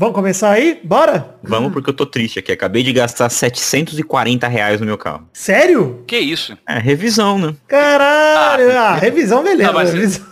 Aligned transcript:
Vamos 0.00 0.14
começar 0.14 0.52
aí? 0.52 0.80
Bora? 0.82 1.34
Vamos 1.42 1.74
porque 1.74 1.90
eu 1.90 1.94
tô 1.94 2.06
triste 2.06 2.38
aqui. 2.38 2.50
Acabei 2.50 2.82
de 2.82 2.90
gastar 2.90 3.28
740 3.28 4.48
reais 4.48 4.80
no 4.80 4.86
meu 4.86 4.96
carro. 4.96 5.28
Sério? 5.30 6.02
Que 6.06 6.18
isso? 6.18 6.56
É, 6.66 6.78
revisão, 6.78 7.38
né? 7.38 7.54
Caralho! 7.68 8.70
Ah, 8.78 8.94
revisão, 8.94 9.42
beleza. 9.44 9.64
Não, 9.70 9.74
mas- 9.74 9.92
revisão. 9.92 10.24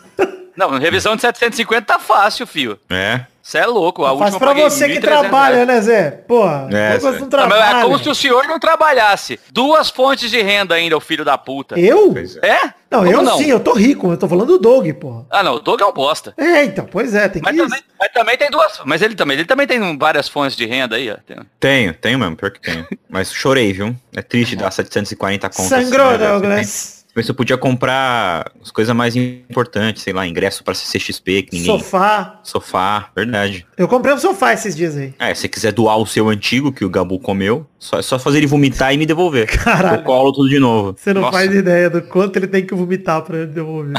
Não, 0.58 0.71
revisão 0.79 1.14
de 1.14 1.22
750 1.22 1.82
tá 1.86 1.98
fácil, 2.00 2.45
fio. 2.46 2.76
É. 2.90 3.20
Você 3.40 3.58
é 3.58 3.66
louco. 3.66 4.04
A 4.04 4.14
Faz 4.18 4.36
pra 4.36 4.52
você 4.52 4.88
que 4.88 4.98
1.300 4.98 5.00
trabalha, 5.00 5.54
reais. 5.54 5.68
né, 5.68 5.80
Zé? 5.80 6.11
Porra, 6.11 6.68
É, 6.70 6.96
é, 6.96 6.98
Zé. 6.98 7.11
não 7.12 7.20
Não, 7.20 7.29
trabalha. 7.29 7.61
mas 7.64 7.77
é 7.79 7.82
como 7.82 7.98
se 7.98 8.09
o 8.11 8.14
senhor 8.14 8.45
não 8.46 8.59
trabalhasse. 8.59 9.38
Duas 9.52 9.88
fontes 9.88 10.30
de 10.30 10.42
renda 10.42 10.74
ainda, 10.74 10.96
o 10.96 11.00
filho 11.00 11.24
da 11.24 11.38
puta. 11.38 11.79
Eu? 11.79 12.12
Pois 12.12 12.36
é. 12.42 12.46
É? 12.46 12.60
Não, 12.91 13.05
Como 13.05 13.30
eu 13.30 13.36
sim, 13.36 13.46
eu 13.50 13.60
tô 13.60 13.73
rico, 13.73 14.10
eu 14.10 14.16
tô 14.18 14.29
falando 14.29 14.48
do 14.48 14.59
Doug, 14.59 14.91
porra. 14.95 15.24
Ah, 15.30 15.42
não, 15.42 15.55
o 15.55 15.60
Doug 15.60 15.80
é 15.80 15.84
um 15.86 15.92
bosta. 15.92 16.34
É, 16.36 16.64
então, 16.64 16.86
pois 16.90 17.14
é, 17.14 17.29
tem 17.29 17.40
que 17.40 17.48
Mas 17.48 17.56
também, 17.56 17.80
mas 18.00 18.12
também 18.12 18.36
tem 18.36 18.50
duas. 18.50 18.80
Mas 18.84 19.00
ele 19.00 19.14
também, 19.14 19.36
ele 19.36 19.46
também 19.46 19.66
tem 19.66 19.96
várias 19.96 20.29
fontes 20.29 20.56
de 20.56 20.66
renda 20.66 20.96
aí, 20.96 21.11
ó. 21.11 21.16
Tenho, 21.61 21.95
tenho 21.95 22.19
mesmo, 22.19 22.36
pior 22.36 22.50
que 22.50 22.61
tenho. 22.61 22.86
Mas 23.09 23.33
chorei, 23.33 23.72
viu? 23.72 23.95
É 24.16 24.20
triste 24.22 24.56
dar 24.56 24.70
740 24.70 25.48
contas. 25.48 25.69
Sangrou, 25.69 26.19
né? 26.19 26.28
Douglas. 26.28 26.98
Mas 27.18 27.28
eu 27.28 27.34
podia 27.34 27.58
comprar 27.58 28.52
as 28.62 28.70
coisas 28.70 28.95
mais 28.95 29.16
importantes, 29.16 30.04
sei 30.04 30.12
lá, 30.12 30.24
ingresso 30.24 30.62
pra 30.62 30.72
CCXP, 30.72 31.42
que 31.42 31.56
ninguém... 31.56 31.66
Sofá. 31.66 32.38
Sofá, 32.44 33.10
verdade. 33.12 33.66
Eu 33.77 33.88
comprei 33.88 34.14
um 34.14 34.18
sofá 34.18 34.52
esses 34.52 34.77
dias 34.77 34.96
aí. 34.96 35.12
É, 35.18 35.34
se 35.34 35.41
você 35.41 35.48
quiser 35.48 35.72
doar 35.72 35.98
o 35.98 36.06
seu 36.06 36.28
antigo, 36.28 36.70
que 36.70 36.84
o 36.84 36.88
Gabu 36.88 37.18
comeu, 37.18 37.66
só, 37.77 37.98
é 37.98 38.02
só 38.02 38.20
fazer 38.20 38.38
ele 38.38 38.46
vomitar 38.46 38.94
e 38.94 38.96
me 38.96 39.04
devolver. 39.04 39.48
Caralho. 39.64 39.98
Eu 39.98 40.04
colo 40.04 40.32
tudo 40.32 40.48
de 40.48 40.60
novo. 40.60 40.94
Você 40.96 41.12
não 41.12 41.22
Nossa. 41.22 41.38
faz 41.38 41.52
ideia 41.52 41.91
do 41.91 42.02
quanto 42.02 42.36
ele 42.36 42.46
tem 42.46 42.64
que 42.64 42.72
vomitar 42.72 43.20
pra 43.22 43.46
devolver. 43.46 43.94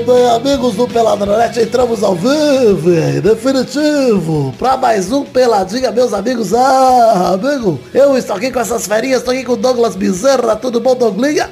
Bem, 0.06 0.26
amigos 0.30 0.74
do 0.74 0.86
Peladronete, 0.86 1.60
entramos 1.60 2.04
ao 2.04 2.14
vivo, 2.14 2.90
definitivo, 3.20 4.54
pra 4.56 4.76
mais 4.76 5.10
um 5.10 5.24
Peladinha, 5.24 5.90
meus 5.90 6.12
amigos. 6.12 6.54
Ah, 6.54 7.32
amigo, 7.34 7.80
eu 7.92 8.16
estou 8.16 8.36
aqui 8.36 8.52
com 8.52 8.60
essas 8.60 8.86
ferinhas, 8.86 9.18
estou 9.18 9.34
aqui 9.34 9.42
com 9.42 9.54
o 9.54 9.56
Douglas 9.56 9.96
Bezerra, 9.96 10.54
tudo 10.54 10.78
bom, 10.80 10.94
Douglinha? 10.94 11.50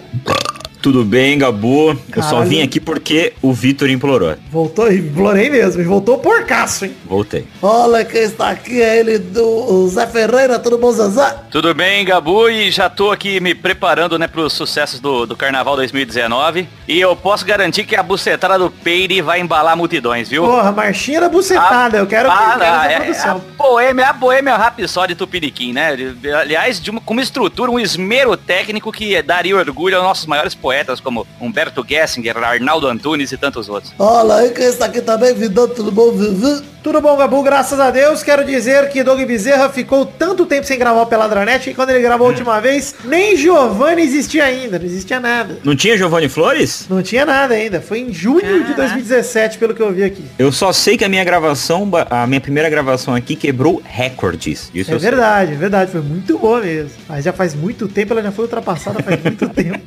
Tudo 0.86 1.04
bem, 1.04 1.36
Gabu? 1.36 1.98
Eu 2.14 2.22
só 2.22 2.30
Caralho. 2.30 2.48
vim 2.48 2.62
aqui 2.62 2.78
porque 2.78 3.32
o 3.42 3.52
Vitor 3.52 3.90
implorou. 3.90 4.36
voltou, 4.52 4.88
implorei 4.92 5.50
mesmo, 5.50 5.82
e 5.82 5.84
voltou 5.84 6.16
porcaço, 6.16 6.84
hein? 6.84 6.94
Voltei. 7.04 7.44
Olha 7.60 8.04
quem 8.04 8.22
está 8.22 8.50
aqui, 8.50 8.80
é 8.80 9.00
ele 9.00 9.18
do 9.18 9.88
Zé 9.88 10.06
Ferreira, 10.06 10.60
tudo 10.60 10.78
bom, 10.78 10.92
Zezé? 10.92 11.38
Tudo 11.50 11.74
bem, 11.74 12.04
Gabu? 12.04 12.48
E 12.48 12.70
já 12.70 12.88
tô 12.88 13.10
aqui 13.10 13.40
me 13.40 13.52
preparando, 13.52 14.16
né, 14.16 14.28
pros 14.28 14.52
sucessos 14.52 15.00
do, 15.00 15.26
do 15.26 15.34
Carnaval 15.34 15.74
2019. 15.74 16.68
E 16.86 17.00
eu 17.00 17.16
posso 17.16 17.44
garantir 17.44 17.82
que 17.84 17.96
a 17.96 18.02
bucetada 18.04 18.56
do 18.56 18.70
Peire 18.70 19.20
vai 19.20 19.40
embalar 19.40 19.76
multidões, 19.76 20.28
viu? 20.28 20.44
Porra, 20.44 20.70
marchinha 20.70 21.20
da 21.20 21.28
bucetada, 21.28 21.98
eu 21.98 22.06
quero, 22.06 22.30
Ah, 22.30 22.52
eu 22.54 22.60
quero 22.60 22.74
não, 22.76 22.84
essa 22.84 22.92
é, 22.92 23.00
produção. 23.00 23.42
a 23.58 23.62
Boêmia, 23.64 24.06
a 24.06 24.12
Boêmia 24.12 24.56
Rhapsody 24.56 25.16
Tupiniquim, 25.16 25.72
né? 25.72 25.96
Aliás, 26.40 26.80
de 26.80 26.92
uma, 26.92 27.00
com 27.00 27.12
uma 27.12 27.22
estrutura, 27.22 27.72
um 27.72 27.80
esmero 27.80 28.36
técnico 28.36 28.92
que 28.92 29.20
daria 29.20 29.56
orgulho 29.56 29.96
aos 29.96 30.04
nossos 30.04 30.26
maiores 30.26 30.54
poetas, 30.54 30.75
como 31.02 31.26
Humberto 31.40 31.84
Gessinger, 31.86 32.36
Arnaldo 32.36 32.86
Antunes 32.86 33.32
e 33.32 33.36
tantos 33.36 33.68
outros. 33.68 33.92
Olha 33.98 34.36
aí 34.36 34.50
quem 34.50 34.66
está 34.66 34.86
aqui 34.86 35.00
também, 35.00 35.34
Vidão, 35.34 35.68
tudo 35.68 35.90
bom, 35.90 36.12
Vivi? 36.12 36.75
Tudo 36.86 37.00
bom, 37.00 37.16
Gabu? 37.16 37.42
Graças 37.42 37.80
a 37.80 37.90
Deus. 37.90 38.22
Quero 38.22 38.44
dizer 38.44 38.88
que 38.90 39.02
Doug 39.02 39.20
Bezerra 39.22 39.68
ficou 39.68 40.06
tanto 40.06 40.46
tempo 40.46 40.64
sem 40.64 40.78
gravar 40.78 41.02
o 41.02 41.06
Peladranet 41.06 41.64
que 41.64 41.74
quando 41.74 41.90
ele 41.90 42.00
gravou 42.00 42.28
a 42.28 42.30
última 42.30 42.60
vez, 42.60 42.94
nem 43.04 43.36
Giovanni 43.36 44.02
existia 44.02 44.44
ainda, 44.44 44.78
não 44.78 44.86
existia 44.86 45.18
nada. 45.18 45.58
Não 45.64 45.74
tinha 45.74 45.98
Giovanni 45.98 46.28
Flores? 46.28 46.86
Não 46.88 47.02
tinha 47.02 47.26
nada 47.26 47.54
ainda. 47.54 47.80
Foi 47.80 47.98
em 47.98 48.12
junho 48.12 48.64
de 48.64 48.72
2017, 48.74 49.58
pelo 49.58 49.74
que 49.74 49.82
eu 49.82 49.92
vi 49.92 50.04
aqui. 50.04 50.24
Eu 50.38 50.52
só 50.52 50.72
sei 50.72 50.96
que 50.96 51.04
a 51.04 51.08
minha 51.08 51.24
gravação, 51.24 51.90
a 52.08 52.24
minha 52.24 52.40
primeira 52.40 52.70
gravação 52.70 53.16
aqui 53.16 53.34
quebrou 53.34 53.82
recordes. 53.84 54.70
Isso 54.72 54.94
É 54.94 54.96
verdade, 54.96 55.54
é 55.54 55.56
verdade. 55.56 55.90
Foi 55.90 56.02
muito 56.02 56.38
boa 56.38 56.60
mesmo. 56.60 56.92
Mas 57.08 57.24
já 57.24 57.32
faz 57.32 57.52
muito 57.52 57.88
tempo, 57.88 58.12
ela 58.12 58.22
já 58.22 58.30
foi 58.30 58.44
ultrapassada 58.44 59.02
faz 59.02 59.20
muito 59.24 59.48
tempo. 59.50 59.80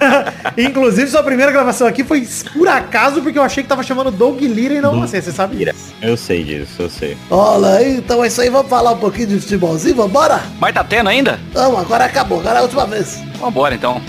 Inclusive, 0.56 1.10
sua 1.10 1.22
primeira 1.22 1.52
gravação 1.52 1.86
aqui 1.86 2.02
foi 2.02 2.26
por 2.54 2.66
acaso, 2.68 3.20
porque 3.20 3.38
eu 3.38 3.42
achei 3.42 3.62
que 3.62 3.68
tava 3.68 3.82
chamando 3.82 4.10
Doug 4.10 4.40
Lira 4.40 4.72
e 4.72 4.80
não 4.80 4.98
você. 4.98 5.20
Você 5.20 5.30
sabe 5.30 5.56
disso. 5.56 5.92
Eu 6.00 6.16
sei 6.16 6.37
disso, 6.44 6.82
eu 6.82 6.90
sei. 6.90 7.16
Olha 7.30 7.68
aí, 7.76 7.96
então 7.96 8.22
é 8.24 8.28
isso 8.28 8.40
aí, 8.40 8.50
vamos 8.50 8.68
falar 8.68 8.92
um 8.92 8.98
pouquinho 8.98 9.28
de 9.28 9.40
futebolzinho, 9.40 9.96
vambora? 9.96 10.40
Mas 10.60 10.74
tá 10.74 10.82
tendo 10.84 11.08
ainda? 11.08 11.38
Vamos, 11.52 11.80
agora 11.80 12.04
acabou, 12.04 12.40
agora 12.40 12.56
é 12.56 12.60
a 12.60 12.62
última 12.62 12.86
vez. 12.86 13.20
Vambora, 13.40 13.74
então. 13.74 14.00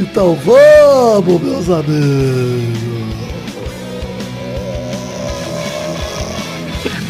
Então 0.00 0.34
vamos, 0.36 1.40
meus 1.42 1.70
amigos. 1.70 2.82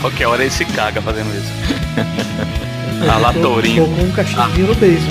Qualquer 0.01 0.27
hora 0.27 0.43
ele 0.43 0.51
se 0.51 0.65
caga 0.65 1.01
fazendo 1.01 1.31
isso. 1.37 1.53
Ah 3.05 3.19
lá, 3.19 3.33
Tourinho. 3.33 3.85
Tô 3.85 3.91
com 3.97 4.03
um 4.03 4.13
cachimbo 4.13 4.59
no 4.61 4.75
beijo. 4.77 5.09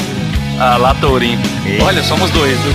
Ah 0.58 0.78
lá, 0.78 0.96
Tourinho. 0.96 1.38
Eita. 1.66 1.84
Olha, 1.84 2.02
somos 2.02 2.30
dois, 2.32 2.58
viu? 2.60 2.72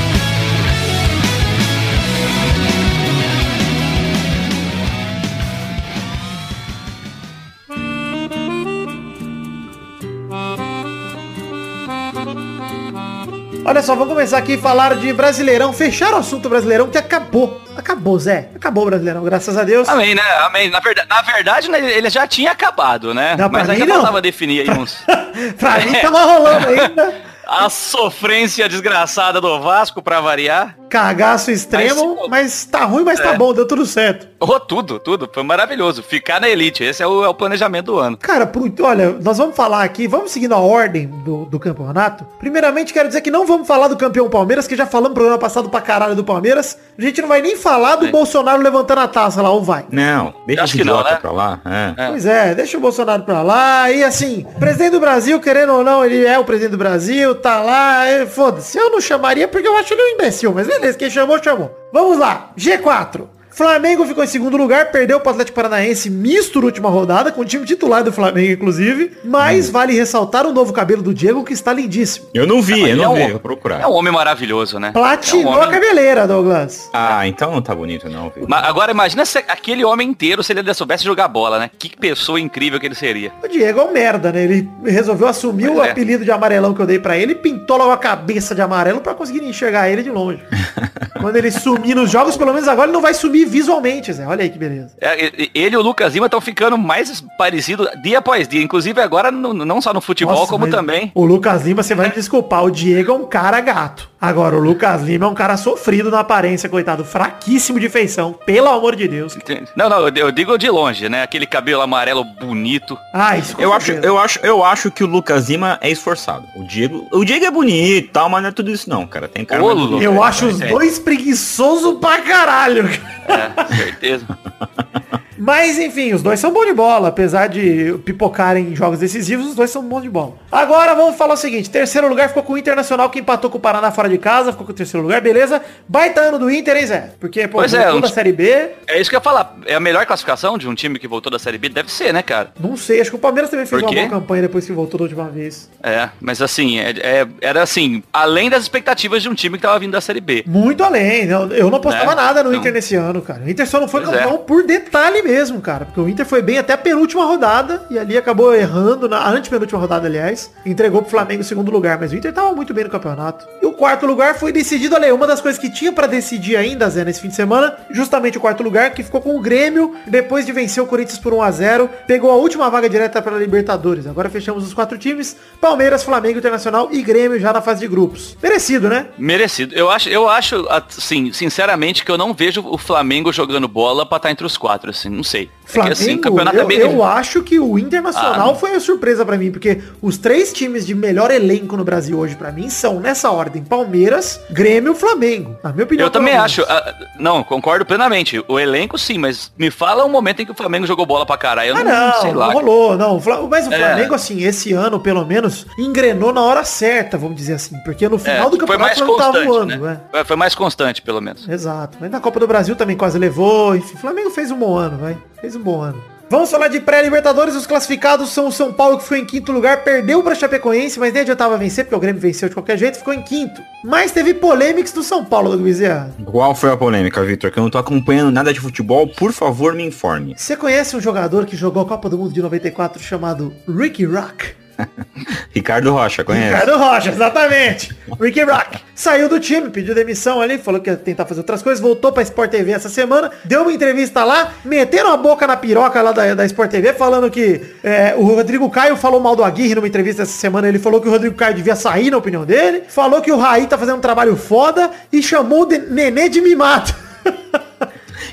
Olha 13.69 13.83
só, 13.83 13.97
vamos 13.97 14.15
começar 14.15 14.39
aqui 14.39 14.55
a 14.55 14.59
falar 14.59 14.95
de 14.95 15.13
Brasileirão. 15.13 15.73
Fechar 15.73 16.13
o 16.13 16.19
assunto 16.19 16.49
Brasileirão 16.49 16.89
que 16.89 16.97
acabou. 16.97 17.61
Acabou, 17.77 18.17
Zé. 18.17 18.49
Acabou 18.55 18.85
o 18.85 18.87
Brasileirão, 18.87 19.25
graças 19.25 19.57
a 19.59 19.65
Deus. 19.65 19.89
Amém, 19.89 20.15
né? 20.15 20.23
Amém. 20.43 20.71
Na 20.71 20.79
verdade, 20.79 21.09
na 21.09 21.21
verdade 21.21 21.69
né, 21.69 21.81
ele 21.81 22.09
já 22.09 22.29
tinha 22.29 22.53
acabado, 22.53 23.13
né? 23.13 23.35
Não, 23.37 23.49
Mas 23.51 23.69
ainda 23.69 23.85
não. 23.87 23.95
faltava 23.97 24.23
definir 24.23 24.71
aí 24.71 24.79
uns... 24.79 25.03
pra 25.59 25.81
mim 25.81 25.95
tava 26.01 26.23
rolando 26.23 26.65
ainda. 26.69 27.15
A 27.45 27.69
sofrência 27.69 28.69
desgraçada 28.69 29.41
do 29.41 29.61
Vasco, 29.61 30.01
pra 30.01 30.21
variar. 30.21 30.77
Cagaço 30.97 31.51
extremo, 31.51 32.17
Mas- 32.23 32.47
mas 32.47 32.65
tá 32.65 32.85
ruim, 32.85 33.05
mas 33.05 33.21
tá 33.21 33.31
É. 33.35 33.37
bom, 33.37 33.53
deu 33.53 33.67
tudo 33.67 33.85
certo. 33.85 34.27
Oh, 34.41 34.59
tudo, 34.59 34.99
tudo. 34.99 35.29
Foi 35.33 35.43
maravilhoso. 35.43 36.03
Ficar 36.03 36.41
na 36.41 36.49
elite. 36.49 36.83
Esse 36.83 37.03
é 37.03 37.07
o, 37.07 37.25
é 37.25 37.29
o 37.29 37.35
planejamento 37.35 37.87
do 37.87 37.99
ano. 37.99 38.17
Cara, 38.17 38.47
pro- 38.47 38.73
olha, 38.81 39.11
nós 39.23 39.37
vamos 39.39 39.55
falar 39.57 39.83
aqui, 39.83 40.07
vamos 40.07 40.31
seguindo 40.31 40.55
a 40.55 40.59
ordem 40.59 41.07
do, 41.25 41.45
do 41.47 41.59
campeonato. 41.61 42.27
Primeiramente, 42.39 42.93
quero 42.93 43.09
dizer 43.09 43.21
que 43.21 43.31
não 43.31 43.47
vamos 43.47 43.67
falar 43.69 43.89
do 43.89 43.97
campeão 43.97 44.29
Palmeiras, 44.31 44.67
que 44.67 44.75
já 44.77 44.87
falamos 44.87 45.11
no 45.11 45.15
programa 45.15 45.39
passado 45.39 45.69
pra 45.69 45.81
caralho 45.81 46.15
do 46.15 46.25
Palmeiras. 46.25 46.79
A 46.99 47.03
gente 47.03 47.21
não 47.21 47.29
vai 47.29 47.43
nem 47.43 47.57
falar 47.57 47.97
do 47.97 48.07
É. 48.07 48.11
Bolsonaro 48.11 48.63
levantando 48.63 49.01
a 49.01 49.09
taça 49.09 49.43
lá, 49.43 49.51
ou 49.51 49.63
vai? 49.63 49.85
Não, 49.91 50.33
deixa 50.47 50.63
Acho 50.63 50.75
esse 50.75 50.83
que 50.83 50.89
não, 50.89 50.95
idiota 51.01 51.15
né? 51.15 51.19
pra 51.21 51.33
lá. 51.33 51.61
É. 51.65 52.05
É. 52.05 52.09
Pois 52.09 52.27
é, 52.27 52.55
deixa 52.55 52.77
o 52.79 52.81
Bolsonaro 52.81 53.23
pra 53.23 53.43
lá. 53.43 53.91
E 53.91 54.03
assim, 54.03 54.47
presidente 54.59 54.93
do 54.93 55.01
Brasil, 55.01 55.39
querendo 55.41 55.73
ou 55.75 55.85
não, 55.85 56.05
ele 56.05 56.25
é 56.25 56.39
o 56.39 56.45
presidente 56.45 56.73
do 56.73 56.79
Brasil, 56.79 57.35
tá 57.35 57.61
lá. 57.61 58.05
Foda-se, 58.31 58.79
eu 58.79 58.91
não 58.91 59.01
chamaria 59.01 59.49
porque 59.49 59.67
eu 59.67 59.77
acho 59.77 59.93
ele 59.95 60.03
um 60.03 60.15
imbecil, 60.15 60.53
mas 60.55 60.67
beleza, 60.67 60.86
quem 60.95 61.11
chamou, 61.11 61.43
chamou. 61.43 61.75
Vamos 61.93 62.19
lá, 62.19 62.53
G4. 62.57 63.36
Flamengo 63.57 64.05
ficou 64.05 64.23
em 64.23 64.27
segundo 64.27 64.55
lugar, 64.59 64.91
perdeu 64.91 65.19
pro 65.19 65.31
Atlético 65.31 65.55
Paranaense 65.57 66.11
misto 66.11 66.61
na 66.61 66.67
última 66.67 66.91
rodada, 66.91 67.33
com 67.33 67.41
o 67.41 67.45
time 67.45 67.65
titular 67.65 68.05
do 68.05 68.13
Flamengo, 68.13 68.53
inclusive. 68.53 69.13
Mas 69.25 69.71
vale 69.71 69.95
ressaltar 69.95 70.47
o 70.47 70.53
novo 70.53 70.75
cabelo 70.75 71.01
do 71.03 71.15
Diego, 71.15 71.43
que 71.43 71.55
está 71.55 71.73
lindíssimo. 71.73 72.27
Eu 72.35 72.47
não 72.47 72.61
vi, 72.61 72.79
eu 72.83 72.87
Ele 72.89 72.97
não 72.97 73.17
é 73.17 73.21
vi, 73.21 73.27
um- 73.29 73.31
vou 73.31 73.41
procurar. 73.41 73.81
É 73.81 73.87
um 73.87 73.93
homem 73.95 74.13
maravilhoso, 74.13 74.79
né? 74.79 74.91
Platinou 74.93 75.55
É 75.55 75.57
um 75.57 75.61
a 75.63 75.65
homem- 75.69 75.71
cabeleira, 75.81 76.27
Douglas. 76.29 76.91
Ah, 76.93 77.27
então 77.27 77.51
não 77.51 77.63
tá 77.63 77.75
bonito 77.75 78.11
não, 78.11 78.29
viu? 78.29 78.47
Ma- 78.47 78.59
Agora 78.61 78.91
imagina 78.93 79.25
se 79.25 79.39
aquele 79.39 79.83
homem 79.87 80.11
inteiro, 80.11 80.43
se 80.43 80.53
ele 80.53 80.61
ainda 80.61 80.75
soubesse 80.75 81.03
jogar 81.03 81.27
bola, 81.27 81.59
né? 81.59 81.71
Que 81.79 81.97
pessoa 81.97 82.39
incrível 82.39 82.79
que 82.79 82.85
ele 82.85 82.95
seria. 82.95 83.33
O 83.43 83.49
Diego 83.49 83.81
é 83.81 83.85
um 83.85 83.91
merda, 83.93 84.31
né? 84.33 84.45
Ele 84.45 84.69
resolveu 84.85 85.29
assumir 85.29 85.71
o 85.71 85.77
Pois 85.77 85.89
é. 85.89 85.91
apelido 85.93 86.27
de 86.27 86.31
amarelão 86.31 86.75
que 86.75 86.83
eu 86.83 86.87
dei 86.87 86.99
pra 86.99 87.17
ele 87.17 87.33
e 87.33 87.35
pintou 87.37 87.79
logo 87.79 87.91
a 87.93 87.97
cabeça 87.97 88.55
de 88.55 88.61
amarelo 88.61 89.01
pra 89.01 89.15
conseguir 89.15 89.43
enxergar 89.43 89.89
ele 89.89 90.03
de 90.03 90.11
longe. 90.11 90.43
Quando 91.23 91.37
ele 91.37 91.51
sumir 91.51 91.97
nos 91.97 92.11
jogos, 92.11 92.37
pelo 92.37 92.53
menos 92.53 92.69
agora 92.69 92.87
ele 92.89 92.93
não 92.93 93.01
vai 93.01 93.15
sumir 93.15 93.46
visualmente, 93.47 94.13
Zé. 94.13 94.27
Olha 94.27 94.43
aí 94.43 94.51
que 94.51 94.59
beleza. 94.59 94.95
É, 95.01 95.49
ele 95.55 95.75
e 95.75 95.77
o 95.77 95.83
Lucas 95.83 96.15
Lima 96.15 96.27
estão 96.27 96.41
ficando 96.41 96.77
mais 96.79 97.23
parecidos 97.39 97.89
dia 98.03 98.19
após 98.19 98.47
dia. 98.49 98.63
Inclusive 98.63 99.01
agora, 99.01 99.31
no- 99.31 99.53
não 99.55 99.81
só 99.81 99.93
no 99.95 100.01
futebol, 100.01 100.35
Nossa, 100.35 100.51
como 100.51 100.69
também. 100.69 101.11
O 101.15 101.25
Lucas 101.25 101.65
Lima, 101.65 101.83
você 101.83 101.95
vai 101.95 102.09
me 102.09 102.15
desculpar, 102.15 102.65
o 102.65 102.71
Diego 102.71 103.13
é 103.13 103.15
um 103.15 103.25
cara 103.27 103.61
gato. 103.61 104.09
Agora, 104.21 104.57
o 104.57 104.61
Lucas 104.61 105.03
Lima 105.03 105.27
é 105.27 105.29
um 105.29 105.35
cara 105.35 105.57
sofrido 105.57 106.11
na 106.11 106.21
aparência, 106.21 106.69
coitado. 106.69 107.05
Fraquíssimo 107.05 107.79
de 107.79 107.89
feição, 107.89 108.33
pelo 108.47 108.69
amor 108.69 108.97
de 108.97 109.07
Deus. 109.07 109.37
Não, 109.77 109.89
não, 109.89 110.09
eu, 110.09 110.33
digo 110.33 110.57
de 110.59 110.69
longe, 110.71 111.09
né? 111.09 111.23
Aquele 111.23 111.47
cabelo 111.47 111.83
amarelo 111.83 112.25
bonito. 112.25 112.97
Ah, 113.13 113.37
isso 113.37 113.55
Eu 113.59 113.73
acho, 113.73 113.93
eu, 113.93 114.19
acho, 114.19 114.39
eu 114.43 114.65
acho 114.65 114.91
que 114.91 115.05
o 115.05 115.07
Lucas 115.07 115.49
Lima 115.51 115.79
é 115.83 115.91
esforçado. 115.91 116.45
O 116.57 116.65
Diego, 116.65 117.07
o 117.13 117.25
Diego 117.25 117.45
é 117.45 117.51
bonito 117.51 118.07
e 118.07 118.09
tal, 118.09 118.29
mas 118.29 118.43
não 118.43 118.49
é 118.49 118.53
tudo 118.53 118.71
isso 118.71 118.89
não, 118.89 119.07
cara. 119.07 119.29
Tem 119.29 119.45
cara 119.45 119.63
Ô. 119.63 120.01
Eu 120.01 120.23
acho 120.23 120.47
os 120.47 120.61
É. 120.61 120.67
dois 120.69 120.99
preguiçosos 120.99 121.99
pra 122.01 122.19
caralho. 122.23 122.89
É, 123.37 123.75
certeza. 123.77 124.27
Mas, 125.39 125.79
enfim, 125.79 126.13
os 126.15 126.23
dois 126.23 126.41
são 126.41 126.53
bons 126.53 126.67
de 126.67 126.73
bola. 126.73 127.09
Apesar 127.09 127.47
de 127.49 127.95
pipocarem 128.05 128.69
em 128.73 128.77
jogos 128.77 128.99
decisivos, 128.99 129.47
os 129.49 129.55
dois 129.55 129.71
são 129.71 129.83
bons 129.83 130.03
de 130.03 130.09
bola. 130.11 130.35
Agora 130.51 130.95
vamos 130.95 131.17
falar 131.17 131.35
o 131.35 131.37
seguinte. 131.37 131.69
Terceiro 131.71 132.09
lugar 132.09 132.29
ficou 132.29 132.43
com 132.43 132.55
o 132.55 132.59
Internacional, 132.59 133.11
que 133.11 133.19
empatou 133.19 133.51
com 133.51 133.59
o 133.59 133.61
Paraná 133.61 133.91
fora 133.91 134.09
de 134.09 134.19
casa. 134.19 134.53
Ficou 134.53 134.67
com 134.67 134.73
o 134.73 134.75
terceiro 134.75 135.03
lugar, 135.03 135.21
beleza. 135.21 135.61
Baita 135.89 136.21
ano 136.21 136.39
do 136.39 136.51
Inter, 136.51 136.77
hein, 136.77 136.87
Zé? 136.87 137.11
Porque, 137.21 137.47
pô, 137.49 137.59
Pois 137.59 137.73
é, 137.75 137.79
voltou 137.83 137.99
um 137.99 138.01
da 138.01 138.09
Série 138.09 138.33
B. 138.33 138.69
É 138.87 139.01
isso 139.01 139.11
que 139.11 139.17
eu 139.17 139.19
ia 139.19 139.23
falar. 139.25 139.57
É 139.67 139.75
a 139.75 139.81
melhor 139.81 140.05
classificação 140.07 140.57
de 140.59 140.69
um 140.69 140.75
time 140.75 140.99
que 140.99 141.09
voltou 141.09 141.31
da 141.31 141.39
Série 141.39 141.59
B? 141.59 141.69
Deve 141.69 141.91
ser, 141.93 142.13
né, 142.13 142.23
cara? 142.23 142.53
Não 142.59 142.77
sei, 142.77 143.01
acho 143.01 143.11
que 143.11 143.17
o 143.17 143.21
Palmeiras 143.21 143.51
também 143.51 143.67
fez 143.67 143.83
uma 143.83 143.93
boa 143.93 144.09
campanha 144.09 144.43
depois 144.43 144.65
que 144.65 144.73
voltou 144.73 144.99
da 144.99 145.05
última 145.05 145.29
vez. 145.29 145.71
É, 145.83 146.09
mas 146.21 146.41
assim, 146.41 146.79
é- 146.79 146.91
é- 146.99 147.27
era 147.41 147.63
assim, 147.63 148.03
além 148.13 148.49
das 148.51 148.63
expectativas 148.63 149.23
de 149.23 149.29
um 149.29 149.35
time 149.35 149.57
que 149.57 149.63
tava 149.63 149.79
vindo 149.79 149.93
da 149.93 150.01
Série 150.01 150.21
B. 150.21 150.45
Muito 150.47 150.83
além. 150.83 151.25
Eu, 151.27 151.49
eu 151.53 151.71
não 151.71 151.79
apostava 151.79 152.15
Né? 152.15 152.23
nada 152.23 152.43
no 152.43 152.51
Então- 152.51 152.61
Inter 152.61 152.73
nesse 152.73 152.95
ano, 152.95 153.21
cara. 153.23 153.43
O 153.45 153.51
Inter 153.51 153.67
só 153.67 153.81
não 153.81 153.89
foi 153.89 154.01
Pois 154.03 154.15
campeão 154.15 154.35
é. 154.35 154.39
por 154.39 154.65
detalhe 154.65 155.23
mesmo, 155.27 155.61
cara. 155.61 155.85
Porque 155.85 156.01
o 156.01 156.09
Inter 156.09 156.25
foi 156.25 156.41
bem 156.41 156.59
até 156.59 156.73
a 156.73 156.79
penúltima 156.79 157.25
rodada 157.25 157.85
e 157.91 157.99
ali 157.99 158.17
acabou 158.17 158.55
errando, 158.55 159.09
na 159.09 159.29
antepenúltima 159.29 159.81
rodada, 159.81 160.07
aliás. 160.07 160.51
Entregou 160.65 161.03
pro 161.03 161.11
Flamengo 161.11 161.43
o 161.43 161.45
segundo 161.45 161.71
lugar. 161.71 161.99
Mas 161.99 162.13
o 162.13 162.17
Inter 162.17 162.33
tava 162.33 162.55
muito 162.55 162.73
bem 162.73 162.85
no 162.85 162.91
campeonato. 162.91 163.47
E 163.61 163.67
o 163.67 163.73
quarto 163.73 164.07
lugar 164.07 164.39
foi 164.39 164.53
decidido, 164.53 164.95
olha 164.95 165.07
aí, 165.07 165.13
uma 165.13 165.27
das 165.27 165.41
coisas 165.41 165.61
que 165.61 165.71
tinha 165.71 165.93
pra 165.93 166.07
decidir 166.07 166.57
ainda, 166.57 166.89
Zé, 166.89 167.05
nesse 167.05 167.21
fim 167.21 167.29
de 167.29 167.35
semana, 167.35 167.77
justamente 167.91 168.39
o 168.39 168.41
quarto 168.41 168.63
lugar, 168.63 168.93
que 168.93 169.03
ficou 169.03 169.21
com 169.21 169.37
o 169.37 169.41
Grêmio, 169.41 169.95
depois 170.07 170.47
de 170.47 170.53
vencer 170.53 170.83
o 170.83 170.87
Corinthians 170.87 171.19
por 171.19 171.33
1 171.33 171.43
a 171.43 171.51
0 171.51 171.91
pegou 172.07 172.31
a 172.31 172.37
última 172.37 172.71
vaga 172.71 172.89
direta 172.89 173.21
para 173.21 173.37
Libertadores. 173.37 174.07
Agora 174.07 174.31
fechamos 174.31 174.65
os 174.65 174.73
quatro 174.73 174.97
times, 174.97 175.37
Palmeiras, 175.61 176.03
Flamengo, 176.03 176.39
Internacional 176.39 176.89
e 176.93 177.03
Grêmio 177.03 177.39
já 177.41 177.53
na 177.53 177.61
fase 177.61 177.81
de 177.81 177.89
grupos. 177.89 178.37
Merecido, 178.43 178.89
né? 178.89 179.07
Merecido. 179.19 179.75
Eu 179.75 179.91
acho, 179.91 180.09
eu 180.09 180.29
acho, 180.29 180.67
assim, 180.69 181.33
sinceramente, 181.33 182.05
que 182.05 182.11
eu 182.11 182.19
não 182.19 182.33
vejo 182.33 182.65
o 182.67 182.79
Flamengo 182.79 183.33
jogando 183.33 183.67
bola 183.67 184.07
pra 184.07 184.17
estar 184.17 184.31
entre 184.31 184.47
os 184.47 184.57
quatro, 184.57 184.91
assim, 184.91 185.16
não 185.17 185.25
sei. 185.25 185.51
É 185.67 185.69
que, 185.69 185.73
Flamengo, 185.73 185.93
assim, 185.93 186.15
o 186.15 186.21
campeonato 186.21 186.57
eu, 186.57 186.63
é 186.63 186.65
bem... 186.65 186.79
eu 186.79 187.03
acho 187.03 187.43
que 187.43 187.59
o 187.59 187.77
Internacional 187.79 188.53
Ah. 188.53 188.55
foi 188.55 188.75
a 188.75 188.81
surpresa 188.81 189.25
pra 189.25 189.37
mim, 189.37 189.51
porque 189.51 189.81
os 190.01 190.17
três 190.17 190.53
times 190.53 190.87
de 190.87 190.95
melhor 190.95 191.31
elenco 191.31 191.77
no 191.77 191.83
Brasil 191.85 192.17
hoje 192.19 192.37
pra 192.37 192.53
mim 192.53 192.71
são, 192.71 193.01
nessa 193.01 193.31
ordem, 193.31 193.63
Palmeiras, 193.65 194.41
Grêmio 194.51 194.93
e 194.93 194.95
Flamengo. 194.95 195.57
Na 195.63 195.73
minha 195.73 195.85
opinião. 195.85 196.07
Eu 196.07 196.11
também 196.11 196.35
acho. 196.35 196.63
ah, 196.69 196.95
não, 197.19 197.43
concordo 197.43 197.85
plenamente. 197.85 198.43
O 198.49 198.59
elenco 198.61 198.97
sim, 198.97 199.19
mas 199.19 199.51
me 199.59 199.71
fala 199.71 200.05
um 200.05 200.09
momento 200.09 200.41
em 200.43 200.47
que 200.47 200.53
o 200.53 200.55
Flamengo 200.55 200.87
jogou 200.87 201.05
bola 201.05 201.27
pra 201.27 201.37
caralho. 201.37 201.71
Eu 201.71 201.77
Ah, 201.77 201.85
não, 201.85 202.07
não, 202.09 202.21
sei 202.21 202.33
não 202.33 202.39
lá. 202.39 202.53
rolou, 202.53 202.97
não. 202.97 203.17
O 203.17 203.21
Fla- 203.21 203.43
Mas 203.49 203.67
o 203.67 203.73
É. 203.73 203.79
Flamengo, 203.79 204.15
assim, 204.15 204.43
esse 204.45 204.73
ano, 204.73 205.01
pelo 205.01 205.25
menos, 205.27 205.67
engrenou 205.79 206.33
na 206.33 206.43
hora 206.43 206.65
certa, 206.65 207.19
vamos 207.19 207.37
dizer 207.37 207.55
assim. 207.55 207.77
Porque 207.85 208.09
no 208.09 208.17
É, 208.17 208.19
final 208.19 208.51
do 208.51 208.57
foi 208.57 208.59
campeonato 208.61 208.83
mais 208.83 209.01
o 209.01 209.05
Flamengo 209.05 209.33
tava 209.33 209.45
voando, 209.45 209.77
né? 209.79 210.01
é. 210.13 210.25
Foi 210.25 210.37
mais 210.37 210.55
constante, 210.55 211.03
pelo 211.03 211.21
menos. 211.21 211.49
Exato. 211.49 211.99
Mas 212.01 212.11
na 212.11 212.21
Copa 212.21 212.39
do 212.39 212.47
Brasil 212.47 212.77
também 212.77 212.97
quase 212.97 213.19
levou. 213.19 213.75
Enfim, 213.75 213.95
o 213.95 213.99
Flamengo 213.99 214.31
fez 214.31 214.51
um 214.51 214.57
bom 214.59 214.77
ano, 214.77 214.99
vai. 214.99 215.17
Fez 215.41 215.56
bom 215.61 215.81
ano. 215.81 216.17
Vamos 216.29 216.51
falar 216.51 216.67
de 216.67 216.81
pré-libertadores. 216.81 217.55
Os 217.55 217.69
classificados 217.69 218.31
são 218.31 218.49
o 218.49 218.53
São 218.53 218.73
Paulo, 218.73 218.97
que 218.97 219.05
ficou 219.05 219.17
em 219.17 219.25
quinto 219.25 219.53
lugar. 219.53 219.85
Perdeu 219.85 220.25
para 220.25 220.35
Chapecoense, 220.35 220.99
mas 220.99 221.13
nem 221.13 221.23
adiantava 221.23 221.57
vencer, 221.57 221.85
porque 221.85 221.95
o 221.95 222.01
Grêmio 222.01 222.21
venceu 222.21 222.49
de 222.49 222.55
qualquer 222.55 222.77
jeito. 222.77 222.99
Ficou 222.99 223.15
em 223.15 223.23
quinto. 223.23 223.63
Mas 223.85 224.11
teve 224.11 224.35
polêmicas 224.35 224.91
do 224.91 225.05
São 225.05 225.25
Paulo, 225.25 225.51
Douglas 225.51 225.77
Bezerra. 225.77 226.11
Qual 226.25 226.53
foi 226.53 226.73
a 226.73 226.77
polêmica, 226.77 227.25
Vitor? 227.25 227.53
Que 227.53 227.61
eu 227.61 227.63
não 227.63 227.71
tô 227.71 227.79
acompanhando 227.79 228.33
nada 228.33 228.53
de 228.53 228.59
futebol, 228.59 229.07
por 229.07 229.33
favor, 229.33 229.73
me 229.73 229.85
informe. 229.85 230.35
Você 230.37 230.57
conhece 230.57 230.97
um 230.97 231.01
jogador 231.01 231.47
que 231.47 231.57
jogou 231.57 231.85
a 231.85 231.87
Copa 231.87 232.09
do 232.11 232.19
Mundo 232.19 232.33
de 232.33 232.43
94 232.43 233.01
chamado 233.01 233.55
Ricky 233.69 234.05
Rock? 234.05 234.66
Ricardo 235.55 235.93
Rocha, 235.93 236.25
conhece? 236.25 236.55
Ricardo 236.55 236.79
Rocha, 236.79 237.11
exatamente. 237.11 237.97
Ricky 238.21 238.43
Rock. 238.43 238.79
Saiu 238.95 239.29
do 239.29 239.39
time, 239.41 239.71
pediu 239.71 239.95
demissão 239.95 240.41
ali, 240.41 240.59
falou 240.59 240.81
que 240.81 240.91
ia 240.91 240.97
tentar 240.97 241.27
fazer 241.27 241.41
outras 241.41 241.63
coisas, 241.63 241.81
voltou 241.81 242.13
pra 242.13 242.23
Sport 242.23 242.51
TV 242.51 242.73
essa 242.73 242.89
semana, 242.89 243.31
deu 243.45 243.63
uma 243.63 243.73
entrevista 243.73 244.25
lá, 244.25 244.53
meteram 244.65 245.13
a 245.13 245.17
boca 245.17 245.47
na 245.47 245.57
piroca 245.57 246.01
lá 246.01 246.13
da, 246.13 246.35
da 246.35 246.47
Sport 246.47 246.71
TV, 246.71 246.93
falando 246.93 247.31
que 247.31 247.61
é, 247.83 248.15
o 248.17 248.23
Rodrigo 248.23 248.69
Caio 248.71 248.97
falou 248.97 249.21
mal 249.21 249.37
do 249.37 249.45
Aguirre 249.45 249.75
numa 249.75 249.89
entrevista 249.89 250.23
essa 250.23 250.33
semana, 250.33 250.69
ele 250.69 250.79
falou 250.79 251.01
que 251.01 251.09
o 251.09 251.11
Rodrigo 251.11 251.37
Caio 251.37 251.55
devia 251.55 251.77
sair, 251.77 252.11
na 252.11 252.17
opinião 252.17 252.45
dele, 252.45 252.85
falou 252.89 253.21
que 253.21 253.33
o 253.33 253.37
Raí 253.37 253.67
tá 253.67 253.77
fazendo 253.77 253.99
um 253.99 254.01
trabalho 254.01 254.37
foda 254.37 254.91
e 255.13 255.23
chamou 255.23 255.65
o 255.65 255.67
Nenê 255.67 256.29
de 256.29 256.41
mimado. 256.41 256.95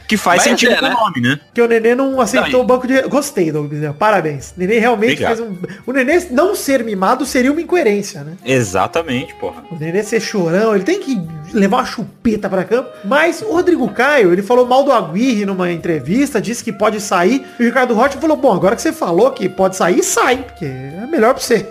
Que 0.08 0.18
faz 0.18 0.38
Mas 0.38 0.50
sentido 0.50 0.74
é, 0.74 0.78
com 0.78 0.86
o 0.86 0.90
né? 0.90 0.94
nome, 0.94 1.22
né? 1.22 1.40
Que 1.54 1.62
o 1.62 1.68
Nenê 1.68 1.96
não 1.96 2.20
aceitou 2.20 2.52
Não, 2.52 2.62
o 2.62 2.64
banco 2.64 2.88
de... 2.88 3.02
Gostei, 3.04 3.52
Douglas 3.52 3.72
Bezerra. 3.72 3.94
Parabéns. 3.94 4.54
Nenê 4.58 4.80
realmente 4.80 5.24
Obrigado. 5.24 5.38
fez 5.38 5.50
um... 5.50 5.58
O 5.86 5.94
Nenê 5.94 6.28
não 6.32 6.56
ser 6.56 6.84
mimado 6.84 7.26
seria 7.26 7.52
uma 7.52 7.62
incoerência, 7.62 8.24
né? 8.24 8.34
Exatamente, 8.46 9.34
porra. 9.36 9.64
O 9.72 9.76
Nenê 9.76 10.04
ser 10.04 10.20
chorão, 10.20 10.76
ele 10.76 10.84
tem 10.84 11.00
que 11.00 11.22
levar 11.54 11.78
uma 11.78 11.86
chupeta 11.86 12.50
pra 12.50 12.64
campo. 12.64 12.90
Mas 13.04 13.42
o 13.42 13.52
Rodrigo 13.52 13.88
Caio, 13.90 14.32
ele 14.34 14.42
falou 14.42 14.66
mal 14.66 14.84
do 14.84 14.92
Aguirre 14.92 15.46
numa 15.46 15.72
entrevista, 15.72 16.42
disse 16.42 16.64
que 16.64 16.72
pode 16.72 17.00
sair. 17.00 17.46
E 17.60 17.64
o 17.64 17.66
Ricardo 17.66 17.94
Rocha 17.94 18.20
falou, 18.20 18.38
bom, 18.38 18.54
agora 18.54 18.76
que 18.76 18.82
você 18.82 18.94
falou 18.94 19.32
que 19.32 19.48
pode 19.50 19.76
sair, 19.76 20.04
sai, 20.04 20.38
porque 20.38 20.66
é 20.66 21.08
melhor 21.10 21.34
pra 21.34 21.44
você. 21.44 21.68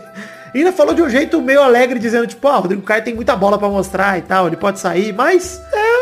E 0.55 0.59
ainda 0.59 0.73
falou 0.73 0.94
de 0.94 1.00
um 1.03 1.09
jeito 1.09 1.41
meio 1.41 1.62
alegre, 1.62 1.99
dizendo, 1.99 2.26
tipo, 2.26 2.47
ah, 2.47 2.59
o 2.59 2.62
Rodrigo 2.62 2.82
Caio 2.82 3.03
tem 3.03 3.14
muita 3.14 3.35
bola 3.35 3.59
pra 3.59 3.69
mostrar 3.69 4.19
e 4.19 4.23
tal, 4.23 4.47
ele 4.47 4.56
pode 4.56 4.79
sair, 4.79 5.12
mas 5.12 5.62
é, 5.73 5.93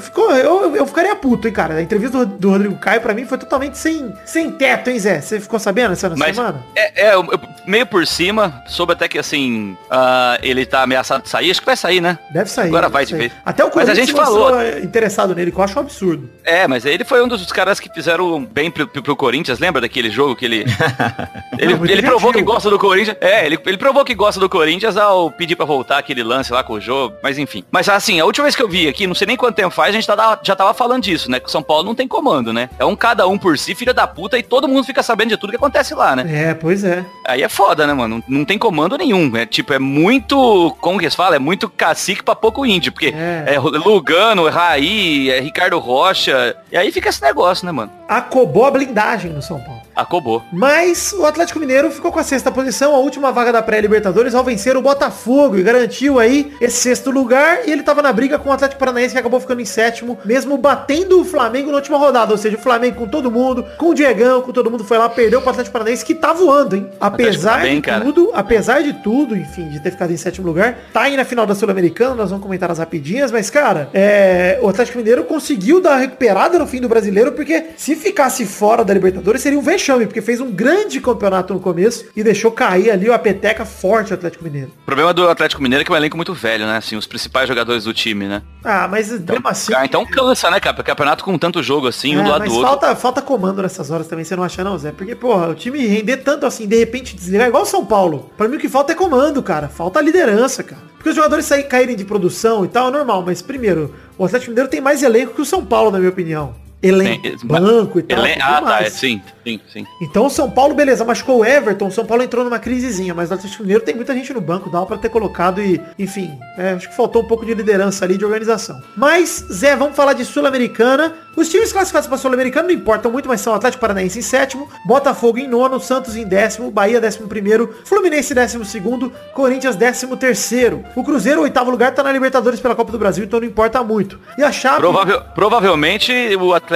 ficou, 0.00 0.30
eu, 0.34 0.76
eu 0.76 0.86
ficaria 0.86 1.14
puto, 1.16 1.46
hein, 1.48 1.52
cara. 1.54 1.74
A 1.74 1.82
entrevista 1.82 2.24
do, 2.24 2.26
do 2.38 2.50
Rodrigo 2.50 2.76
Caio, 2.76 3.00
pra 3.00 3.14
mim, 3.14 3.24
foi 3.24 3.38
totalmente 3.38 3.76
sem, 3.78 4.12
sem 4.24 4.50
teto, 4.50 4.90
hein, 4.90 4.98
Zé? 4.98 5.20
Você 5.20 5.40
ficou 5.40 5.58
sabendo 5.58 5.92
essa 5.92 6.08
Mas 6.16 6.36
semana? 6.36 6.62
é, 6.76 7.08
é, 7.08 7.14
eu- 7.14 7.24
eu- 7.30 7.40
meio 7.66 7.86
por 7.86 8.06
cima, 8.06 8.62
soube 8.66 8.92
até 8.92 9.06
que 9.08 9.18
assim, 9.18 9.76
ah, 9.90 10.38
ele 10.42 10.64
tá 10.64 10.82
ameaçado 10.82 11.22
de 11.22 11.28
sair, 11.28 11.50
acho 11.50 11.60
que 11.60 11.66
vai 11.66 11.76
sair, 11.76 12.00
né? 12.00 12.18
Deve 12.30 12.50
sair. 12.50 12.68
Agora 12.68 12.82
deve 12.86 12.92
vai 12.92 13.04
de 13.04 13.10
sair. 13.10 13.18
vez. 13.18 13.32
Até 13.44 13.62
o 13.64 13.66
Mas 13.66 13.76
a 13.76 13.80
Corinthians 13.92 14.06
gente 14.08 14.16
falou. 14.16 14.50
interessado 14.82 15.34
nele, 15.34 15.50
que 15.52 15.58
eu 15.58 15.62
acho 15.64 15.78
um 15.78 15.82
absurdo. 15.82 16.30
É, 16.44 16.66
mas 16.66 16.84
ele 16.86 17.04
foi 17.04 17.22
um 17.22 17.28
dos 17.28 17.50
caras 17.52 17.78
que 17.80 17.92
fizeram 17.92 18.44
bem 18.44 18.70
pro, 18.70 18.86
pro 18.86 19.16
Corinthians, 19.16 19.58
lembra 19.58 19.80
daquele 19.80 20.10
jogo 20.10 20.34
que 20.36 20.44
ele. 20.44 20.64
ele, 21.58 21.74
muito 21.74 21.90
ele 21.92 22.02
provou 22.02 22.32
que 22.32 22.42
gosta 22.42 22.70
do 22.70 22.78
Corinthians. 22.78 23.16
É, 23.20 23.44
ele, 23.46 23.58
ele 23.66 23.76
provou 23.76 24.04
que 24.04 24.14
gosta 24.14 24.40
do 24.40 24.48
Corinthians 24.48 24.96
ao 24.96 25.30
pedir 25.30 25.56
pra 25.56 25.66
voltar 25.66 25.98
aquele 25.98 26.22
lance 26.22 26.52
lá 26.52 26.62
com 26.62 26.74
o 26.74 26.80
jogo, 26.80 27.16
mas 27.22 27.38
enfim. 27.38 27.64
Mas 27.70 27.88
assim, 27.88 28.20
a 28.20 28.24
última 28.24 28.44
vez 28.44 28.56
que 28.56 28.62
eu 28.62 28.68
vi 28.68 28.88
aqui, 28.88 29.06
não 29.06 29.14
sei 29.14 29.26
nem 29.26 29.36
quanto 29.36 29.56
tempo 29.56 29.74
faz, 29.78 29.90
a 29.90 29.92
gente 29.92 30.06
tá- 30.08 30.40
já 30.42 30.56
tava 30.56 30.74
falando 30.74 31.04
disso, 31.04 31.30
né? 31.30 31.38
Que 31.38 31.46
o 31.46 31.50
São 31.50 31.62
Paulo 31.62 31.84
não 31.84 31.94
tem 31.94 32.08
comando, 32.08 32.52
né? 32.52 32.68
É 32.80 32.84
um 32.84 32.96
cada 32.96 33.28
um 33.28 33.38
por 33.38 33.56
si, 33.56 33.76
filha 33.76 33.94
da 33.94 34.08
puta, 34.08 34.36
e 34.36 34.42
todo 34.42 34.66
mundo 34.66 34.84
fica 34.84 35.04
sabendo 35.04 35.28
de 35.28 35.36
tudo 35.36 35.50
que 35.50 35.56
acontece 35.56 35.94
lá, 35.94 36.16
né? 36.16 36.24
É, 36.50 36.52
pois 36.54 36.82
é. 36.82 37.04
Aí 37.24 37.44
é 37.44 37.48
foda, 37.48 37.86
né, 37.86 37.94
mano? 37.94 38.20
Não, 38.26 38.44
tem 38.44 38.58
comando 38.58 38.98
nenhum. 38.98 39.36
É 39.36 39.46
tipo, 39.46 39.72
é 39.72 39.78
muito. 39.78 40.76
Como 40.80 40.98
que 40.98 41.04
eles 41.04 41.14
falam? 41.14 41.34
É 41.36 41.38
muito 41.38 41.68
cacique 41.68 42.22
pra 42.24 42.34
pouco 42.34 42.66
índio. 42.66 42.90
Porque 42.90 43.14
É. 43.16 43.54
é, 43.54 43.58
Lugano, 43.60 44.48
Raí, 44.48 45.30
é 45.30 45.38
Ricardo 45.40 45.78
Rocha. 45.78 46.56
E 46.72 46.76
aí 46.76 46.90
fica 46.90 47.08
esse 47.08 47.22
negócio, 47.22 47.64
né, 47.64 47.70
mano? 47.72 47.92
Acobou 48.08 48.64
a 48.66 48.70
blindagem 48.70 49.30
no 49.32 49.40
São 49.42 49.60
Paulo. 49.60 49.82
Acobou. 49.98 50.44
Mas 50.52 51.12
o 51.12 51.26
Atlético 51.26 51.58
Mineiro 51.58 51.90
ficou 51.90 52.12
com 52.12 52.20
a 52.20 52.22
sexta 52.22 52.52
posição, 52.52 52.94
a 52.94 52.98
última 52.98 53.32
vaga 53.32 53.52
da 53.52 53.60
pré-Libertadores, 53.60 54.32
ao 54.32 54.44
vencer 54.44 54.76
o 54.76 54.80
Botafogo 54.80 55.58
e 55.58 55.62
garantiu 55.64 56.20
aí 56.20 56.52
esse 56.60 56.76
sexto 56.76 57.10
lugar. 57.10 57.66
E 57.66 57.72
ele 57.72 57.82
tava 57.82 58.00
na 58.00 58.12
briga 58.12 58.38
com 58.38 58.48
o 58.48 58.52
Atlético 58.52 58.78
Paranaense, 58.78 59.12
que 59.12 59.18
acabou 59.18 59.40
ficando 59.40 59.60
em 59.60 59.64
sétimo, 59.64 60.16
mesmo 60.24 60.56
batendo 60.56 61.20
o 61.20 61.24
Flamengo 61.24 61.72
na 61.72 61.78
última 61.78 61.98
rodada. 61.98 62.30
Ou 62.30 62.38
seja, 62.38 62.56
o 62.56 62.60
Flamengo 62.60 62.94
com 62.94 63.08
todo 63.08 63.28
mundo, 63.28 63.64
com 63.76 63.90
o 63.90 63.94
Diegão, 63.94 64.40
com 64.40 64.52
todo 64.52 64.70
mundo 64.70 64.84
foi 64.84 64.98
lá, 64.98 65.08
perdeu 65.08 65.40
pro 65.40 65.50
Atlético 65.50 65.72
Paranaense, 65.72 66.04
que 66.04 66.14
tá 66.14 66.32
voando, 66.32 66.76
hein? 66.76 66.88
Apesar 67.00 67.56
tá 67.56 67.62
bem, 67.62 67.76
de 67.76 67.82
cara. 67.82 68.04
tudo, 68.04 68.30
apesar 68.34 68.82
de 68.84 68.92
tudo, 69.02 69.36
enfim, 69.36 69.68
de 69.68 69.80
ter 69.80 69.90
ficado 69.90 70.12
em 70.12 70.16
sétimo 70.16 70.46
lugar, 70.46 70.78
tá 70.92 71.02
aí 71.02 71.16
na 71.16 71.24
final 71.24 71.44
da 71.44 71.56
Sul-Americana, 71.56 72.14
nós 72.14 72.30
vamos 72.30 72.44
comentar 72.44 72.70
as 72.70 72.78
rapidinhas, 72.78 73.32
mas, 73.32 73.50
cara, 73.50 73.90
é, 73.92 74.60
o 74.62 74.68
Atlético 74.68 74.98
Mineiro 74.98 75.24
conseguiu 75.24 75.80
dar 75.80 75.96
recuperada 75.96 76.56
no 76.56 76.68
fim 76.68 76.80
do 76.80 76.88
brasileiro, 76.88 77.32
porque 77.32 77.70
se 77.76 77.96
ficasse 77.96 78.46
fora 78.46 78.84
da 78.84 78.94
Libertadores 78.94 79.42
seria 79.42 79.58
um 79.58 79.62
vexame, 79.62 79.87
porque 80.06 80.22
fez 80.22 80.40
um 80.40 80.50
grande 80.50 81.00
campeonato 81.00 81.54
no 81.54 81.60
começo 81.60 82.06
e 82.16 82.22
deixou 82.22 82.50
cair 82.50 82.90
ali 82.90 83.10
a 83.10 83.18
peteca 83.18 83.64
forte 83.64 84.10
o 84.12 84.14
Atlético 84.14 84.44
Mineiro. 84.44 84.70
O 84.82 84.86
problema 84.86 85.12
do 85.14 85.28
Atlético 85.28 85.62
Mineiro 85.62 85.82
é 85.82 85.84
que 85.84 85.90
é 85.90 85.94
um 85.94 85.96
elenco 85.96 86.16
muito 86.16 86.34
velho, 86.34 86.66
né? 86.66 86.76
Assim, 86.76 86.96
os 86.96 87.06
principais 87.06 87.48
jogadores 87.48 87.84
do 87.84 87.92
time, 87.94 88.26
né? 88.26 88.42
Ah, 88.64 88.86
mas 88.88 89.10
mesmo 89.10 89.48
assim... 89.48 89.72
Ah, 89.74 89.84
então 89.84 90.04
cansa, 90.04 90.50
né, 90.50 90.60
cara? 90.60 90.74
Porque 90.74 90.90
campeonato 90.90 91.24
com 91.24 91.38
tanto 91.38 91.62
jogo 91.62 91.86
assim, 91.86 92.16
um 92.16 92.20
É, 92.20 92.24
do 92.24 92.30
lado 92.30 92.40
mas 92.40 92.48
do 92.50 92.56
outro. 92.56 92.68
falta, 92.70 92.96
falta 92.96 93.22
comando 93.22 93.62
nessas 93.62 93.90
horas 93.90 94.06
também, 94.06 94.24
você 94.24 94.36
não 94.36 94.42
acha 94.42 94.64
não, 94.64 94.76
Zé? 94.78 94.92
Porque, 94.92 95.14
porra, 95.14 95.48
o 95.48 95.54
time 95.54 95.86
render 95.86 96.18
tanto 96.18 96.46
assim, 96.46 96.66
de 96.66 96.76
repente 96.76 97.14
desligar, 97.16 97.48
igual 97.48 97.62
o 97.62 97.66
São 97.66 97.84
Paulo. 97.84 98.30
Pra 98.36 98.48
mim 98.48 98.56
o 98.56 98.58
que 98.60 98.68
falta 98.68 98.92
é 98.92 98.94
comando, 98.94 99.42
cara. 99.42 99.68
Falta 99.68 100.00
liderança, 100.00 100.62
cara. 100.62 100.82
Porque 100.96 101.10
os 101.10 101.14
jogadores 101.14 101.44
saírem, 101.44 101.68
caírem 101.68 101.96
de 101.96 102.04
produção 102.04 102.64
e 102.64 102.68
tal, 102.68 102.88
é 102.88 102.90
normal. 102.90 103.22
Mas, 103.24 103.40
primeiro, 103.40 103.94
o 104.16 104.24
Atlético 104.24 104.50
Mineiro 104.50 104.68
tem 104.68 104.80
mais 104.80 105.02
elenco 105.02 105.34
que 105.34 105.40
o 105.40 105.44
São 105.44 105.64
Paulo, 105.64 105.90
na 105.90 105.98
minha 105.98 106.10
opinião. 106.10 106.54
Elenco, 106.82 107.22
Tem- 107.22 107.36
banco 107.44 107.98
e 107.98 108.02
tal. 108.02 108.18
Ele- 108.24 108.34
tem 108.34 108.42
Ah, 108.42 108.62
tá, 108.62 108.82
é, 108.82 108.90
sim, 108.90 109.20
sim, 109.44 109.60
sim. 109.72 109.84
Então 110.00 110.26
o 110.26 110.30
São 110.30 110.48
Paulo, 110.50 110.74
beleza, 110.74 111.04
machucou 111.04 111.38
o 111.40 111.44
Everton, 111.44 111.88
o 111.88 111.90
São 111.92 112.06
Paulo 112.06 112.22
entrou 112.22 112.44
numa 112.44 112.58
crisezinha, 112.58 113.12
mas 113.14 113.30
o 113.30 113.34
Atlético 113.34 113.62
Mineiro 113.62 113.82
tem 113.84 113.94
muita 113.96 114.14
gente 114.14 114.32
no 114.32 114.40
banco, 114.40 114.70
dá 114.70 114.84
pra 114.86 114.96
ter 114.96 115.08
colocado 115.08 115.60
e, 115.60 115.80
enfim, 115.98 116.30
é, 116.56 116.70
acho 116.72 116.88
que 116.88 116.96
faltou 116.96 117.22
um 117.22 117.26
pouco 117.26 117.44
de 117.44 117.52
liderança 117.54 118.04
ali, 118.04 118.16
de 118.16 118.24
organização. 118.24 118.80
Mas, 118.96 119.44
Zé, 119.52 119.74
vamos 119.74 119.96
falar 119.96 120.12
de 120.12 120.24
Sul-Americana. 120.24 121.14
Os 121.36 121.48
times 121.48 121.72
classificados 121.72 122.08
para 122.08 122.18
Sul-Americana 122.18 122.68
não 122.68 122.74
importam 122.74 123.10
muito, 123.12 123.28
mas 123.28 123.40
são 123.40 123.54
Atlético 123.54 123.80
Paranaense 123.80 124.18
em 124.18 124.22
sétimo, 124.22 124.68
Botafogo 124.84 125.38
em 125.38 125.46
nono, 125.48 125.80
Santos 125.80 126.16
em 126.16 126.24
décimo, 126.24 126.70
Bahia 126.70 127.00
décimo 127.00 127.28
primeiro, 127.28 127.74
Fluminense 127.84 128.34
décimo 128.34 128.64
segundo, 128.64 129.12
Corinthians 129.34 129.76
décimo 129.76 130.16
terceiro. 130.16 130.84
O 130.96 131.04
Cruzeiro, 131.04 131.42
oitavo 131.42 131.70
lugar, 131.70 131.92
tá 131.94 132.02
na 132.02 132.10
Libertadores 132.12 132.58
pela 132.60 132.74
Copa 132.74 132.90
do 132.92 132.98
Brasil, 132.98 133.24
então 133.24 133.38
não 133.40 133.46
importa 133.46 133.82
muito. 133.84 134.18
E 134.36 134.42
a 134.42 134.50
Chape... 134.50 134.78
Provável- 134.80 135.22
provavelmente 135.34 136.12
o, 136.36 136.52
Atlético 136.54 136.67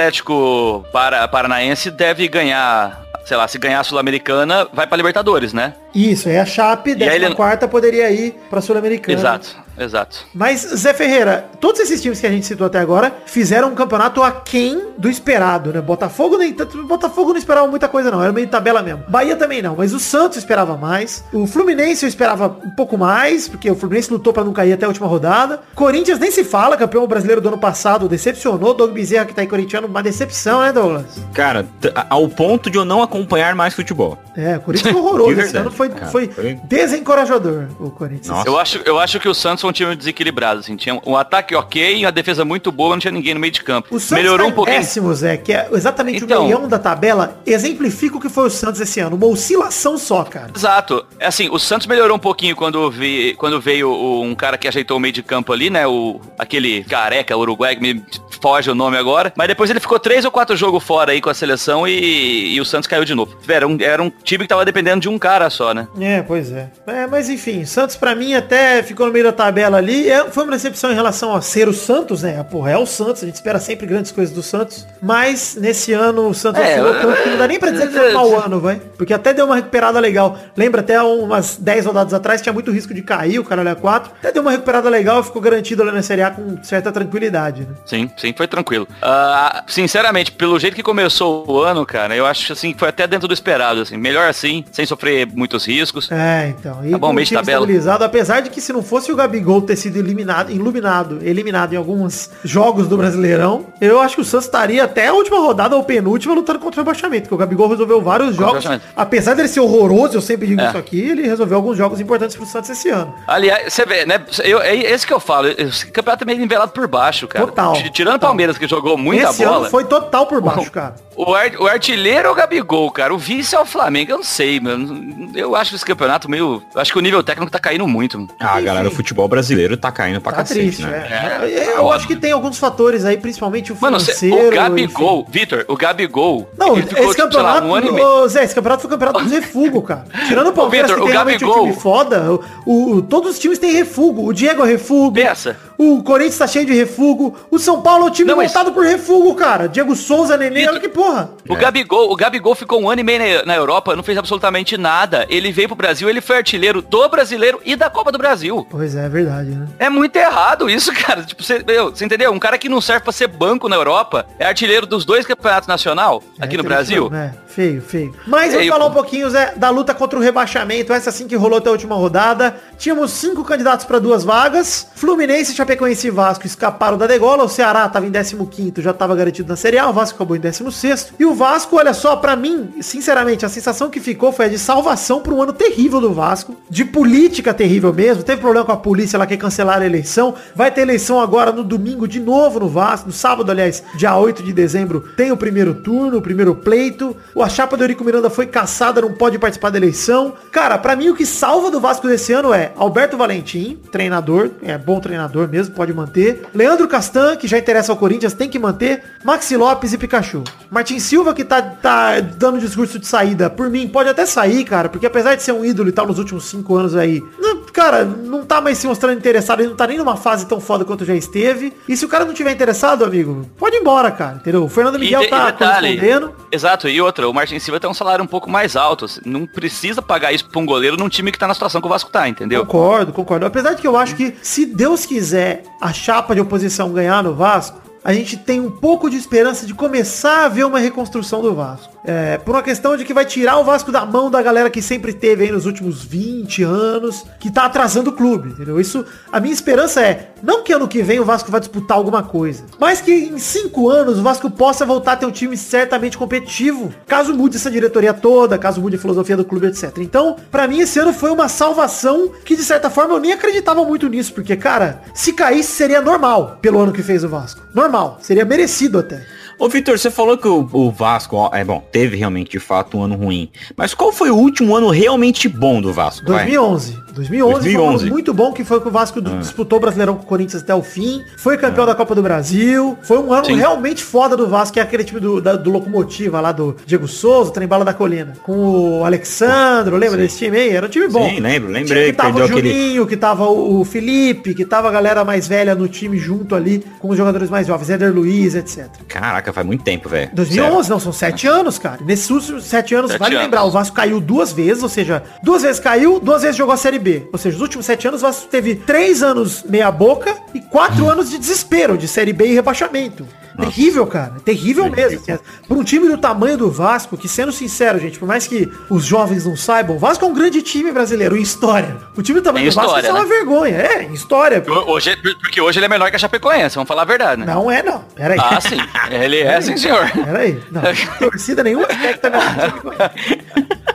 para, 0.92 1.26
Paranaense 1.28 1.90
deve 1.90 2.26
ganhar, 2.28 3.02
sei 3.24 3.36
lá, 3.36 3.46
se 3.46 3.58
ganhar 3.58 3.80
a 3.80 3.84
Sul-Americana, 3.84 4.66
vai 4.72 4.86
pra 4.86 4.96
Libertadores, 4.96 5.52
né? 5.52 5.74
Isso, 5.94 6.28
é 6.28 6.40
a 6.40 6.46
Chape, 6.46 6.90
aí 6.90 6.96
ele- 7.02 7.26
14 7.26 7.34
quarta 7.36 7.68
poderia 7.68 8.10
ir 8.10 8.34
pra 8.50 8.60
Sul-Americana. 8.60 9.18
Exato, 9.18 9.56
exato. 9.78 10.26
Mas, 10.34 10.60
Zé 10.60 10.92
Ferreira, 10.94 11.46
todos 11.60 11.80
esses 11.80 12.00
times 12.00 12.20
que 12.20 12.26
a 12.26 12.30
gente 12.30 12.46
citou 12.46 12.66
até 12.66 12.78
agora 12.78 13.12
fizeram 13.26 13.68
um 13.68 13.74
campeonato 13.74 14.22
aquém 14.22 14.80
do 14.98 15.08
esperado, 15.08 15.72
né? 15.72 15.80
Botafogo 15.80 16.36
nem 16.38 16.52
tanto. 16.52 16.82
Botafogo 16.86 17.30
não 17.30 17.38
esperava 17.38 17.66
muita 17.66 17.88
coisa, 17.88 18.10
não. 18.10 18.22
Era 18.22 18.32
meio 18.32 18.46
tabela 18.48 18.82
mesmo. 18.82 19.04
Bahia 19.08 19.36
também 19.36 19.62
não, 19.62 19.74
mas 19.76 19.92
o 19.92 19.98
Santos 19.98 20.38
esperava 20.38 20.76
mais. 20.76 21.24
O 21.32 21.46
Fluminense 21.46 22.04
eu 22.04 22.08
esperava 22.08 22.46
um 22.64 22.70
pouco 22.70 22.96
mais, 22.96 23.48
porque 23.48 23.70
o 23.70 23.74
Fluminense 23.74 24.10
lutou 24.12 24.32
pra 24.32 24.44
não 24.44 24.52
cair 24.52 24.72
até 24.72 24.84
a 24.84 24.88
última 24.88 25.06
rodada. 25.06 25.60
Corinthians 25.74 26.18
nem 26.18 26.30
se 26.30 26.44
fala, 26.44 26.76
campeão 26.76 27.06
brasileiro 27.06 27.40
do 27.40 27.48
ano 27.48 27.58
passado, 27.58 28.08
decepcionou. 28.08 28.74
Doug 28.74 28.92
Bezerra, 28.92 29.24
que 29.24 29.34
tá 29.34 29.42
em 29.42 29.48
corintiano, 29.48 29.86
uma 29.86 30.02
decepção, 30.02 30.60
né, 30.60 30.72
Douglas? 30.72 31.04
Cara, 31.32 31.66
ao 32.08 32.28
ponto 32.28 32.70
de 32.70 32.78
eu 32.78 32.84
não 32.84 33.02
acompanhar 33.02 33.54
mais 33.54 33.74
futebol. 33.74 34.18
É, 34.36 34.56
o 34.56 34.60
Corinthians 34.60 34.92
foi 34.92 35.00
horroroso. 35.00 35.40
Esse 35.40 35.56
ano 35.56 35.70
foi, 35.70 35.88
cara. 35.88 36.06
foi 36.06 36.28
Foi- 36.28 36.54
desencorajador, 36.64 37.66
o 37.80 37.90
Corinthians. 37.90 38.28
Nossa. 38.28 38.48
Eu 38.48 38.58
acho, 38.58 38.80
eu 38.84 38.98
acho 38.98 39.18
que 39.18 39.28
o 39.28 39.34
Santos 39.34 39.61
foi 39.62 39.70
um 39.70 39.72
time 39.72 39.96
desequilibrado, 39.96 40.60
assim. 40.60 40.76
Tinha 40.76 41.00
um 41.06 41.16
ataque 41.16 41.54
ok, 41.54 42.04
uma 42.04 42.12
defesa 42.12 42.44
muito 42.44 42.70
boa, 42.70 42.90
não 42.94 43.00
tinha 43.00 43.10
ninguém 43.10 43.34
no 43.34 43.40
meio 43.40 43.52
de 43.52 43.62
campo. 43.62 43.88
O 43.94 43.98
Santos 44.00 44.22
Melhorou 44.22 44.46
tá 44.48 44.52
um 44.52 44.54
pouquinho. 44.54 44.78
décimo, 44.78 45.14
Zé, 45.14 45.36
que 45.36 45.52
é 45.52 45.68
exatamente 45.72 46.22
Então. 46.24 46.42
o 46.42 46.46
meião 46.46 46.68
da 46.68 46.78
tabela, 46.78 47.40
exemplifica 47.46 48.16
o 48.16 48.20
que 48.20 48.28
foi 48.28 48.46
o 48.46 48.50
Santos 48.50 48.80
esse 48.80 49.00
ano. 49.00 49.16
Uma 49.16 49.26
oscilação 49.26 49.96
só, 49.98 50.24
cara. 50.24 50.50
Exato. 50.54 51.04
É 51.18 51.26
assim, 51.26 51.48
o 51.50 51.58
Santos 51.58 51.86
melhorou 51.86 52.16
um 52.16 52.20
pouquinho 52.20 52.54
quando, 52.56 52.90
vi, 52.90 53.34
quando 53.38 53.60
veio 53.60 53.90
um 54.22 54.34
cara 54.34 54.58
que 54.58 54.68
ajeitou 54.68 54.96
o 54.96 55.00
meio 55.00 55.12
de 55.12 55.22
campo 55.22 55.52
ali, 55.52 55.70
né? 55.70 55.86
O, 55.86 56.20
aquele 56.38 56.84
careca 56.84 57.36
uruguai, 57.36 57.76
que 57.76 57.82
me 57.82 58.02
foge 58.40 58.70
o 58.70 58.74
nome 58.74 58.96
agora. 58.96 59.32
Mas 59.36 59.46
depois 59.48 59.70
ele 59.70 59.78
ficou 59.80 59.98
três 59.98 60.24
ou 60.24 60.30
quatro 60.30 60.56
jogos 60.56 60.82
fora 60.82 61.12
aí 61.12 61.20
com 61.20 61.30
a 61.30 61.34
seleção 61.34 61.86
e, 61.86 62.54
e 62.54 62.60
o 62.60 62.64
Santos 62.64 62.86
caiu 62.88 63.04
de 63.04 63.14
novo. 63.14 63.36
Era 63.46 63.66
um, 63.66 63.76
era 63.80 64.02
um 64.02 64.10
time 64.10 64.44
que 64.44 64.48
tava 64.48 64.64
dependendo 64.64 65.00
de 65.00 65.08
um 65.08 65.18
cara 65.18 65.48
só, 65.48 65.72
né? 65.72 65.86
É, 66.00 66.22
pois 66.22 66.50
é. 66.50 66.68
É, 66.86 67.06
mas 67.06 67.28
enfim, 67.28 67.64
Santos 67.64 67.94
pra 67.96 68.14
mim 68.14 68.34
até 68.34 68.82
ficou 68.82 69.06
no 69.06 69.12
meio 69.12 69.24
da 69.24 69.32
tabela 69.32 69.51
ali. 69.76 70.08
É, 70.08 70.30
foi 70.30 70.44
uma 70.44 70.52
decepção 70.52 70.90
em 70.90 70.94
relação 70.94 71.34
a 71.34 71.40
ser 71.40 71.68
o 71.68 71.72
Santos, 71.72 72.22
né? 72.22 72.42
Porra, 72.50 72.70
é 72.72 72.78
o 72.78 72.86
Santos, 72.86 73.22
a 73.22 73.26
gente 73.26 73.34
espera 73.36 73.58
sempre 73.58 73.86
grandes 73.86 74.10
coisas 74.12 74.34
do 74.34 74.42
Santos. 74.42 74.86
Mas 75.00 75.56
nesse 75.60 75.92
ano 75.92 76.28
o 76.28 76.34
Santos 76.34 76.60
É, 76.62 76.80
oscilou 76.82 76.94
tanto 77.00 77.22
que 77.22 77.28
não 77.30 77.38
dá 77.38 77.46
nem 77.46 77.58
pra 77.58 77.70
dizer 77.70 77.88
que 77.88 77.94
foi 77.94 78.10
um 78.10 78.14
mau 78.14 78.40
ano, 78.44 78.60
vai. 78.60 78.80
Porque 78.96 79.12
até 79.12 79.34
deu 79.34 79.46
uma 79.46 79.56
recuperada 79.56 79.98
legal. 80.00 80.38
Lembra 80.56 80.80
até 80.80 81.00
umas 81.02 81.56
10 81.56 81.86
rodadas 81.86 82.14
atrás 82.14 82.40
tinha 82.40 82.52
muito 82.52 82.70
risco 82.70 82.94
de 82.94 83.02
cair, 83.02 83.38
o 83.38 83.44
caralho 83.44 83.68
é 83.68 83.74
4. 83.74 84.12
Até 84.18 84.32
deu 84.32 84.42
uma 84.42 84.50
recuperada 84.50 84.88
legal 84.88 85.20
e 85.20 85.24
ficou 85.24 85.42
garantido 85.42 85.82
ali 85.82 85.92
na 85.92 86.02
Série 86.02 86.22
A 86.22 86.30
com 86.30 86.62
certa 86.62 86.90
tranquilidade, 86.92 87.62
né? 87.62 87.68
Sim, 87.84 88.10
sim, 88.16 88.32
foi 88.36 88.46
tranquilo. 88.46 88.86
Ah, 89.00 89.64
sinceramente, 89.66 90.32
pelo 90.32 90.58
jeito 90.58 90.74
que 90.74 90.82
começou 90.82 91.44
o 91.50 91.60
ano, 91.60 91.84
cara, 91.84 92.14
eu 92.16 92.26
acho 92.26 92.52
assim 92.52 92.72
que 92.72 92.78
foi 92.78 92.88
até 92.88 93.06
dentro 93.06 93.26
do 93.28 93.34
esperado, 93.34 93.80
assim. 93.82 93.96
Melhor 93.96 94.28
assim, 94.28 94.64
sem 94.72 94.86
sofrer 94.86 95.26
muitos 95.34 95.66
riscos. 95.66 96.10
É, 96.10 96.48
então. 96.58 96.84
E 96.84 96.90
Tá 96.90 96.98
bom, 96.98 97.12
meio 97.12 97.26
de 97.26 97.34
tabela. 97.34 97.60
estabilizado, 97.64 98.04
apesar 98.04 98.40
de 98.40 98.50
que 98.50 98.60
se 98.60 98.72
não 98.72 98.82
fosse 98.82 99.10
o 99.10 99.16
Gabigol 99.42 99.62
ter 99.62 99.76
sido 99.76 99.98
eliminado, 99.98 100.50
iluminado, 100.52 101.18
eliminado 101.22 101.72
em 101.72 101.76
alguns 101.76 102.30
jogos 102.44 102.86
do 102.86 102.96
Brasileirão, 102.96 103.66
eu 103.80 104.00
acho 104.00 104.14
que 104.16 104.20
o 104.22 104.24
Santos 104.24 104.46
estaria 104.46 104.84
até 104.84 105.08
a 105.08 105.12
última 105.12 105.38
rodada 105.38 105.74
ou 105.76 105.82
penúltima 105.82 106.34
lutando 106.34 106.58
contra 106.60 106.80
o 106.80 106.84
rebaixamento, 106.84 107.22
porque 107.22 107.34
o 107.34 107.38
Gabigol 107.38 107.68
resolveu 107.68 108.00
vários 108.00 108.36
jogos. 108.36 108.64
Apesar 108.96 109.34
dele 109.34 109.48
ser 109.48 109.60
horroroso, 109.60 110.16
eu 110.16 110.20
sempre 110.22 110.46
digo 110.46 110.60
É. 110.60 110.68
isso 110.68 110.78
aqui, 110.78 111.00
ele 111.00 111.22
resolveu 111.22 111.56
alguns 111.56 111.76
jogos 111.76 112.00
importantes 112.00 112.36
pro 112.36 112.46
Santos 112.46 112.70
esse 112.70 112.88
ano. 112.88 113.12
Aliás, 113.26 113.72
você 113.72 113.84
vê, 113.84 114.06
né? 114.06 114.20
Eu, 114.44 114.60
é 114.60 114.74
esse 114.76 115.06
que 115.06 115.12
eu 115.12 115.20
falo. 115.20 115.48
Esse 115.48 115.86
campeonato 115.90 116.24
é 116.24 116.26
meio 116.26 116.38
nivelado 116.38 116.72
por 116.72 116.86
baixo, 116.86 117.26
cara. 117.26 117.46
Total, 117.46 117.72
Tirando 117.92 118.16
o. 118.16 118.20
Palmeiras, 118.20 118.56
que 118.56 118.66
jogou 118.68 118.96
muita 118.96 119.30
esse 119.30 119.44
bola. 119.44 119.56
ano 119.58 119.70
foi 119.70 119.84
total 119.84 120.26
por 120.26 120.40
baixo, 120.40 120.70
cara. 120.70 120.94
O, 121.14 121.34
ar- 121.34 121.56
o 121.60 121.66
artilheiro 121.66 122.28
é 122.28 122.30
o 122.30 122.34
Gabigol, 122.34 122.90
cara. 122.90 123.12
O 123.12 123.18
vice 123.18 123.54
é 123.54 123.60
o 123.60 123.66
Flamengo. 123.66 124.12
Eu 124.12 124.16
não 124.18 124.24
sei, 124.24 124.58
mano. 124.58 125.30
Eu 125.34 125.54
acho 125.54 125.74
esse 125.74 125.84
campeonato 125.84 126.30
meio. 126.30 126.62
eu 126.74 126.80
Acho 126.80 126.92
que 126.92 126.98
o 126.98 127.02
nível 127.02 127.22
técnico 127.22 127.50
tá 127.52 127.58
caindo 127.58 127.86
muito. 127.86 128.26
Ah, 128.40 128.54
Enfim. 128.56 128.64
galera, 128.64 128.88
o 128.88 128.90
futebol 128.90 129.28
brasileiro 129.32 129.76
tá 129.76 129.90
caindo 129.90 130.20
pra 130.20 130.32
Tá 130.32 130.38
cacete, 130.38 130.60
triste, 130.60 130.82
né? 130.82 131.06
é. 131.42 131.46
É, 131.50 131.76
Eu 131.78 131.86
tá 131.88 131.94
acho 131.94 132.06
que 132.06 132.14
tem 132.16 132.32
alguns 132.32 132.58
fatores 132.58 133.04
aí, 133.04 133.16
principalmente 133.16 133.72
o 133.72 133.76
Mano, 133.80 133.98
cê- 133.98 134.12
financeiro. 134.14 134.48
o 134.48 134.50
Gabigol, 134.54 135.26
Vitor, 135.28 135.64
o 135.68 135.76
Gabigol. 135.76 136.48
Não, 136.56 136.76
ele 136.76 136.86
ficou, 136.86 137.04
esse 137.04 137.16
tipo, 137.16 137.32
sei 137.32 137.42
lá, 137.42 137.54
campeonato, 137.54 137.66
um 137.66 137.74
ano 137.74 137.88
e 137.88 137.92
meio. 137.92 138.06
ô, 138.06 138.28
Zé, 138.28 138.44
esse 138.44 138.54
campeonato 138.54 138.82
foi 138.82 138.88
o 138.88 138.90
campeonato 138.92 139.24
dos 139.24 139.32
refugos, 139.32 139.84
cara. 139.86 140.04
Tirando 140.28 140.48
o 140.48 140.52
Palmeiras, 140.52 140.90
Vitor, 140.90 141.04
que 141.04 141.10
tem 141.10 141.10
o 141.10 141.24
realmente 141.24 141.44
um 141.44 141.48
Gabigol- 141.48 141.66
time 141.70 141.80
foda, 141.80 142.32
o, 142.66 142.96
o- 142.96 143.02
todos 143.02 143.30
os 143.32 143.38
times 143.38 143.58
têm 143.58 143.72
refugo. 143.72 144.26
O 144.28 144.32
Diego 144.32 144.64
é 144.64 144.68
refugo. 144.68 145.12
Pensa. 145.12 145.56
O 145.78 146.02
Corinthians 146.02 146.38
tá 146.38 146.46
cheio 146.46 146.64
de 146.66 146.72
refugo. 146.74 147.36
O 147.50 147.58
São 147.58 147.82
Paulo 147.82 148.04
é 148.04 148.08
um 148.08 148.10
time 148.10 148.28
Não, 148.30 148.36
mas- 148.36 148.48
montado 148.52 148.72
por 148.72 148.84
refugo, 148.84 149.34
cara. 149.34 149.66
Diego 149.68 149.96
Souza, 149.96 150.36
Nenê, 150.36 150.60
Vitor- 150.60 150.72
olha 150.74 150.80
que 150.80 150.88
porra. 150.88 151.30
O 151.48 151.56
Gabigol, 151.56 152.12
o 152.12 152.16
Gabigol 152.16 152.54
ficou 152.54 152.80
um 152.80 152.88
ano 152.88 153.00
e 153.00 153.04
meio 153.04 153.18
na, 153.18 153.46
na 153.46 153.56
Europa, 153.56 153.96
não 153.96 154.02
fez 154.02 154.16
absolutamente 154.16 154.76
nada. 154.76 155.26
Ele 155.28 155.50
veio 155.50 155.68
pro 155.68 155.76
Brasil, 155.76 156.08
ele 156.08 156.20
foi 156.20 156.36
artilheiro 156.36 156.80
do 156.82 157.08
brasileiro 157.08 157.60
e 157.64 157.74
da 157.74 157.90
Copa 157.90 158.12
do 158.12 158.18
Brasil. 158.18 158.64
Pois 158.70 158.94
é, 158.94 159.06
é 159.06 159.08
verdade, 159.24 159.50
né? 159.50 159.66
É 159.78 159.88
muito 159.90 160.16
errado 160.16 160.68
isso, 160.70 160.92
cara. 160.94 161.22
Tipo, 161.22 161.42
você, 161.42 161.62
meu, 161.66 161.90
você 161.90 162.04
entendeu? 162.04 162.32
Um 162.32 162.38
cara 162.38 162.56
que 162.58 162.68
não 162.68 162.80
serve 162.80 163.02
pra 163.04 163.12
ser 163.12 163.26
banco 163.28 163.68
na 163.68 163.76
Europa 163.76 164.26
é 164.38 164.46
artilheiro 164.46 164.86
dos 164.86 165.04
dois 165.04 165.26
campeonatos 165.26 165.66
nacional 165.68 166.22
aqui 166.40 166.54
É, 166.54 166.58
no 166.58 166.64
triste, 166.64 166.66
Brasil. 166.68 167.10
né? 167.10 167.34
Feio, 167.46 167.82
feio. 167.82 168.14
Mas 168.26 168.46
vamos 168.46 168.56
Feio, 168.60 168.72
falar 168.72 168.84
pô. 168.86 168.90
um 168.90 168.94
pouquinho, 168.94 169.28
Zé, 169.28 169.52
da 169.56 169.68
luta 169.68 169.92
contra 169.92 170.18
o 170.18 170.22
rebaixamento. 170.22 170.92
Essa 170.92 171.10
sim 171.12 171.28
que 171.28 171.36
rolou 171.36 171.58
até 171.58 171.68
a 171.68 171.72
última 171.72 171.94
rodada. 171.94 172.56
Tínhamos 172.82 173.12
cinco 173.12 173.44
candidatos 173.44 173.86
para 173.86 174.00
duas 174.00 174.24
vagas. 174.24 174.88
Fluminense, 174.96 175.54
Chapecoense 175.54 176.08
e 176.08 176.10
Vasco 176.10 176.48
escaparam 176.48 176.98
da 176.98 177.06
degola. 177.06 177.44
O 177.44 177.48
Ceará 177.48 177.88
tava 177.88 178.08
em 178.08 178.10
15º, 178.10 178.80
já 178.80 178.92
tava 178.92 179.14
garantido 179.14 179.48
na 179.48 179.54
Série 179.54 179.78
A. 179.78 179.88
O 179.88 179.92
Vasco 179.92 180.16
acabou 180.16 180.36
em 180.36 180.40
16º. 180.40 181.12
E 181.16 181.24
o 181.24 181.32
Vasco, 181.32 181.76
olha 181.76 181.94
só, 181.94 182.16
pra 182.16 182.34
mim, 182.34 182.74
sinceramente, 182.80 183.46
a 183.46 183.48
sensação 183.48 183.88
que 183.88 184.00
ficou 184.00 184.32
foi 184.32 184.46
a 184.46 184.48
de 184.48 184.58
salvação 184.58 185.20
para 185.20 185.32
um 185.32 185.40
ano 185.40 185.52
terrível 185.52 186.00
do 186.00 186.12
Vasco. 186.12 186.56
De 186.68 186.84
política 186.84 187.54
terrível 187.54 187.92
mesmo. 187.92 188.24
Teve 188.24 188.40
problema 188.40 188.66
com 188.66 188.72
a 188.72 188.76
polícia 188.76 189.16
lá 189.16 189.28
que 189.28 189.36
cancelaram 189.36 189.82
a 189.82 189.86
eleição. 189.86 190.34
Vai 190.52 190.72
ter 190.72 190.80
eleição 190.80 191.20
agora 191.20 191.52
no 191.52 191.62
domingo 191.62 192.08
de 192.08 192.18
novo 192.18 192.58
no 192.58 192.68
Vasco. 192.68 193.06
No 193.06 193.12
sábado, 193.12 193.48
aliás, 193.52 193.80
dia 193.94 194.16
8 194.16 194.42
de 194.42 194.52
dezembro, 194.52 195.04
tem 195.16 195.30
o 195.30 195.36
primeiro 195.36 195.74
turno, 195.74 196.18
o 196.18 196.22
primeiro 196.22 196.56
pleito. 196.56 197.16
A 197.40 197.48
chapa 197.48 197.76
do 197.76 197.84
Eurico 197.84 198.02
Miranda 198.02 198.28
foi 198.28 198.46
caçada, 198.46 199.00
não 199.00 199.12
pode 199.12 199.38
participar 199.38 199.70
da 199.70 199.78
eleição. 199.78 200.34
Cara, 200.50 200.76
pra 200.78 200.96
mim 200.96 201.10
o 201.10 201.14
que 201.14 201.24
salva 201.24 201.70
do 201.70 201.78
Vasco 201.78 202.08
desse 202.08 202.32
ano 202.32 202.52
é 202.52 202.71
Alberto 202.76 203.16
Valentim, 203.16 203.78
treinador, 203.90 204.50
é 204.62 204.76
bom 204.78 205.00
treinador 205.00 205.48
mesmo, 205.48 205.74
pode 205.74 205.92
manter. 205.92 206.42
Leandro 206.54 206.88
Castan, 206.88 207.36
que 207.36 207.46
já 207.46 207.58
interessa 207.58 207.92
ao 207.92 207.98
Corinthians, 207.98 208.32
tem 208.34 208.48
que 208.48 208.58
manter. 208.58 209.02
Maxi 209.24 209.56
Lopes 209.56 209.92
e 209.92 209.98
Pikachu. 209.98 210.42
Martin 210.70 210.98
Silva, 210.98 211.34
que 211.34 211.44
tá, 211.44 211.60
tá 211.62 212.20
dando 212.20 212.58
discurso 212.58 212.98
de 212.98 213.06
saída, 213.06 213.48
por 213.50 213.68
mim, 213.70 213.86
pode 213.88 214.08
até 214.08 214.24
sair, 214.26 214.64
cara, 214.64 214.88
porque 214.88 215.06
apesar 215.06 215.34
de 215.34 215.42
ser 215.42 215.52
um 215.52 215.64
ídolo 215.64 215.88
e 215.88 215.92
tal 215.92 216.06
nos 216.06 216.18
últimos 216.18 216.44
cinco 216.44 216.74
anos 216.76 216.96
aí, 216.96 217.22
não- 217.38 217.62
cara, 217.72 218.04
não 218.04 218.44
tá 218.44 218.60
mais 218.60 218.78
se 218.78 218.86
mostrando 218.86 219.18
interessado, 219.18 219.60
ele 219.60 219.68
não 219.70 219.76
tá 219.76 219.86
nem 219.86 219.98
numa 219.98 220.16
fase 220.16 220.46
tão 220.46 220.60
foda 220.60 220.84
quanto 220.84 221.04
já 221.04 221.14
esteve. 221.14 221.72
E 221.88 221.96
se 221.96 222.04
o 222.04 222.08
cara 222.08 222.24
não 222.24 222.34
tiver 222.34 222.52
interessado, 222.52 223.04
amigo, 223.04 223.48
pode 223.58 223.76
ir 223.76 223.80
embora, 223.80 224.10
cara, 224.10 224.36
entendeu? 224.36 224.64
O 224.64 224.68
Fernando 224.68 224.98
Miguel 224.98 225.20
de- 225.22 225.28
tá 225.28 225.52
correspondendo. 225.52 226.32
Exato, 226.50 226.88
e 226.88 227.00
outra, 227.00 227.28
o 227.28 227.32
Martin 227.34 227.58
Silva 227.58 227.80
tem 227.80 227.88
um 227.88 227.94
salário 227.94 228.22
um 228.24 228.26
pouco 228.28 228.50
mais 228.50 228.76
alto. 228.76 229.04
assim, 229.06 229.20
Não 229.24 229.46
precisa 229.46 230.02
pagar 230.02 230.32
isso 230.32 230.46
pra 230.48 230.60
um 230.60 230.66
goleiro 230.66 230.96
num 230.96 231.08
time 231.08 231.32
que 231.32 231.38
tá 231.38 231.46
na 231.48 231.54
situação 231.54 231.80
que 231.80 231.86
o 231.86 231.90
Vasco 231.90 232.10
tá, 232.10 232.28
entendeu? 232.28 232.61
Concordo, 232.66 233.12
concordo. 233.12 233.46
Apesar 233.46 233.74
de 233.74 233.80
que 233.80 233.86
eu 233.86 233.96
acho 233.96 234.14
que 234.14 234.34
se 234.42 234.64
Deus 234.64 235.04
quiser 235.04 235.64
a 235.80 235.92
chapa 235.92 236.34
de 236.34 236.40
oposição 236.40 236.92
ganhar 236.92 237.22
no 237.22 237.34
Vasco, 237.34 237.80
a 238.04 238.12
gente 238.12 238.36
tem 238.36 238.60
um 238.60 238.70
pouco 238.70 239.08
de 239.08 239.16
esperança 239.16 239.66
de 239.66 239.74
começar 239.74 240.44
a 240.44 240.48
ver 240.48 240.64
uma 240.64 240.78
reconstrução 240.78 241.40
do 241.40 241.54
Vasco. 241.54 241.92
É, 242.04 242.36
por 242.38 242.54
uma 242.54 242.62
questão 242.62 242.96
de 242.96 243.04
que 243.04 243.14
vai 243.14 243.24
tirar 243.24 243.58
o 243.58 243.64
Vasco 243.64 243.92
da 243.92 244.04
mão 244.04 244.30
da 244.30 244.42
galera 244.42 244.70
que 244.70 244.82
sempre 244.82 245.12
teve 245.12 245.44
aí 245.44 245.52
nos 245.52 245.66
últimos 245.66 246.02
20 246.04 246.62
anos, 246.64 247.24
que 247.38 247.50
tá 247.50 247.64
atrasando 247.64 248.10
o 248.10 248.12
clube, 248.12 248.50
entendeu? 248.50 248.80
Isso, 248.80 249.04
a 249.30 249.38
minha 249.38 249.54
esperança 249.54 250.00
é, 250.00 250.30
não 250.42 250.62
que 250.62 250.72
ano 250.72 250.88
que 250.88 251.02
vem 251.02 251.20
o 251.20 251.24
Vasco 251.24 251.50
vai 251.50 251.60
disputar 251.60 251.96
alguma 251.96 252.22
coisa, 252.22 252.64
mas 252.78 253.00
que 253.00 253.12
em 253.12 253.38
5 253.38 253.88
anos 253.88 254.18
o 254.18 254.22
Vasco 254.22 254.50
possa 254.50 254.84
voltar 254.84 255.12
a 255.12 255.16
ter 255.16 255.26
um 255.26 255.30
time 255.30 255.56
certamente 255.56 256.18
competitivo, 256.18 256.92
caso 257.06 257.34
mude 257.34 257.56
essa 257.56 257.70
diretoria 257.70 258.12
toda, 258.12 258.58
caso 258.58 258.80
mude 258.80 258.96
a 258.96 258.98
filosofia 258.98 259.36
do 259.36 259.44
clube, 259.44 259.68
etc. 259.68 259.96
Então, 259.98 260.36
pra 260.50 260.66
mim 260.66 260.80
esse 260.80 260.98
ano 260.98 261.12
foi 261.12 261.30
uma 261.30 261.48
salvação 261.48 262.32
que 262.44 262.56
de 262.56 262.64
certa 262.64 262.90
forma 262.90 263.14
eu 263.14 263.20
nem 263.20 263.32
acreditava 263.32 263.84
muito 263.84 264.08
nisso, 264.08 264.34
porque, 264.34 264.56
cara, 264.56 265.02
se 265.14 265.32
caísse 265.32 265.72
seria 265.72 266.00
normal 266.00 266.58
pelo 266.60 266.80
ano 266.80 266.92
que 266.92 267.02
fez 267.02 267.22
o 267.22 267.28
Vasco. 267.28 267.62
Normal, 267.72 268.18
seria 268.20 268.44
merecido 268.44 268.98
até. 268.98 269.24
Ô, 269.58 269.68
Vitor, 269.68 269.98
você 269.98 270.10
falou 270.10 270.36
que 270.36 270.48
o, 270.48 270.68
o 270.72 270.90
Vasco, 270.90 271.50
é 271.52 271.64
bom, 271.64 271.80
teve 271.92 272.16
realmente 272.16 272.50
de 272.50 272.58
fato 272.58 272.98
um 272.98 273.02
ano 273.02 273.16
ruim. 273.16 273.50
Mas 273.76 273.94
qual 273.94 274.12
foi 274.12 274.30
o 274.30 274.36
último 274.36 274.74
ano 274.76 274.90
realmente 274.90 275.48
bom 275.48 275.80
do 275.80 275.92
Vasco? 275.92 276.26
vai? 276.26 276.46
2011. 276.46 276.92
2011, 277.11 277.11
2011. 277.12 277.62
foi 277.62 277.76
um 277.76 277.80
ano 277.82 277.88
2011. 277.92 278.10
muito 278.10 278.34
bom, 278.34 278.52
que 278.52 278.64
foi 278.64 278.80
que 278.80 278.88
o 278.88 278.90
Vasco 278.90 279.20
Ah. 279.24 279.38
disputou 279.38 279.78
o 279.78 279.80
Brasileirão 279.80 280.14
com 280.16 280.22
o 280.22 280.26
Corinthians 280.26 280.62
até 280.62 280.74
o 280.74 280.82
fim, 280.82 281.22
foi 281.36 281.56
campeão 281.56 281.86
da 281.86 281.94
Copa 281.94 282.14
do 282.14 282.22
Brasil, 282.22 282.96
foi 283.02 283.18
um 283.18 283.32
ano 283.32 283.46
Sim. 283.46 283.56
realmente 283.56 284.02
foda 284.02 284.36
do 284.36 284.46
Vasco, 284.48 284.74
que 284.74 284.80
é 284.80 284.82
aquele 284.82 285.04
time 285.04 285.20
do, 285.20 285.40
da- 285.40 285.56
do 285.56 285.70
Locomotiva 285.70 286.40
lá, 286.40 286.52
do 286.52 286.76
Diego 286.86 287.06
Souza, 287.08 287.50
Trembala 287.52 287.84
da 287.84 287.94
Colina, 287.94 288.34
com 288.42 289.00
o 289.00 289.04
Alexandro, 289.04 289.96
lembra 289.96 290.18
desse 290.18 290.38
time 290.38 290.56
aí? 290.56 290.70
Era 290.70 290.86
um 290.86 290.88
time 290.88 291.08
bom. 291.08 291.28
Sim, 291.28 291.40
lembro, 291.40 291.70
lembrei 291.70 292.06
Que 292.06 292.12
tava 292.16 292.30
o 292.30 292.34
perdeu 292.34 292.56
aquele- 292.58 292.72
Juninho, 292.72 293.06
que 293.06 293.16
tava 293.16 293.44
o 293.46 293.72
o 293.72 293.84
Felipe, 293.84 294.54
que 294.54 294.64
tava 294.64 294.88
a 294.88 294.90
galera 294.92 295.24
mais 295.24 295.48
velha 295.48 295.74
no 295.74 295.88
time 295.88 296.18
junto 296.18 296.54
ali, 296.54 296.84
com 296.98 297.08
os 297.08 297.16
jogadores 297.16 297.48
mais 297.48 297.66
jovens, 297.66 297.88
Éder 297.90 298.12
Luiz, 298.12 298.54
etc. 298.54 298.86
Caraca, 299.08 299.52
faz 299.52 299.66
muito 299.66 299.82
tempo, 299.82 300.08
velho. 300.08 300.30
2011, 300.32 300.90
não, 300.90 301.00
são 301.00 301.12
sete 301.12 301.46
anos, 301.46 301.78
cara. 301.78 301.98
Nesses 302.04 302.28
últimos 302.30 302.64
sete 302.64 302.94
anos, 302.94 303.10
Sete 303.12 303.20
vale 303.20 303.34
anos. 303.36 303.44
lembrar, 303.46 303.64
o 303.64 303.70
Vasco 303.70 303.96
caiu 303.96 304.20
duas 304.20 304.52
vezes, 304.52 304.82
ou 304.82 304.88
seja, 304.88 305.22
duas 305.42 305.62
vezes 305.62 305.80
caiu, 305.80 306.20
duas 306.20 306.42
vezes 306.42 306.56
jogou 306.56 306.74
a 306.74 306.76
Série 306.76 306.98
B. 307.02 307.28
Ou 307.32 307.38
seja, 307.38 307.56
os 307.56 307.62
últimos 307.62 307.84
sete 307.84 308.08
anos, 308.08 308.22
o 308.22 308.26
Vasco 308.26 308.48
teve 308.48 308.74
três 308.74 309.22
anos 309.22 309.62
meia 309.64 309.90
boca 309.90 310.34
e 310.54 310.60
quatro 310.60 311.08
anos 311.10 311.28
de 311.28 311.38
desespero, 311.38 311.98
de 311.98 312.08
Série 312.08 312.32
B 312.32 312.46
e 312.46 312.54
rebaixamento. 312.54 313.26
Terrível, 313.58 314.06
cara. 314.06 314.36
Terrível 314.44 314.88
mesmo. 314.90 315.20
assim, 315.20 315.38
Por 315.68 315.76
um 315.76 315.84
time 315.84 316.08
do 316.08 316.16
tamanho 316.16 316.56
do 316.56 316.70
Vasco, 316.70 317.16
que 317.18 317.28
sendo 317.28 317.52
sincero, 317.52 317.98
gente, 317.98 318.18
por 318.18 318.26
mais 318.26 318.46
que 318.46 318.70
os 318.88 319.04
jovens 319.04 319.44
não 319.44 319.56
saibam, 319.56 319.96
o 319.96 319.98
Vasco 319.98 320.24
é 320.24 320.28
um 320.28 320.32
grande 320.32 320.62
time 320.62 320.90
brasileiro 320.90 321.36
em 321.36 321.42
história. 321.42 321.98
O 322.16 322.22
time 322.22 322.40
do 322.40 322.44
tamanho 322.44 322.66
Em 322.66 322.70
do 322.70 322.74
Vasco 322.74 322.98
isso 322.98 323.08
é 323.08 323.12
uma 323.12 323.24
né? 323.24 323.28
vergonha. 323.28 323.76
É, 323.76 324.02
em 324.04 324.14
história. 324.14 324.62
Hoje, 324.86 325.16
porque 325.40 325.60
hoje 325.60 325.78
ele 325.78 325.86
é 325.86 325.88
menor 325.88 326.08
que 326.08 326.16
a 326.16 326.18
Chapecoense, 326.18 326.74
vamos 326.76 326.88
falar 326.88 327.02
a 327.02 327.04
verdade, 327.04 327.40
né? 327.40 327.52
Não 327.52 327.70
é, 327.70 327.82
não. 327.82 328.00
Pera 328.14 328.34
aí. 328.34 328.40
Ah, 328.40 328.60
sim. 328.60 328.78
Ele 329.10 329.40
é, 329.40 329.60
sim, 329.60 329.76
senhor. 329.76 330.10
Peraí. 330.10 330.58
Não, 330.70 330.82
torcida 331.18 331.62
nenhuma 331.62 331.86
expecta 331.90 332.30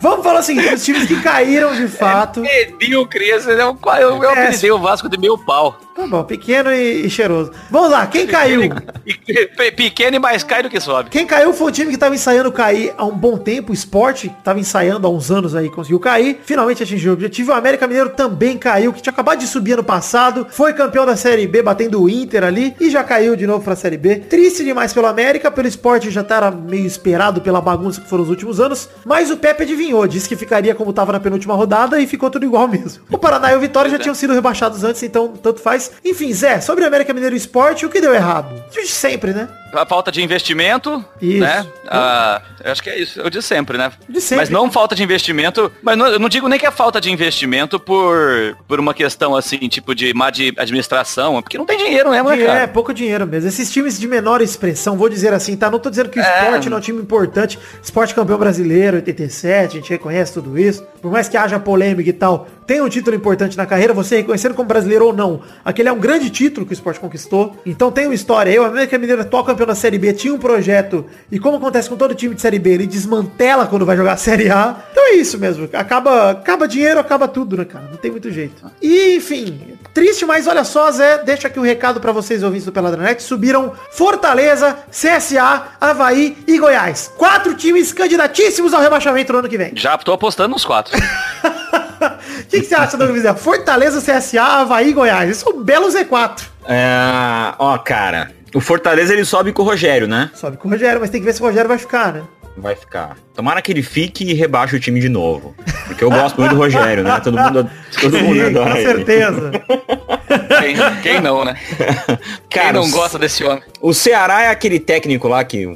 Vamos 0.00 0.24
falar 0.24 0.40
o 0.40 0.42
seguinte, 0.42 0.72
os 0.72 0.82
times 0.82 1.06
que 1.06 1.20
caíram 1.20 1.74
de 1.74 1.86
fato. 1.86 2.40
Medíocre, 2.40 3.28
esse 3.28 3.52
é 3.52 3.66
o 3.66 3.74
qual 3.74 3.98
eu, 3.98 4.22
eu 4.22 4.30
É, 4.30 4.72
o 4.72 4.78
Vasco 4.78 5.10
de 5.10 5.18
meu 5.18 5.36
pau. 5.36 5.78
Tá 6.00 6.06
bom, 6.06 6.24
pequeno 6.24 6.70
e, 6.72 7.04
e 7.06 7.10
cheiroso. 7.10 7.52
Vamos 7.70 7.90
lá, 7.90 8.06
quem 8.06 8.26
caiu? 8.26 8.62
Pe- 9.04 9.70
Pequeno 9.76 10.16
e 10.16 10.18
mais 10.18 10.42
cai 10.42 10.62
do 10.62 10.70
que 10.70 10.80
sobe. 10.80 11.10
Quem 11.10 11.26
caiu 11.26 11.52
foi 11.52 11.68
o 11.68 11.70
time 11.70 11.90
que 11.90 11.98
tava 11.98 12.14
ensaiando 12.14 12.50
cair 12.50 12.94
há 12.96 13.04
um 13.04 13.14
bom 13.16 13.36
tempo, 13.36 13.70
o 13.70 13.74
Sport, 13.74 14.22
que 14.22 14.28
tava 14.42 14.58
ensaiando 14.58 15.06
há 15.06 15.10
uns 15.10 15.30
anos 15.30 15.54
aí, 15.54 15.68
conseguiu 15.68 16.00
cair, 16.00 16.40
finalmente 16.44 16.82
atingiu 16.82 17.10
o 17.10 17.14
objetivo. 17.14 17.50
O 17.52 17.54
América 17.54 17.86
Mineiro 17.86 18.10
também 18.10 18.56
caiu, 18.56 18.92
que 18.94 19.02
tinha 19.02 19.12
acabado 19.12 19.40
de 19.40 19.46
subir 19.46 19.74
ano 19.74 19.84
passado, 19.84 20.46
foi 20.50 20.72
campeão 20.72 21.04
da 21.04 21.16
Série 21.16 21.46
B, 21.46 21.62
batendo 21.62 22.00
o 22.02 22.08
Inter 22.08 22.44
ali, 22.44 22.74
e 22.80 22.88
já 22.88 23.04
caiu 23.04 23.36
de 23.36 23.46
novo 23.46 23.62
pra 23.62 23.76
Série 23.76 23.98
B. 23.98 24.16
Triste 24.16 24.64
demais 24.64 24.92
pelo 24.94 25.06
América, 25.06 25.50
pelo 25.50 25.68
Sport 25.68 26.06
já 26.08 26.24
era 26.30 26.50
meio 26.50 26.86
esperado 26.86 27.40
pela 27.40 27.60
bagunça 27.60 28.00
que 28.00 28.08
foram 28.08 28.22
os 28.24 28.30
últimos 28.30 28.58
anos, 28.60 28.88
mas 29.04 29.30
o 29.30 29.36
Pepe 29.36 29.64
adivinhou, 29.64 30.06
disse 30.06 30.28
que 30.28 30.36
ficaria 30.36 30.74
como 30.74 30.92
tava 30.92 31.12
na 31.12 31.20
penúltima 31.20 31.54
rodada 31.54 32.00
e 32.00 32.06
ficou 32.06 32.30
tudo 32.30 32.44
igual 32.46 32.66
mesmo. 32.68 33.02
O 33.10 33.18
Paraná 33.18 33.52
e 33.52 33.56
o 33.56 33.60
Vitória 33.60 33.90
já 33.90 33.98
tinham 33.98 34.14
sido 34.14 34.32
rebaixados 34.32 34.82
antes, 34.84 35.02
então 35.02 35.28
tanto 35.28 35.60
faz. 35.60 35.89
Enfim, 36.04 36.32
Zé, 36.32 36.60
sobre 36.60 36.84
o 36.84 36.86
América 36.86 37.12
Mineiro 37.12 37.34
e 37.34 37.38
Sport, 37.38 37.82
o 37.82 37.88
que 37.88 38.00
deu 38.00 38.14
errado? 38.14 38.62
De 38.70 38.86
sempre, 38.86 39.32
né? 39.32 39.48
A 39.72 39.86
falta 39.86 40.10
de 40.10 40.22
investimento, 40.22 41.04
Isso. 41.22 41.40
né? 41.40 41.64
Ah, 41.88 42.42
eu 42.64 42.72
acho 42.72 42.82
que 42.82 42.90
é 42.90 42.98
isso, 42.98 43.20
eu 43.20 43.30
de 43.30 43.40
sempre, 43.42 43.78
né? 43.78 43.90
De 44.08 44.20
sempre. 44.20 44.36
Mas 44.42 44.50
não 44.50 44.70
falta 44.70 44.94
de 44.94 45.02
investimento, 45.02 45.70
mas 45.82 45.96
não- 45.96 46.06
eu 46.06 46.18
não 46.18 46.28
digo 46.28 46.48
nem 46.48 46.58
que 46.58 46.66
é 46.66 46.70
falta 46.70 47.00
de 47.00 47.10
investimento 47.10 47.78
por, 47.78 48.56
por 48.66 48.78
uma 48.80 48.92
questão 48.94 49.34
assim, 49.36 49.58
tipo 49.68 49.94
de 49.94 50.12
má 50.14 50.30
de 50.30 50.52
administração, 50.56 51.40
porque 51.42 51.56
não 51.58 51.66
tem 51.66 51.78
dinheiro 51.78 52.10
mesmo, 52.10 52.28
né, 52.28 52.36
Dinheiro, 52.36 52.52
é, 52.52 52.58
cara? 52.60 52.68
pouco 52.68 52.92
dinheiro 52.94 53.26
mesmo. 53.26 53.48
Esses 53.48 53.70
times 53.72 53.98
de 53.98 54.06
menor 54.08 54.40
expressão, 54.40 54.96
vou 54.96 55.08
dizer 55.08 55.32
assim, 55.32 55.56
tá? 55.56 55.70
Não 55.70 55.78
tô 55.78 55.90
dizendo 55.90 56.08
que 56.08 56.18
o 56.18 56.22
É. 56.22 56.44
esporte 56.44 56.68
não 56.68 56.76
é 56.76 56.80
um 56.80 56.82
time 56.82 57.00
importante. 57.00 57.58
Esporte 57.82 58.14
campeão 58.14 58.38
brasileiro, 58.38 58.96
87, 58.96 59.76
a 59.76 59.80
gente 59.80 59.90
reconhece 59.90 60.32
tudo 60.34 60.58
isso. 60.58 60.82
Por 61.00 61.10
mais 61.10 61.28
que 61.28 61.36
haja 61.36 61.58
polêmica 61.58 62.08
e 62.10 62.12
tal, 62.12 62.46
tem 62.66 62.80
um 62.80 62.88
título 62.88 63.16
importante 63.16 63.56
na 63.56 63.66
carreira, 63.66 63.92
você 63.94 64.16
reconhecendo 64.18 64.54
como 64.54 64.68
brasileiro 64.68 65.06
ou 65.06 65.12
não. 65.12 65.40
Aquele 65.64 65.88
é 65.88 65.92
um 65.92 65.98
grande 65.98 66.28
título 66.30 66.66
que 66.66 66.72
o 66.72 66.74
esporte 66.74 67.00
conquistou. 67.00 67.56
Então 67.64 67.90
tem 67.90 68.06
uma 68.06 68.14
história. 68.14 68.50
Eu, 68.50 68.62
o 68.62 68.66
América 68.66 68.98
Mineiro, 68.98 69.22
atual 69.22 69.44
campeão 69.60 69.66
da 69.66 69.74
Série 69.74 69.98
B, 69.98 70.12
tinha 70.12 70.32
um 70.32 70.38
projeto. 70.38 71.04
E 71.30 71.38
como 71.38 71.56
acontece 71.58 71.88
com 71.88 71.96
todo 71.96 72.14
time 72.14 72.34
de 72.34 72.40
Série 72.40 72.58
B, 72.58 72.70
ele 72.70 72.86
desmantela 72.86 73.66
quando 73.66 73.84
vai 73.84 73.96
jogar 73.96 74.14
a 74.14 74.16
Série 74.16 74.50
A. 74.50 74.76
Então 74.90 75.04
é 75.08 75.14
isso 75.14 75.38
mesmo. 75.38 75.68
Acaba, 75.72 76.30
acaba 76.30 76.66
dinheiro, 76.66 76.98
acaba 76.98 77.28
tudo, 77.28 77.56
né, 77.56 77.64
cara? 77.64 77.86
Não 77.90 77.96
tem 77.96 78.10
muito 78.10 78.30
jeito. 78.30 78.70
E, 78.80 79.16
enfim, 79.16 79.76
triste, 79.92 80.24
mas 80.24 80.46
olha 80.46 80.64
só, 80.64 80.90
Zé, 80.90 81.18
deixa 81.18 81.48
aqui 81.48 81.58
o 81.58 81.62
recado 81.62 82.00
pra 82.00 82.12
vocês 82.12 82.42
ouvintes 82.42 82.66
do 82.66 82.72
Peladranet. 82.72 83.22
Subiram 83.22 83.72
Fortaleza, 83.90 84.78
CSA, 84.90 85.64
Havaí 85.80 86.36
e 86.46 86.58
Goiás. 86.58 87.12
Quatro 87.16 87.54
times 87.54 87.92
candidatíssimos 87.92 88.72
ao 88.72 88.80
rebaixamento 88.80 89.32
no 89.32 89.40
ano 89.40 89.48
que 89.48 89.58
vem. 89.58 89.72
Já 89.74 89.98
tô 89.98 90.12
apostando 90.12 90.50
nos 90.50 90.64
quatro. 90.64 90.96
O 92.00 92.44
que, 92.50 92.60
que 92.60 92.66
você 92.66 92.74
acha, 92.74 92.96
Douglas? 92.96 93.40
Fortaleza, 93.40 94.00
CSA, 94.00 94.42
Havaí 94.42 94.88
e 94.88 94.92
Goiás. 94.92 95.30
Isso 95.30 95.48
é 95.48 95.52
um 95.52 95.62
belo 95.62 95.86
Z4. 95.88 96.44
É, 96.66 97.54
ó, 97.58 97.76
cara, 97.78 98.30
o 98.54 98.60
Fortaleza 98.60 99.12
ele 99.12 99.24
sobe 99.24 99.52
com 99.52 99.62
o 99.62 99.64
Rogério, 99.64 100.06
né? 100.06 100.30
Sobe 100.34 100.56
com 100.56 100.68
o 100.68 100.70
Rogério, 100.70 101.00
mas 101.00 101.10
tem 101.10 101.20
que 101.20 101.26
ver 101.26 101.32
se 101.32 101.40
o 101.40 101.44
Rogério 101.44 101.68
vai 101.68 101.78
ficar, 101.78 102.12
né? 102.12 102.22
Vai 102.56 102.74
ficar. 102.74 103.16
Tomara 103.34 103.62
que 103.62 103.72
ele 103.72 103.82
fique 103.82 104.24
e 104.24 104.34
rebaixe 104.34 104.76
o 104.76 104.80
time 104.80 105.00
de 105.00 105.08
novo. 105.08 105.54
Porque 105.86 106.02
eu 106.02 106.10
gosto 106.10 106.38
muito 106.38 106.54
do 106.54 106.58
Rogério, 106.58 107.04
né? 107.04 107.20
Todo 107.20 107.38
mundo, 107.38 107.70
todo 108.00 108.18
mundo 108.18 108.34
Sim, 108.34 108.46
adora 108.46 108.70
com 108.70 108.76
certeza. 108.76 109.50
Quem, 110.60 110.76
quem 111.02 111.20
não, 111.20 111.44
né? 111.44 111.56
Quem 112.48 112.62
Cara, 112.62 112.72
não 112.74 112.82
os- 112.82 112.90
gosta 112.90 113.18
desse 113.18 113.44
homem? 113.44 113.62
O 113.80 113.94
Ceará 113.94 114.42
é 114.42 114.48
aquele 114.48 114.78
técnico 114.80 115.28
lá 115.28 115.42
que. 115.44 115.66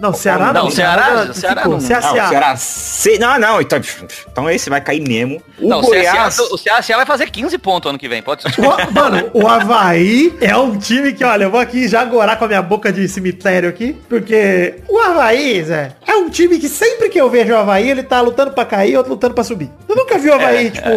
Não, 0.00 0.12
Ceará 0.12 0.52
Não, 0.52 0.64
não. 0.64 0.70
Ceará- 0.70 1.32
Ceará 1.34 1.64
não. 1.68 1.78
CSA. 1.78 2.00
Ah, 2.02 2.12
o 2.12 2.28
Ceará. 2.28 2.56
Se... 2.56 3.18
Não, 3.18 3.38
não, 3.38 3.60
então, 3.60 3.80
então 4.30 4.50
esse 4.50 4.68
vai 4.70 4.80
cair 4.80 5.00
mesmo. 5.06 5.40
O 5.60 5.68
não, 5.68 5.80
Goiás. 5.82 6.38
o 6.38 6.56
CSA 6.56 6.96
vai 6.96 7.06
fazer 7.06 7.30
15 7.30 7.56
pontos 7.58 7.88
ano 7.90 7.98
que 7.98 8.08
vem, 8.08 8.22
pode 8.22 8.44
O- 8.46 8.92
mano, 8.92 9.30
o 9.34 9.46
Havaí 9.46 10.34
é 10.40 10.56
um 10.56 10.76
time 10.78 11.12
que, 11.12 11.22
olha, 11.24 11.44
eu 11.44 11.50
vou 11.50 11.60
aqui 11.60 11.86
já 11.88 12.00
agorar 12.00 12.36
com 12.38 12.44
a 12.46 12.48
minha 12.48 12.62
boca 12.62 12.92
de 12.92 13.06
cemitério 13.08 13.68
aqui, 13.68 13.96
porque 14.08 14.76
o 14.88 14.98
Havaí, 14.98 15.62
Zé, 15.62 15.92
é 16.06 16.14
um 16.16 16.28
time 16.30 16.58
que 16.58 16.68
sempre 16.68 17.08
que 17.08 17.20
eu 17.20 17.28
vejo 17.30 17.52
o 17.52 17.56
Havaí, 17.56 17.88
ele 17.90 18.02
tá 18.02 18.20
lutando 18.20 18.50
pra 18.52 18.64
cair, 18.64 18.96
outro 18.96 19.12
lutando 19.12 19.34
pra 19.34 19.44
subir. 19.44 19.70
Eu 19.88 19.94
nunca 19.94 20.18
vi 20.18 20.28
o 20.30 20.34
Havaí, 20.34 20.70
tipo, 20.70 20.88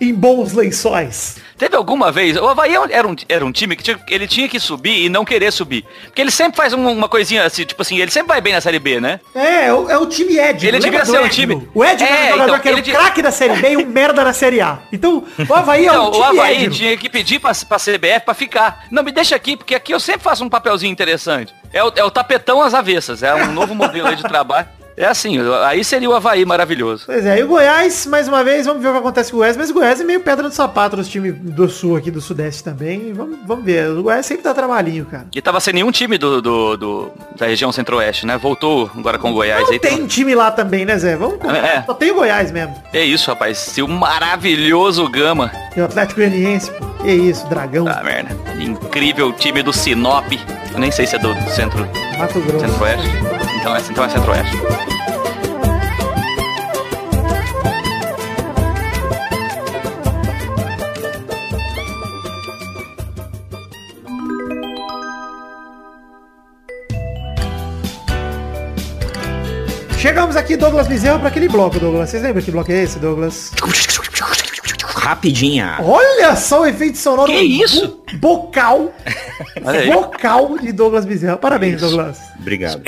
em 0.00 0.12
bons 0.12 0.52
lençóis. 0.52 1.36
Teve 1.60 1.76
alguma 1.76 2.10
vez, 2.10 2.36
o 2.38 2.48
Havaí 2.48 2.74
era 2.90 3.06
um, 3.06 3.14
era 3.28 3.44
um 3.46 3.52
time 3.52 3.76
que 3.76 3.82
tinha, 3.82 4.00
ele 4.08 4.26
tinha 4.26 4.48
que 4.48 4.58
subir 4.58 5.04
e 5.04 5.08
não 5.10 5.24
querer 5.26 5.52
subir. 5.52 5.84
Porque 6.06 6.20
ele 6.20 6.30
sempre 6.30 6.56
faz 6.56 6.72
uma, 6.72 6.90
uma 6.90 7.06
coisinha 7.08 7.44
assim, 7.44 7.64
tipo 7.66 7.82
assim, 7.82 7.98
ele 8.00 8.10
sempre 8.10 8.28
vai 8.28 8.40
bem 8.40 8.54
na 8.54 8.60
Série 8.62 8.78
B, 8.78 8.98
né? 8.98 9.20
É, 9.34 9.66
é 9.66 9.74
o, 9.74 9.90
é 9.90 9.98
o 9.98 10.06
time 10.06 10.38
Edno. 10.38 10.66
Ele 10.68 10.78
devia 10.78 10.80
lembra 11.00 11.04
do 11.04 11.10
ser 11.10 11.18
um 11.18 11.26
Edno? 11.26 11.30
time- 11.60 11.68
O 11.74 11.84
É, 11.84 11.90
era 11.90 11.96
um 11.96 12.30
jogador 12.30 12.44
então, 12.48 12.58
que 12.60 12.68
era 12.68 12.74
ele 12.76 12.80
o 12.80 12.84
de- 12.84 12.90
craque 12.92 13.20
da 13.22 13.30
Série 13.30 13.56
B 13.60 13.72
e 13.72 13.76
um 13.76 13.84
merda 13.86 14.24
na 14.24 14.32
Série 14.32 14.60
A. 14.62 14.78
Então, 14.90 15.22
o 15.48 15.54
Havaí 15.54 15.86
é 15.86 15.92
um 15.92 16.06
o 16.08 16.10
time 16.12 16.24
Havaí 16.24 16.64
Edno. 16.64 16.74
tinha 16.74 16.96
que 16.96 17.10
pedir 17.10 17.38
pra, 17.38 17.52
pra 17.54 17.76
CBF 17.78 18.20
pra 18.24 18.32
ficar. 18.34 18.86
Não, 18.90 19.02
me 19.02 19.12
deixa 19.12 19.36
aqui, 19.36 19.54
porque 19.56 19.74
aqui 19.74 19.92
eu 19.92 20.00
sempre 20.00 20.22
faço 20.22 20.42
um 20.42 20.48
papelzinho 20.48 20.90
interessante. 20.90 21.54
É 21.72 21.84
o, 21.84 21.92
é 21.94 22.02
o 22.02 22.10
tapetão 22.10 22.62
às 22.62 22.72
avessas, 22.72 23.22
é 23.22 23.34
um 23.34 23.52
novo 23.52 23.74
modelo 23.74 24.08
aí 24.08 24.16
de 24.16 24.22
trabalho. 24.22 24.66
É 25.00 25.06
assim, 25.06 25.38
aí 25.64 25.82
seria 25.82 26.10
o 26.10 26.14
Havaí 26.14 26.44
maravilhoso. 26.44 27.04
Pois 27.06 27.24
é, 27.24 27.38
e 27.38 27.42
o 27.42 27.48
Goiás, 27.48 28.04
mais 28.04 28.28
uma 28.28 28.44
vez, 28.44 28.66
vamos 28.66 28.82
ver 28.82 28.88
o 28.88 28.92
que 28.92 28.98
acontece 28.98 29.30
com 29.30 29.38
o 29.38 29.40
Goiás, 29.40 29.56
mas 29.56 29.70
o 29.70 29.72
Goiás 29.74 29.98
é 29.98 30.04
meio 30.04 30.20
pedra 30.20 30.46
do 30.46 30.54
sapato 30.54 30.94
dos 30.96 31.08
times 31.08 31.34
do 31.38 31.68
sul 31.70 31.96
aqui, 31.96 32.10
do 32.10 32.20
sudeste 32.20 32.62
também. 32.62 33.12
Vamos, 33.14 33.38
vamos 33.46 33.64
ver, 33.64 33.88
o 33.88 34.02
Goiás 34.02 34.26
sempre 34.26 34.44
dá 34.44 34.52
trabalhinho, 34.52 35.06
cara. 35.06 35.26
E 35.34 35.40
tava 35.40 35.58
sem 35.58 35.72
nenhum 35.72 35.90
time 35.90 36.18
do, 36.18 36.42
do, 36.42 36.76
do- 36.76 37.12
da 37.38 37.46
região 37.46 37.72
centro-oeste, 37.72 38.26
né? 38.26 38.36
Voltou 38.36 38.90
agora 38.94 39.18
com 39.18 39.30
o 39.30 39.32
Goiás 39.32 39.62
Não 39.64 39.70
aí. 39.72 39.78
tem 39.78 40.06
time 40.06 40.34
lá 40.34 40.50
também, 40.50 40.84
né, 40.84 40.98
Zé? 40.98 41.16
Vamos 41.16 41.38
com... 41.38 41.50
É. 41.50 41.82
Só 41.86 41.94
tem 41.94 42.10
o 42.10 42.14
Goiás 42.16 42.50
mesmo. 42.52 42.74
É 42.92 43.02
isso, 43.02 43.30
rapaz. 43.30 43.56
Se 43.56 43.80
o 43.82 43.88
maravilhoso 43.88 45.08
Gama. 45.08 45.50
Tem 45.72 45.82
o 45.82 45.86
Atlético 45.86 46.20
Goianiense, 46.20 46.70
pô. 46.72 46.86
Que 47.02 47.10
isso, 47.10 47.46
Dragão, 47.48 47.86
Ah, 47.88 48.02
merda. 48.04 48.36
Incrível 48.62 49.32
time 49.32 49.62
do 49.62 49.72
Sinop. 49.72 50.26
Eu 50.72 50.78
nem 50.78 50.90
sei 50.90 51.06
se 51.06 51.16
é 51.16 51.18
do 51.18 51.34
centro, 51.50 51.86
Mato 52.18 52.40
Grosso. 52.40 52.66
centro-oeste. 52.66 53.08
Então 53.60 53.76
é, 53.76 53.80
então 53.80 54.04
é 54.04 54.08
centro-oeste. 54.08 54.56
Chegamos 70.00 70.34
aqui, 70.34 70.56
Douglas 70.56 70.88
Bezerra, 70.88 71.18
pra 71.18 71.28
aquele 71.28 71.46
bloco, 71.46 71.78
Douglas. 71.78 72.08
Vocês 72.08 72.22
lembram 72.22 72.42
que 72.42 72.50
bloco 72.50 72.72
é 72.72 72.82
esse, 72.84 72.98
Douglas? 72.98 73.52
Rapidinha. 74.82 75.76
Olha 75.82 76.34
só 76.36 76.62
o 76.62 76.66
efeito 76.66 76.96
sonoro 76.96 77.30
Que 77.30 77.38
isso? 77.38 78.02
bo- 78.14 78.36
bocal. 78.36 78.94
Bocal 79.92 80.58
de 80.58 80.72
Douglas 80.72 81.04
Bezerra. 81.04 81.36
Parabéns, 81.36 81.80
Douglas. 81.80 82.18
Obrigado. 82.38 82.82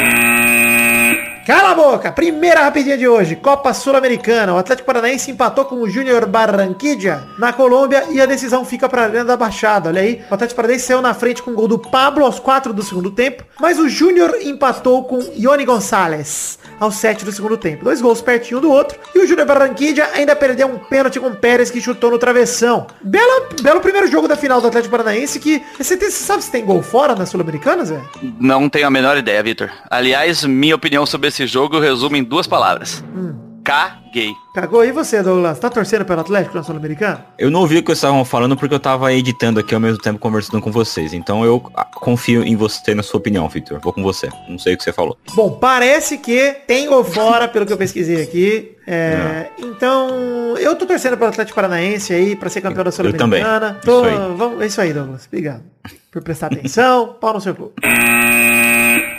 Cala 1.44 1.72
a 1.72 1.74
boca! 1.74 2.12
Primeira 2.12 2.62
rapidinha 2.62 2.96
de 2.96 3.08
hoje. 3.08 3.34
Copa 3.34 3.74
Sul-Americana. 3.74 4.54
O 4.54 4.58
Atlético 4.58 4.86
Paranaense 4.86 5.28
empatou 5.28 5.64
com 5.64 5.74
o 5.76 5.90
Júnior 5.90 6.24
Barranquilla 6.24 7.26
na 7.36 7.52
Colômbia 7.52 8.04
e 8.10 8.20
a 8.20 8.26
decisão 8.26 8.64
fica 8.64 8.88
para 8.88 9.02
a 9.02 9.04
Arena 9.06 9.24
da 9.24 9.36
Baixada. 9.36 9.88
Olha 9.88 10.02
aí, 10.02 10.22
o 10.30 10.34
Atlético 10.34 10.54
Paranaense 10.54 10.86
saiu 10.86 11.02
na 11.02 11.12
frente 11.14 11.42
com 11.42 11.50
o 11.50 11.54
gol 11.54 11.66
do 11.66 11.80
Pablo 11.80 12.24
aos 12.24 12.38
4 12.38 12.72
do 12.72 12.82
segundo 12.84 13.10
tempo, 13.10 13.42
mas 13.60 13.80
o 13.80 13.88
Júnior 13.88 14.36
empatou 14.42 15.02
com 15.02 15.18
Ione 15.36 15.64
Gonçalves 15.64 16.60
aos 16.78 16.94
7 16.96 17.24
do 17.24 17.32
segundo 17.32 17.56
tempo. 17.56 17.84
Dois 17.84 18.00
gols 18.00 18.20
pertinho 18.20 18.60
do 18.60 18.70
outro. 18.70 18.98
E 19.12 19.18
o 19.18 19.26
Júnior 19.26 19.46
Barranquilla 19.46 20.10
ainda 20.14 20.36
perdeu 20.36 20.68
um 20.68 20.78
pênalti 20.78 21.18
com 21.18 21.26
o 21.26 21.36
Pérez 21.36 21.72
que 21.72 21.80
chutou 21.80 22.12
no 22.12 22.18
travessão. 22.20 22.86
Belo, 23.02 23.48
belo 23.60 23.80
primeiro 23.80 24.06
jogo 24.06 24.28
da 24.28 24.36
final 24.36 24.60
do 24.60 24.68
Atlético 24.68 24.92
Paranaense 24.92 25.40
que... 25.40 25.60
Você, 25.76 25.96
tem, 25.96 26.08
você 26.08 26.22
sabe 26.24 26.44
se 26.44 26.52
tem 26.52 26.64
gol 26.64 26.82
fora 26.82 27.16
na 27.16 27.26
Sul-Americana, 27.26 27.84
Zé? 27.84 28.00
Não 28.38 28.68
tenho 28.68 28.86
a 28.86 28.90
menor 28.90 29.16
ideia, 29.16 29.42
Vitor. 29.42 29.70
Aliás, 29.90 30.44
minha 30.44 30.76
opinião 30.76 31.04
sobre 31.04 31.31
esse 31.32 31.46
jogo 31.46 31.80
resume 31.80 32.18
em 32.18 32.24
duas 32.24 32.46
palavras. 32.46 33.02
Caguei. 33.64 34.32
Cagou. 34.54 34.84
E 34.84 34.90
você, 34.90 35.22
Douglas? 35.22 35.56
Tá 35.58 35.70
torcendo 35.70 36.04
pelo 36.04 36.20
Atlético 36.20 36.56
na 36.56 36.64
Sul-Americana? 36.64 37.24
Eu 37.38 37.48
não 37.48 37.60
ouvi 37.60 37.76
o 37.78 37.80
que 37.80 37.86
vocês 37.86 37.98
estavam 37.98 38.24
falando 38.24 38.56
porque 38.56 38.74
eu 38.74 38.80
tava 38.80 39.12
editando 39.12 39.60
aqui 39.60 39.72
ao 39.72 39.80
mesmo 39.80 39.98
tempo 40.02 40.18
conversando 40.18 40.60
com 40.60 40.70
vocês. 40.72 41.12
Então 41.14 41.44
eu 41.44 41.62
ah, 41.76 41.84
confio 41.84 42.42
em 42.42 42.56
você 42.56 42.92
na 42.92 43.04
sua 43.04 43.18
opinião, 43.18 43.48
Victor. 43.48 43.78
Vou 43.78 43.92
com 43.92 44.02
você. 44.02 44.28
Não 44.48 44.58
sei 44.58 44.74
o 44.74 44.76
que 44.76 44.82
você 44.82 44.92
falou. 44.92 45.16
Bom, 45.34 45.52
parece 45.52 46.18
que 46.18 46.56
tem 46.66 46.88
gol 46.88 47.04
fora, 47.04 47.46
pelo 47.46 47.64
que 47.64 47.72
eu 47.72 47.78
pesquisei 47.78 48.20
aqui. 48.22 48.68
É, 48.84 49.46
Então, 49.60 50.56
eu 50.58 50.74
tô 50.74 50.84
torcendo 50.84 51.16
pelo 51.16 51.30
Atlético 51.30 51.54
Paranaense 51.54 52.12
aí 52.12 52.34
pra 52.34 52.50
ser 52.50 52.60
campeão 52.60 52.82
da 52.82 52.90
Sul-Americana. 52.90 53.78
também. 53.78 53.80
Tô- 53.84 54.04
Isso 54.04 54.08
aí. 54.20 54.36
vamos- 54.36 54.60
É 54.60 54.66
isso 54.66 54.80
aí, 54.80 54.92
Douglas. 54.92 55.24
Obrigado 55.28 55.62
por 56.10 56.20
prestar 56.20 56.48
atenção. 56.48 57.16
Pau 57.20 57.32
no 57.32 57.40
seu 57.40 57.54
cu. 57.54 57.72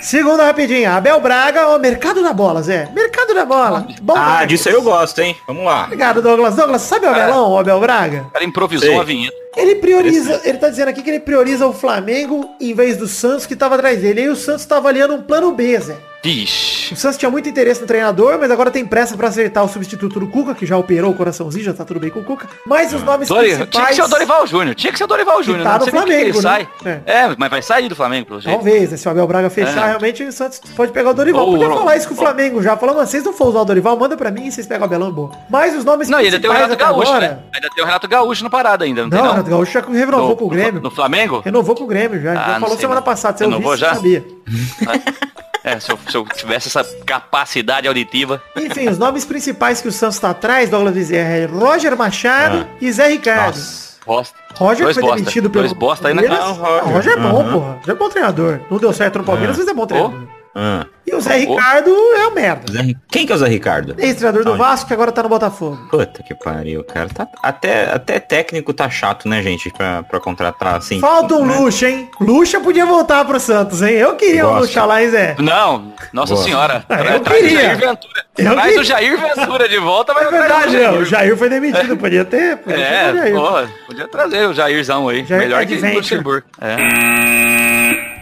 Segunda 0.04 0.44
rapidinha. 0.46 0.96
Abel 0.96 1.20
Braga, 1.22 1.70
ó, 1.70 1.80
mercado 1.80 2.22
da 2.22 2.34
bola, 2.34 2.62
Zé. 2.62 2.90
Mercado 2.94 3.34
da 3.34 3.46
bola. 3.46 3.88
Bom 4.02 4.14
Ah, 4.16 4.20
Marcos. 4.20 4.48
disso 4.50 4.68
aí 4.70 4.76
eu 4.76 4.82
gosto, 4.82 5.20
hein? 5.20 5.36
Vamos 5.48 5.64
lá. 5.64 5.86
Obrigado, 5.86 6.22
Douglas. 6.22 6.56
Douglas, 6.56 6.82
sabe 6.82 7.06
o 7.06 7.10
Abelão, 7.10 7.52
o 7.52 7.58
Abel 7.58 7.80
Braga? 7.80 8.26
O 8.28 8.32
cara 8.32 8.44
improvisou 8.44 8.88
Sei. 8.88 8.96
uma 8.96 9.06
vinheta. 9.06 9.36
Ele 9.56 9.76
prioriza, 9.76 10.42
ele 10.44 10.58
tá 10.58 10.68
dizendo 10.68 10.90
aqui 10.90 11.02
que 11.02 11.10
ele 11.10 11.20
prioriza 11.20 11.66
o 11.66 11.74
Flamengo 11.74 12.50
em 12.60 12.74
vez 12.74 12.98
do 12.98 13.08
Santos 13.08 13.46
que 13.46 13.56
tava 13.56 13.76
atrás 13.76 14.02
dele. 14.02 14.20
E 14.22 14.24
aí 14.26 14.30
o 14.30 14.36
Santos 14.36 14.66
tá 14.66 14.78
avaliando 14.78 15.14
um 15.14 15.22
plano 15.22 15.52
B, 15.54 15.80
Zé. 15.80 15.96
O 16.26 16.96
Santos 16.96 17.18
tinha 17.18 17.30
muito 17.30 17.50
interesse 17.50 17.82
no 17.82 17.88
treinador, 17.88 18.38
mas 18.40 18.50
agora 18.50 18.72
tem 18.72 18.86
pressa 18.86 19.18
pra 19.18 19.28
acertar 19.28 19.62
o 19.66 19.68
substituto 19.68 20.22
do 20.22 20.28
Cuca, 20.28 20.56
que 20.56 20.66
já 20.66 20.78
operou 20.78 21.12
o 21.12 21.14
coraçãozinho, 21.14 21.66
já 21.66 21.74
tá 21.74 21.84
tudo 21.84 22.00
bem 22.00 22.10
com 22.10 22.22
o 22.22 22.24
Cuca. 22.24 22.48
Mas 22.66 22.94
os 22.94 23.04
nomes 23.04 23.28
Dori... 23.28 23.48
principais... 23.50 23.70
Tinha 23.70 23.86
que 23.88 23.96
ser 23.96 24.04
o 24.04 24.08
Dorival 24.08 24.48
Júnior. 24.48 24.74
Tinha 24.76 24.92
que 24.94 24.98
ser 24.98 25.04
o 25.04 25.08
Dorival 25.08 25.44
Júnior. 25.44 25.64
tá 25.66 25.80
Não 25.80 25.86
no 25.86 25.92
Flamengo, 25.92 26.22
ele 26.22 26.34
sai. 26.42 26.68
né? 26.82 27.02
É. 27.06 27.36
mas 27.38 27.50
vai 27.50 27.62
sair 27.62 27.90
do 27.90 27.96
Flamengo, 27.96 28.28
pelo 28.28 28.40
jeito. 28.40 28.56
Talvez, 28.56 28.92
né? 28.92 28.96
se 28.98 29.06
o 29.06 29.12
Abel 29.12 29.28
Braga 29.28 29.50
fechar, 29.50 29.84
É. 29.84 29.88
realmente 29.90 30.24
o 30.24 30.32
Santos 30.32 30.62
pode 30.76 30.94
pegar 30.94 31.10
o 31.10 31.14
Dorival. 31.14 31.46
Ou- 31.46 31.52
Podia 31.54 31.70
ou- 31.70 31.78
falar 31.78 31.98
isso 31.98 32.08
com 32.08 32.14
o 32.14 32.18
ou- 32.18 32.24
Flamengo 32.24 32.64
já. 32.64 32.78
Falando, 32.78 32.96
"Mano, 32.96 33.08
vocês 33.08 33.24
não 33.26 33.34
for 33.34 33.48
usar 33.50 33.60
o 33.60 33.66
Dorival, 33.66 33.98
manda 34.00 34.16
pra 34.16 34.32
mim 34.32 34.46
e 34.48 34.52
vocês 34.52 34.66
pegam 34.66 34.84
o 34.84 34.86
Abelão 34.86 35.12
boa. 35.12 35.32
Mas 35.50 35.76
os 35.76 35.84
nomes 35.84 36.08
Não, 36.08 36.22
e 36.22 36.26
ainda 36.26 36.40
tem 36.40 36.50
o 36.50 36.54
principais 36.54 36.80
Renato 36.80 36.94
Gaúcho, 36.96 37.12
agora... 37.12 37.28
né? 37.28 37.40
Ainda 37.54 37.70
tem 37.70 37.84
o 37.84 37.86
Renato 37.86 38.08
Gaúcho 38.08 38.44
no 38.46 38.50
parada 38.50 38.86
ainda, 38.86 39.02
não, 39.02 39.10
Não, 39.10 39.12
tem 39.12 39.20
o 39.20 39.24
não? 39.26 39.32
Renato 39.32 39.50
Gaúcho 39.50 39.72
já 39.74 39.82
renovou 39.82 40.30
No- 40.30 40.36
com 40.38 40.46
o 40.46 40.50
Grêmio. 40.50 40.82
No 40.82 40.90
Flamengo? 40.90 41.42
Renovou 41.44 41.76
com 41.76 41.84
o 41.84 41.88
Grêmio 41.88 42.22
já. 42.22 42.32
Ah, 42.32 42.36
já 42.36 42.54
não 42.54 42.60
falou 42.62 42.78
semana 42.78 43.02
não. 43.02 43.06
passada. 43.06 43.38
Já? 43.46 43.50
você 43.60 43.78
sabia. 43.96 44.26
É, 45.66 45.80
se 45.80 45.90
eu, 45.90 45.98
se 46.14 46.18
eu 46.18 46.26
tivesse 46.26 46.68
essa 46.68 46.84
capacidade 47.06 47.88
auditiva. 47.88 48.40
Enfim, 48.56 48.88
os 48.88 49.00
nomes 49.00 49.26
principais 49.26 49.82
que 49.82 49.88
o 49.88 49.92
Santos 49.92 50.20
tá 50.20 50.30
atrás, 50.30 50.70
Douglas 50.70 50.94
Bezerra, 50.94 51.30
é 51.30 51.46
Roger 51.46 51.98
Machado 51.98 52.68
Ah. 52.70 52.76
e 52.80 52.92
Zé 52.92 53.08
Ricardo. 53.08 53.56
Nossa, 53.56 53.96
bosta. 54.06 54.36
Roger 54.56 54.84
Dois 54.84 54.94
foi 54.96 55.02
bosta. 55.04 55.18
demitido 55.18 55.50
pelo 55.50 55.64
Dois 55.64 55.74
bosta. 55.74 56.08
Ah, 56.10 56.12
Ah, 56.12 56.52
Roger. 56.52 56.94
Roger 56.94 57.14
é 57.14 57.16
bom, 57.18 57.42
Aham. 57.42 57.52
porra. 57.54 57.74
Roger 57.80 57.90
é 57.90 57.96
bom 57.96 58.10
treinador. 58.10 58.60
Não 58.70 58.78
deu 58.78 58.94
certo 58.94 59.18
no 59.18 59.24
Palmeiras, 59.26 59.58
mas 59.58 59.68
é 59.68 59.74
bom 59.74 59.88
treinador. 59.88 60.20
Ah. 60.56 60.86
E 61.06 61.14
o 61.14 61.20
Zé. 61.20 61.36
Ricardo 61.38 61.90
é 62.16 62.28
o 62.28 62.32
merda. 62.34 62.72
Zé 62.72 62.94
Quem 63.10 63.26
que 63.26 63.32
é 63.34 63.36
o 63.36 63.38
Zé 63.38 63.48
Ricardo? 63.48 63.96
Ex-treinador 63.98 64.46
do? 64.46 64.56
Vasco, 64.56 64.88
que 64.88 64.94
agora 64.94 65.12
tá 65.12 65.22
no 65.24 65.28
Botafogo. 65.30 65.78
Puta 65.90 66.24
que 66.24 66.34
pariu, 66.36 66.84
cara. 66.84 67.10
Tá, 67.10 67.28
até, 67.42 67.92
até 67.94 68.20
técnico 68.20 68.72
tá 68.74 68.90
chato, 68.90 69.28
né, 69.28 69.42
gente? 69.42 69.70
Pra, 69.72 70.04
pra 70.04 70.20
contratar 70.20 70.76
assim. 70.76 71.00
Falta 71.02 71.36
um 71.36 71.46
né? 71.46 71.58
Lucha, 71.58 71.90
hein? 71.90 72.10
Lucha 72.22 72.60
podia 72.62 72.86
voltar 72.86 73.26
pro 73.26 73.40
Santos, 73.40 73.82
hein? 73.82 73.94
Eu 73.96 74.16
queria 74.16 74.46
um 74.48 74.52
Gosto. 74.52 74.62
Lucha 74.68 74.86
lá, 74.86 75.04
hein, 75.04 75.10
Zé? 75.10 75.36
Não, 75.40 75.94
nossa 76.14 76.36
Boa. 76.36 76.46
senhora. 76.46 76.86
Ah, 76.88 77.02
eu 77.04 77.20
Traz 77.20 77.42
queria. 77.42 77.58
o 77.58 77.62
Jair 77.64 77.78
Ventura. 77.80 78.26
Eu 78.38 78.52
Traz 78.54 78.64
queria. 78.68 78.80
o 78.80 78.84
Jair 78.84 79.20
Ventura 79.36 79.70
de 79.70 79.80
volta, 79.80 80.14
mas 80.14 80.28
É 80.28 80.32
verdade, 80.32 80.78
o 80.78 80.82
não. 80.84 80.98
O 81.00 81.06
Jair. 81.06 81.36
Foi 81.38 81.50
demitido, 81.50 81.98
podia 81.98 82.24
ter. 82.24 82.58
Podia 82.58 82.78
ter 82.78 82.82
o 82.84 82.86
É, 82.86 83.14
Jair. 83.18 83.34
porra, 83.36 83.70
podia 83.88 84.08
trazer 84.08 84.48
o 84.48 84.54
Jairzão 84.54 85.10
aí. 85.10 85.26
Jair 85.26 85.42
Melhor 85.42 85.66
que 85.66 85.74
Adventure. 85.74 85.94
o 85.94 85.98
Luxemburgo. 85.98 86.48
É. 86.62 87.73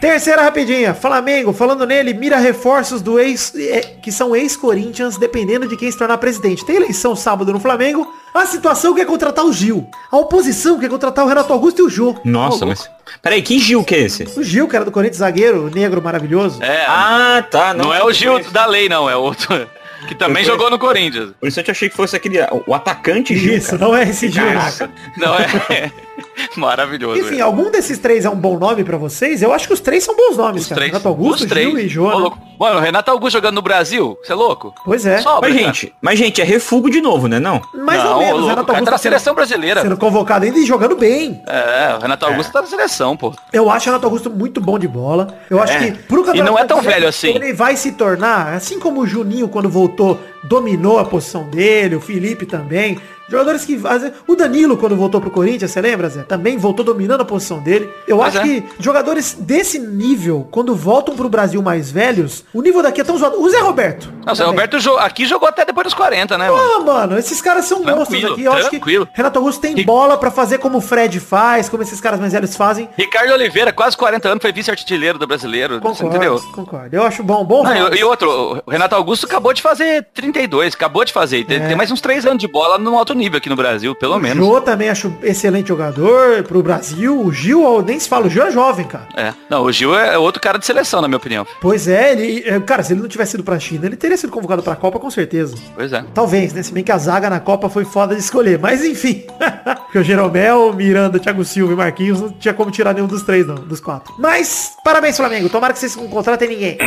Terceira 0.02 0.42
rapidinha. 0.42 0.96
Flamengo, 0.96 1.54
falando 1.54 1.86
nele, 1.86 2.12
mira 2.12 2.38
reforços 2.38 3.04
do 3.04 3.20
ex, 3.20 3.54
é, 3.56 3.82
que 4.02 4.12
são 4.12 4.36
ex-Corinthians, 4.36 5.16
dependendo 5.16 5.68
de 5.68 5.78
quem 5.78 5.92
se 5.92 5.98
tornar 5.98 6.18
presidente. 6.18 6.66
Tem 6.66 6.76
eleição 6.78 7.16
sábado 7.16 7.54
no 7.54 7.60
Flamengo. 7.60 8.12
A 8.34 8.46
situação 8.48 8.96
quer 8.96 9.06
contratar 9.06 9.46
o 9.46 9.54
Gil. 9.54 9.88
A 10.12 10.18
oposição 10.18 10.80
quer 10.80 10.90
contratar 10.90 11.24
o 11.24 11.28
Renato 11.28 11.54
Augusto 11.54 11.84
e 11.84 11.86
o 11.86 11.90
Jô. 11.90 12.16
Nossa, 12.26 12.66
mas. 12.66 12.90
Peraí, 13.22 13.44
que 13.44 13.60
Gil 13.60 13.84
que 13.84 13.94
é 13.94 14.00
esse? 14.00 14.24
O 14.36 14.44
Gil, 14.44 14.68
que 14.68 14.76
era 14.76 14.84
do 14.86 14.92
Corinthians, 14.92 15.18
zagueiro, 15.20 15.70
negro, 15.74 16.02
maravilhoso. 16.02 16.64
É, 16.64 16.84
Ah, 16.88 17.46
tá. 17.52 17.72
não, 17.74 17.94
é 17.94 18.04
o 18.04 18.12
Gil 18.12 18.40
da 18.52 18.66
lei, 18.66 18.90
não, 18.90 19.08
é 19.10 19.16
outro. 19.16 19.68
Que 20.08 20.16
também 20.16 20.44
jogou 20.44 20.68
no 20.72 20.80
Corinthians. 20.80 21.30
Por 21.40 21.48
isso 21.48 21.60
eu 21.60 21.66
achei 21.70 21.88
que 21.88 21.96
fosse 21.96 22.16
aquele. 22.16 22.40
O 22.66 22.74
atacante 22.74 23.38
Gil. 23.38 23.54
Isso, 23.56 23.78
cara. 23.78 23.82
não 23.86 23.96
é 23.96 24.10
esse 24.10 24.30
Gil. 24.30 24.44
Caraca. 24.44 24.90
Não 25.16 25.36
é. 25.36 25.92
Maravilhoso. 26.58 27.20
Enfim, 27.20 27.30
velho. 27.32 27.46
algum 27.46 27.72
desses 27.72 27.98
três 27.98 28.26
é 28.26 28.30
um 28.30 28.36
bom 28.36 28.58
nome 28.58 28.84
pra 28.84 28.98
vocês? 28.98 29.42
Eu 29.42 29.54
acho 29.54 29.68
que 29.68 29.74
os 29.74 29.80
três 29.80 30.04
são 30.04 30.16
bons 30.16 30.38
nomes, 30.38 30.64
Os 30.64 30.68
cara. 30.70 30.80
três. 30.80 30.92
Renato 30.92 31.08
Augusto, 31.08 31.44
os 31.44 31.50
três. 31.50 31.92
Gil 31.92 32.06
e. 32.06 32.14
Ô, 32.14 32.30
né? 32.30 32.36
Mano, 32.60 32.78
o 32.78 32.82
Renato 32.82 33.10
Augusto 33.10 33.34
jogando 33.38 33.56
no 33.56 33.62
Brasil, 33.62 34.18
você 34.24 34.32
é 34.32 34.36
louco? 34.36 34.74
Pois 34.86 35.06
é. 35.06 35.18
Sobra, 35.20 35.50
Mas, 35.50 35.54
cara. 35.60 35.66
gente, 35.74 35.94
mas, 36.02 36.20
gente, 36.20 36.42
é 36.42 36.44
refugo 36.44 36.90
de 36.92 37.02
novo, 37.02 37.28
né? 37.28 37.40
Não? 37.40 37.60
Mais 37.74 38.04
não, 38.04 38.14
ou 38.14 38.20
menos. 38.20 38.34
louco, 38.34 38.50
Renato 38.50 38.62
o 38.62 38.66
cara 38.66 38.66
tá 38.66 38.74
Augusto 38.74 38.92
na 38.92 38.98
sendo- 38.98 39.02
seleção 39.02 39.34
brasileira. 39.34 39.82
sendo 39.82 39.98
convocado 39.98 40.46
ainda 40.46 40.60
e 40.60 40.66
jogando 40.66 40.96
bem. 40.96 41.42
É, 41.48 41.96
o 41.98 42.02
Renato 42.02 42.26
Augusto 42.26 42.52
tá 42.52 42.62
na 42.62 42.68
seleção, 42.68 43.18
pô. 43.18 43.34
Eu 43.52 43.70
acho 43.72 43.88
o 43.88 43.92
Renato 43.92 44.06
Augusto 44.06 44.30
muito 44.30 44.62
bom 44.62 44.78
de 44.78 44.88
bola. 44.88 45.36
Eu 45.50 45.62
acho 45.62 45.74
É. 45.74 45.80
que 45.92 45.92
pro 46.04 46.22
E 46.36 46.42
não 46.44 46.58
é 46.60 46.64
tão 46.66 46.82
velho 46.82 47.08
assim. 47.08 47.30
Ele 47.30 47.52
vai 47.54 47.76
se 47.76 47.94
tornar, 47.94 48.54
assim 48.54 48.80
como 48.80 49.02
o 49.02 49.08
Juninho 49.08 49.48
quando 49.48 49.68
voltou, 49.68 50.20
dominou 50.44 51.00
a 51.00 51.06
posição 51.06 51.44
dele, 51.50 51.96
o 51.96 52.00
Felipe 52.02 52.46
também. 52.46 53.00
Jogadores 53.32 53.65
que 53.65 53.80
O 54.28 54.36
Danilo, 54.36 54.78
quando 54.78 54.96
voltou 54.96 55.22
pro 55.22 55.32
Corinthians, 55.32 55.72
você 55.72 55.82
lembra, 55.82 56.10
Zé? 56.10 56.24
Também 56.24 56.58
voltou 56.58 56.84
dominando 56.86 57.22
a 57.22 57.26
posição 57.26 57.60
dele. 57.63 57.89
Eu 58.08 58.17
Pois 58.17 58.36
acho 58.36 58.39
é. 58.39 58.41
que 58.62 58.63
jogadores 58.80 59.34
desse 59.39 59.80
nível, 59.80 60.48
quando 60.52 60.76
voltam 60.76 61.15
pro 61.15 61.30
Brasil 61.30 61.62
mais 61.62 61.89
velhos, 61.89 62.44
o 62.54 62.62
nível 62.62 62.84
daqui 62.84 63.02
é 63.02 63.04
tão 63.04 63.17
zoado. 63.17 63.41
O 63.41 63.50
Zé 63.50 63.60
Roberto. 63.60 64.12
Não, 64.26 64.34
o 64.34 64.36
Zé. 64.36 64.44
Roberto 64.44 64.78
aqui 65.00 65.26
jogou 65.26 65.48
até 65.48 65.63
depois 65.65 65.86
dos 65.86 65.94
40, 65.94 66.38
né, 66.38 66.50
mano? 66.52 66.62
Ah, 66.62 66.80
mano, 66.84 67.17
esses 67.17 67.41
caras 67.41 67.65
são 67.65 67.80
monstros 67.80 68.08
Tranquilo, 68.20 68.34
aqui. 68.34 68.44
Eu 68.44 68.52
acho 68.54 68.63
que 68.70 68.78
tranquilo. 68.78 69.08
Renato 69.13 69.39
Augusto 69.39 69.62
tem 69.62 69.80
E- 69.80 69.84
bola 69.86 70.17
pra 70.17 70.30
fazer 70.30 70.58
como 70.58 70.80
o 70.80 70.82
Fred 70.82 71.20
faz, 71.20 71.70
como 71.70 71.82
esses 71.84 72.02
caras 72.02 72.20
mais 72.20 72.34
velhos 72.34 72.56
fazem. 72.56 72.89
Ricardo 72.98 73.32
Oliveira, 73.34 73.72
quase 73.72 73.96
40 73.96 74.28
anos, 74.30 74.41
foi 74.41 74.52
vice-artilheiro 74.52 75.17
do 75.17 75.26
brasileiro. 75.26 75.80
Concordo, 75.80 76.08
entendeu? 76.08 76.41
concordo. 76.54 76.96
Eu 76.96 77.04
acho 77.04 77.24
bom, 77.24 77.44
bom. 77.46 77.63
Não, 77.63 77.74
nomes. 77.74 78.00
e, 78.00 78.04
outro, 78.04 78.62
o 78.65 78.70
Renato 78.72 78.96
Augusto 78.96 79.26
acabou 79.26 79.54
de 79.54 79.62
fazer 79.62 80.06
32, 80.13 80.74
acabou 80.74 81.06
de 81.06 81.13
fazer. 81.13 81.46
Tem, 81.46 81.58
É. 81.62 81.67
tem 81.67 81.76
mais 81.78 81.91
uns 81.91 82.02
3 82.02 82.26
anos 82.26 82.39
de 82.39 82.48
bola 82.48 82.78
no 82.78 82.98
alto 82.98 83.13
nível 83.13 83.21
aqui 83.38 83.50
no 83.50 83.56
Brasil, 83.56 83.94
pelo 83.96 84.20
menos. 84.20 84.38
Jô 84.46 84.62
também 84.62 84.90
acho 84.90 85.14
excelente 85.24 85.68
jogador 85.68 86.44
pro 86.44 86.62
Brasil. 86.62 87.20
O 87.22 87.32
Gil, 87.32 87.64
ó, 87.64 87.82
nem 87.82 88.00
se 88.00 88.08
fala, 88.10 88.28
o 88.28 88.30
Gil 88.30 88.44
é 88.44 88.52
jovem, 88.52 88.86
cara. 88.86 89.08
É. 89.16 89.34
Não, 89.50 89.64
o 89.64 89.72
Gil 89.72 89.96
é 89.96 90.18
outro 90.18 90.42
cara 90.42 90.58
de 90.58 90.66
seleção, 90.66 91.02
na 91.02 91.08
minha 91.08 91.18
opinião. 91.18 91.46
Pois 91.60 91.88
é, 91.88 92.12
ele. 92.14 92.44
é, 92.46 92.60
Cara, 92.60 92.84
se 92.84 92.94
ele 92.94 93.02
não 93.02 93.10
tivesse 93.10 93.36
ido 93.36 93.44
pra 93.44 93.60
China, 93.60 93.86
ele 93.86 93.96
teria 93.96 94.16
sido 94.18 94.32
convocado 94.32 94.64
pra 94.64 94.76
Copa, 94.76 95.00
com 95.00 95.10
certeza. 95.12 95.56
Pois 95.76 95.92
é. 95.92 96.04
Talvez, 96.14 96.54
né? 96.54 96.64
Se 96.64 96.72
bem 96.74 96.84
que 96.84 96.92
a 96.92 96.98
zaga 96.98 97.30
na 97.30 97.40
Copa 97.40 97.70
foi 97.70 97.86
foda 97.86 98.16
de 98.16 98.22
escolher. 98.22 98.58
Mas 98.60 98.84
enfim. 98.84 99.26
Porque 99.86 100.00
o 100.00 100.04
Jeromel, 100.04 100.74
Miranda, 100.74 101.20
Thiago 101.20 101.44
Silva 101.44 101.74
e 101.74 101.76
Marquinhos 101.76 102.22
não 102.22 102.30
tinha 102.30 102.54
como 102.54 102.72
tirar 102.72 102.94
nenhum 102.94 103.08
dos 103.08 103.24
três, 103.24 103.46
não, 103.46 103.56
dos 103.56 103.80
quatro. 103.80 104.14
Mas, 104.18 104.74
parabéns, 104.84 105.18
Flamengo. 105.18 105.50
Tomara 105.50 105.74
que 105.74 105.80
vocês 105.80 105.96
não 105.96 106.08
contratem 106.08 106.48
ninguém. 106.50 106.78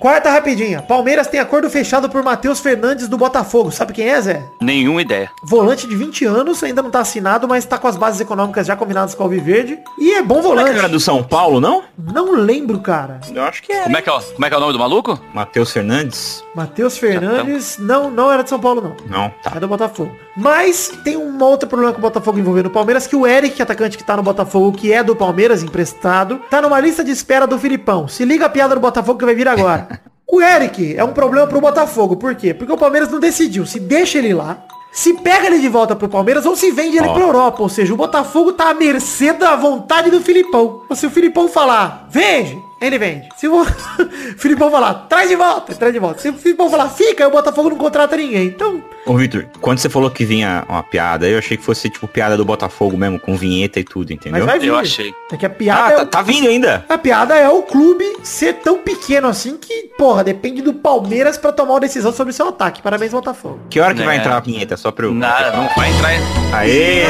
Quarta 0.00 0.30
rapidinha. 0.30 0.80
Palmeiras 0.80 1.26
tem 1.26 1.38
acordo 1.38 1.68
fechado 1.68 2.08
por 2.08 2.22
Matheus 2.22 2.58
Fernandes 2.58 3.06
do 3.06 3.18
Botafogo. 3.18 3.70
Sabe 3.70 3.92
quem 3.92 4.08
é, 4.08 4.18
Zé? 4.20 4.42
Nenhuma 4.60 5.02
ideia. 5.02 5.30
Volante 5.42 5.86
de 5.86 5.94
20 5.94 6.24
anos, 6.24 6.62
ainda 6.64 6.80
não 6.80 6.90
tá 6.90 7.00
assinado, 7.00 7.46
mas 7.46 7.66
tá 7.66 7.76
com 7.76 7.86
as 7.86 7.98
bases 7.98 8.18
econômicas 8.20 8.66
já 8.66 8.74
combinadas 8.74 9.14
com 9.14 9.22
o 9.22 9.26
Alviverde. 9.26 9.78
E 9.98 10.14
é 10.14 10.22
bom 10.22 10.36
Não 10.36 10.40
é 10.40 10.42
que 10.42 10.48
volante. 10.56 10.78
era 10.78 10.88
do 10.88 10.98
São 10.98 11.22
Paulo, 11.22 11.60
não? 11.60 11.82
Não 11.98 12.32
lembro, 12.32 12.80
cara. 12.80 13.20
Eu 13.34 13.42
acho 13.44 13.62
que 13.62 13.72
é. 13.72 13.82
Como 13.82 13.96
é 13.98 14.00
que 14.02 14.08
é, 14.08 14.12
o- 14.12 14.20
como 14.22 14.46
é, 14.46 14.48
que 14.48 14.54
é 14.54 14.56
o 14.56 14.60
nome 14.60 14.72
do 14.72 14.78
maluco? 14.78 15.20
Matheus 15.34 15.70
Fernandes? 15.70 16.42
Matheus 16.54 16.96
Fernandes, 16.96 17.76
não, 17.78 18.10
não 18.10 18.32
era 18.32 18.42
de 18.42 18.48
São 18.48 18.58
Paulo, 18.58 18.80
não. 18.80 18.96
Não, 19.06 19.30
tá. 19.42 19.52
É 19.54 19.60
do 19.60 19.68
Botafogo. 19.68 20.10
Mas 20.36 20.90
tem 21.04 21.16
um 21.18 21.38
outro 21.44 21.68
problema 21.68 21.92
com 21.92 21.98
o 21.98 22.02
Botafogo 22.02 22.38
envolvendo 22.38 22.66
o 22.66 22.70
Palmeiras, 22.70 23.06
que 23.06 23.14
o 23.14 23.26
Eric, 23.26 23.60
atacante 23.60 23.98
que 23.98 24.04
tá 24.04 24.16
no 24.16 24.22
Botafogo, 24.22 24.72
que 24.76 24.90
é 24.92 25.02
do 25.04 25.14
Palmeiras, 25.14 25.62
emprestado, 25.62 26.40
tá 26.48 26.62
numa 26.62 26.80
lista 26.80 27.04
de 27.04 27.10
espera 27.10 27.46
do 27.46 27.58
Filipão. 27.58 28.08
Se 28.08 28.24
liga 28.24 28.46
a 28.46 28.48
piada 28.48 28.74
do 28.74 28.80
Botafogo 28.80 29.18
que 29.18 29.24
vai 29.26 29.34
vir 29.34 29.46
agora. 29.46 29.89
O 30.32 30.40
Eric 30.40 30.96
é 30.96 31.04
um 31.04 31.12
problema 31.12 31.46
pro 31.46 31.60
Botafogo. 31.60 32.16
Por 32.16 32.34
quê? 32.34 32.54
Porque 32.54 32.72
o 32.72 32.78
Palmeiras 32.78 33.10
não 33.10 33.18
decidiu 33.20 33.66
se 33.66 33.80
deixa 33.80 34.18
ele 34.18 34.32
lá, 34.32 34.62
se 34.92 35.14
pega 35.14 35.46
ele 35.46 35.58
de 35.58 35.68
volta 35.68 35.94
pro 35.94 36.08
Palmeiras 36.08 36.46
ou 36.46 36.56
se 36.56 36.70
vende 36.70 36.96
ele 36.98 37.08
Ó. 37.08 37.14
pra 37.14 37.22
Europa. 37.22 37.62
Ou 37.62 37.68
seja, 37.68 37.92
o 37.92 37.96
Botafogo 37.96 38.52
tá 38.52 38.70
à 38.70 38.74
mercê 38.74 39.32
da 39.32 39.56
vontade 39.56 40.10
do 40.10 40.20
Filipão. 40.20 40.82
Ou 40.88 40.96
se 40.96 41.06
o 41.06 41.10
Filipão 41.10 41.48
falar, 41.48 42.06
vende, 42.10 42.58
ele 42.80 42.98
vende. 42.98 43.28
Se 43.36 43.48
o 43.48 43.64
Filipão 44.38 44.70
falar, 44.70 44.94
traz 45.08 45.28
de 45.28 45.36
volta, 45.36 45.74
traz 45.74 45.92
de 45.92 45.98
volta. 45.98 46.20
Se 46.20 46.28
o 46.28 46.34
Filipão 46.34 46.70
falar, 46.70 46.88
fica, 46.88 47.26
o 47.26 47.30
Botafogo 47.30 47.70
não 47.70 47.76
contrata 47.76 48.16
ninguém. 48.16 48.46
Então, 48.46 48.82
Ô, 49.06 49.16
Vitor, 49.16 49.46
quando 49.60 49.78
você 49.78 49.88
falou 49.88 50.10
que 50.10 50.24
vinha 50.24 50.64
uma 50.68 50.82
piada, 50.82 51.26
eu 51.26 51.38
achei 51.38 51.56
que 51.56 51.64
fosse 51.64 51.88
tipo 51.88 52.06
piada 52.06 52.36
do 52.36 52.44
Botafogo 52.44 52.96
mesmo, 52.96 53.18
com 53.18 53.34
vinheta 53.34 53.80
e 53.80 53.84
tudo, 53.84 54.12
entendeu? 54.12 54.40
mas 54.40 54.44
vai 54.50 54.58
vir. 54.58 54.68
Eu 54.68 54.76
achei. 54.76 55.12
É 55.32 55.36
que 55.36 55.46
a 55.46 55.48
Ah, 55.48 55.52
piada 55.52 55.92
é 55.92 55.96
tá, 55.96 56.02
o- 56.02 56.06
tá 56.06 56.22
vindo 56.22 56.48
ainda. 56.48 56.84
A 56.88 56.98
piada 56.98 57.34
é 57.34 57.48
o 57.48 57.62
clube 57.62 58.04
ser 58.22 58.54
tão 58.54 58.78
pequeno 58.78 59.26
assim 59.28 59.56
que, 59.56 59.90
porra, 59.96 60.22
depende 60.22 60.60
do 60.62 60.74
Palmeiras 60.74 61.38
pra 61.38 61.52
tomar 61.52 61.74
uma 61.74 61.80
decisão 61.80 62.12
sobre 62.12 62.32
o 62.32 62.34
seu 62.34 62.48
ataque. 62.48 62.82
Parabéns, 62.82 63.12
Botafogo. 63.12 63.60
Que 63.70 63.80
hora 63.80 63.94
que 63.94 64.02
É. 64.02 64.04
vai 64.04 64.18
entrar 64.18 64.36
a 64.36 64.40
vinheta? 64.40 64.76
Só 64.76 64.90
pra 64.90 65.06
eu... 65.06 65.14
Nada, 65.14 65.56
não 65.56 65.68
vai 65.74 65.90
entrar. 65.90 66.10
Aê! 66.58 67.04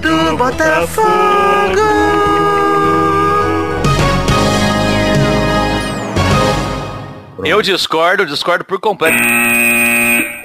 do 0.00 0.36
Botafogo! 0.36 2.41
Eu 7.44 7.60
discordo, 7.62 8.24
discordo 8.26 8.64
por 8.64 8.78
completo. 8.80 9.18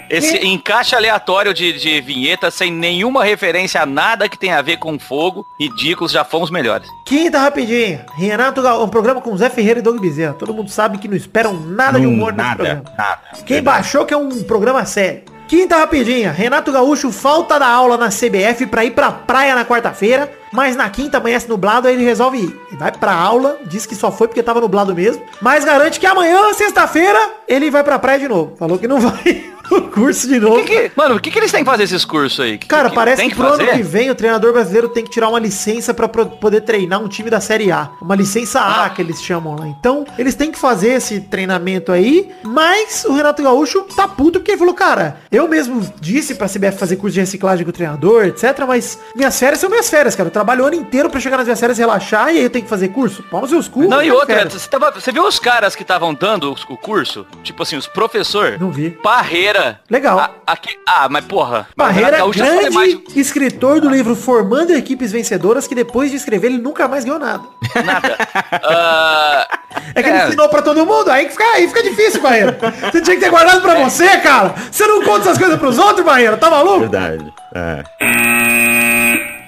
Esse 0.10 0.38
encaixe 0.46 0.96
aleatório 0.96 1.54
de, 1.54 1.74
de 1.74 2.00
vinheta 2.02 2.50
sem 2.50 2.72
nenhuma 2.72 3.26
referência 3.26 3.82
a 3.82 3.86
nada 3.86 4.30
que 4.30 4.38
tenha 4.40 4.58
a 4.58 4.62
ver 4.62 4.78
com 4.78 4.98
fogo, 4.98 5.46
ridículos, 5.60 6.14
já 6.14 6.24
fomos 6.24 6.50
melhores. 6.50 6.88
Quinta 7.06 7.40
rapidinho. 7.40 8.00
Renato 8.16 8.62
Gal... 8.62 8.82
um 8.84 8.88
programa 8.88 9.20
com 9.20 9.36
Zé 9.36 9.50
Ferreira 9.50 9.80
e 9.80 9.84
Doug 9.84 10.00
Bezerra. 10.00 10.34
Todo 10.34 10.54
mundo 10.54 10.70
sabe 10.70 10.98
que 10.98 11.10
não 11.10 11.18
esperam 11.18 11.54
nada 11.54 12.00
de 12.00 12.06
Não, 12.06 12.14
humor 12.14 12.32
nesse 12.32 12.44
nada, 12.44 12.56
programa. 12.56 12.84
nada. 12.98 13.20
Quem 13.46 13.62
baixou 13.62 14.06
que 14.06 14.14
é 14.14 14.18
um 14.18 14.44
programa 14.44 14.86
sério. 14.86 15.24
Quinta 15.48 15.78
rapidinha. 15.78 16.32
Renato 16.32 16.72
Gaúcho 16.72 17.12
falta 17.12 17.60
da 17.60 17.68
aula 17.68 17.98
na 17.98 18.08
CBF 18.10 18.66
pra 18.68 18.86
ir 18.86 18.92
pra 18.92 19.12
praia 19.12 19.56
na 19.56 19.66
quarta-feira, 19.66 20.30
mas 20.52 20.76
na 20.76 20.90
quinta 20.90 21.18
amanhece 21.18 21.48
nublado, 21.50 21.88
aí 21.88 21.94
ele 21.96 22.04
resolve 22.04 22.38
ir. 22.38 22.60
Ele 22.70 22.78
vai 22.78 22.92
pra 22.92 23.14
aula, 23.14 23.58
diz 23.66 23.86
que 23.86 23.96
só 23.96 24.12
foi 24.12 24.28
porque 24.28 24.44
tava 24.44 24.62
nublado 24.62 24.94
mesmo, 24.96 25.22
mas 25.42 25.64
garante 25.66 26.00
que 26.00 26.06
amanhã, 26.06 26.54
sexta-feira, 26.54 27.20
ele 27.48 27.70
vai 27.72 27.84
pra 27.84 28.00
praia 28.00 28.20
de 28.20 28.28
novo. 28.28 28.56
Falou 28.58 28.78
que 28.78 28.88
não 28.88 29.00
vai 29.02 29.46
no 29.70 29.82
curso 29.90 30.28
de 30.30 30.40
novo. 30.40 30.64
Que 30.64 30.88
que- 30.88 30.92
mano, 30.96 31.16
o 31.16 31.20
que, 31.20 31.30
que 31.30 31.38
eles 31.40 31.52
têm 31.52 31.64
que 31.64 31.70
fazer 31.70 31.84
esses 31.84 32.06
cursos 32.06 32.40
aí? 32.40 32.58
Que- 32.58 32.68
Cara, 32.68 32.90
que 32.90 32.96
parece 32.96 33.18
tem 33.22 33.30
que, 33.30 33.36
pro 33.36 33.48
ano 33.48 33.58
fazer? 33.58 33.72
que 33.74 33.84
vem 33.84 34.10
o 34.10 34.16
treinador 34.16 34.54
brasileiro 34.54 34.88
tem 34.90 35.04
que 35.04 35.10
tirar 35.10 35.28
uma 35.30 35.40
licença 35.40 35.94
pra 35.94 36.08
pro- 36.08 36.26
poder 36.26 36.62
treinar 36.62 37.02
um 37.04 37.08
time 37.10 37.30
da 37.30 37.42
Série 37.42 37.70
A. 37.72 37.90
Uma 38.02 38.16
licença 38.16 38.62
A 38.62 38.86
Ah. 38.86 38.90
que 38.90 39.02
eles 39.02 39.22
chamam 39.22 39.56
lá. 39.58 39.68
Então, 39.68 40.06
eles 40.18 40.36
têm 40.36 40.52
que 40.52 40.58
fazer 40.60 40.94
esse 40.94 41.20
treinamento 41.20 41.92
aí, 41.92 42.32
mas 42.44 43.04
o 43.06 43.14
Renato 43.14 43.44
Gaúcho 43.44 43.82
tá 43.96 44.08
puto 44.08 44.40
porque 44.40 44.52
ele 44.52 44.58
falou, 44.58 44.74
cara, 44.74 45.18
eu 45.32 45.48
mesmo 45.50 45.82
disse 46.00 46.36
pra 46.36 46.48
CBF 46.48 46.78
fazer 46.78 46.96
curso 46.96 47.16
de 47.16 47.20
reciclagem 47.20 47.66
com 47.66 47.70
o 47.70 47.74
treinador, 47.74 48.26
etc, 48.26 48.60
mas 48.66 48.98
minhas 49.16 49.38
férias 49.38 49.60
são 49.60 49.70
minhas 49.70 49.90
férias, 49.90 50.16
cara. 50.16 50.30
Trabalho 50.38 50.64
o 50.64 50.68
ano 50.68 50.76
inteiro 50.76 51.10
pra 51.10 51.20
chegar 51.20 51.38
nas 51.38 51.48
minhas 51.48 51.60
férias 51.60 51.80
e 51.80 51.82
relaxar 51.82 52.28
e 52.32 52.38
aí 52.38 52.44
eu 52.44 52.50
tenho 52.52 52.64
que 52.64 52.70
fazer 52.70 52.90
curso. 52.90 53.24
Pau 53.24 53.42
nos 53.42 53.50
seus 53.50 53.68
cursos. 53.68 53.90
Não, 53.90 54.04
e 54.04 54.12
outra, 54.12 54.48
você, 54.48 54.70
tava- 54.70 54.92
você 54.92 55.12
viu 55.12 55.24
os 55.26 55.40
caras 55.40 55.76
que 55.76 55.82
estavam 55.82 56.14
dando 56.14 56.52
o 56.70 56.78
curso? 56.78 57.26
Tipo 57.44 57.64
assim, 57.64 57.76
os 57.76 57.88
professor. 57.88 58.58
Não 58.60 58.70
vi. 58.70 58.92
Parreira. 58.92 59.80
Legal. 59.90 60.20
A- 60.20 60.30
aqui- 60.46 60.78
ah, 60.88 61.08
mas 61.10 61.26
porra. 61.26 61.68
Gaúcho 61.76 62.38
já 62.38 62.46
foi 62.46 62.56
grande 62.60 62.76
mais- 62.76 62.98
escritor 63.16 63.82
do 63.82 63.90
livro 63.90 64.16
Formando 64.16 64.76
Equipes 64.76 65.12
Vencedoras, 65.12 65.66
que 65.68 65.74
depois 65.74 66.12
de 66.12 66.18
escrever 66.18 66.48
ele 66.48 66.60
nunca 66.60 66.88
mais 66.88 67.04
ganhou 67.04 67.20
nada. 67.20 67.44
Nada. 67.84 68.18
Ah, 68.70 69.48
É 69.96 70.02
que 70.04 70.10
ele 70.10 70.18
ensinou 70.26 70.50
pra 70.50 70.62
todo 70.62 70.86
mundo, 70.86 71.10
aí 71.10 71.30
fica, 71.30 71.44
aí 71.44 71.68
fica 71.68 71.84
difícil, 71.84 72.22
Barreira. 72.22 72.58
Você 72.92 73.02
tinha 73.02 73.16
que 73.16 73.22
ter 73.24 73.30
guardado 73.30 73.62
pra 73.62 73.76
você, 73.76 74.18
cara. 74.18 74.54
Você 74.72 74.86
não 74.88 75.04
conta 75.04 75.22
essas 75.22 75.38
coisas 75.38 75.58
pros 75.60 75.78
outros, 75.78 76.06
Barreira, 76.06 76.38
tá 76.38 76.50
maluco? 76.50 76.80
Verdade. 76.82 77.34
É. 77.56 77.84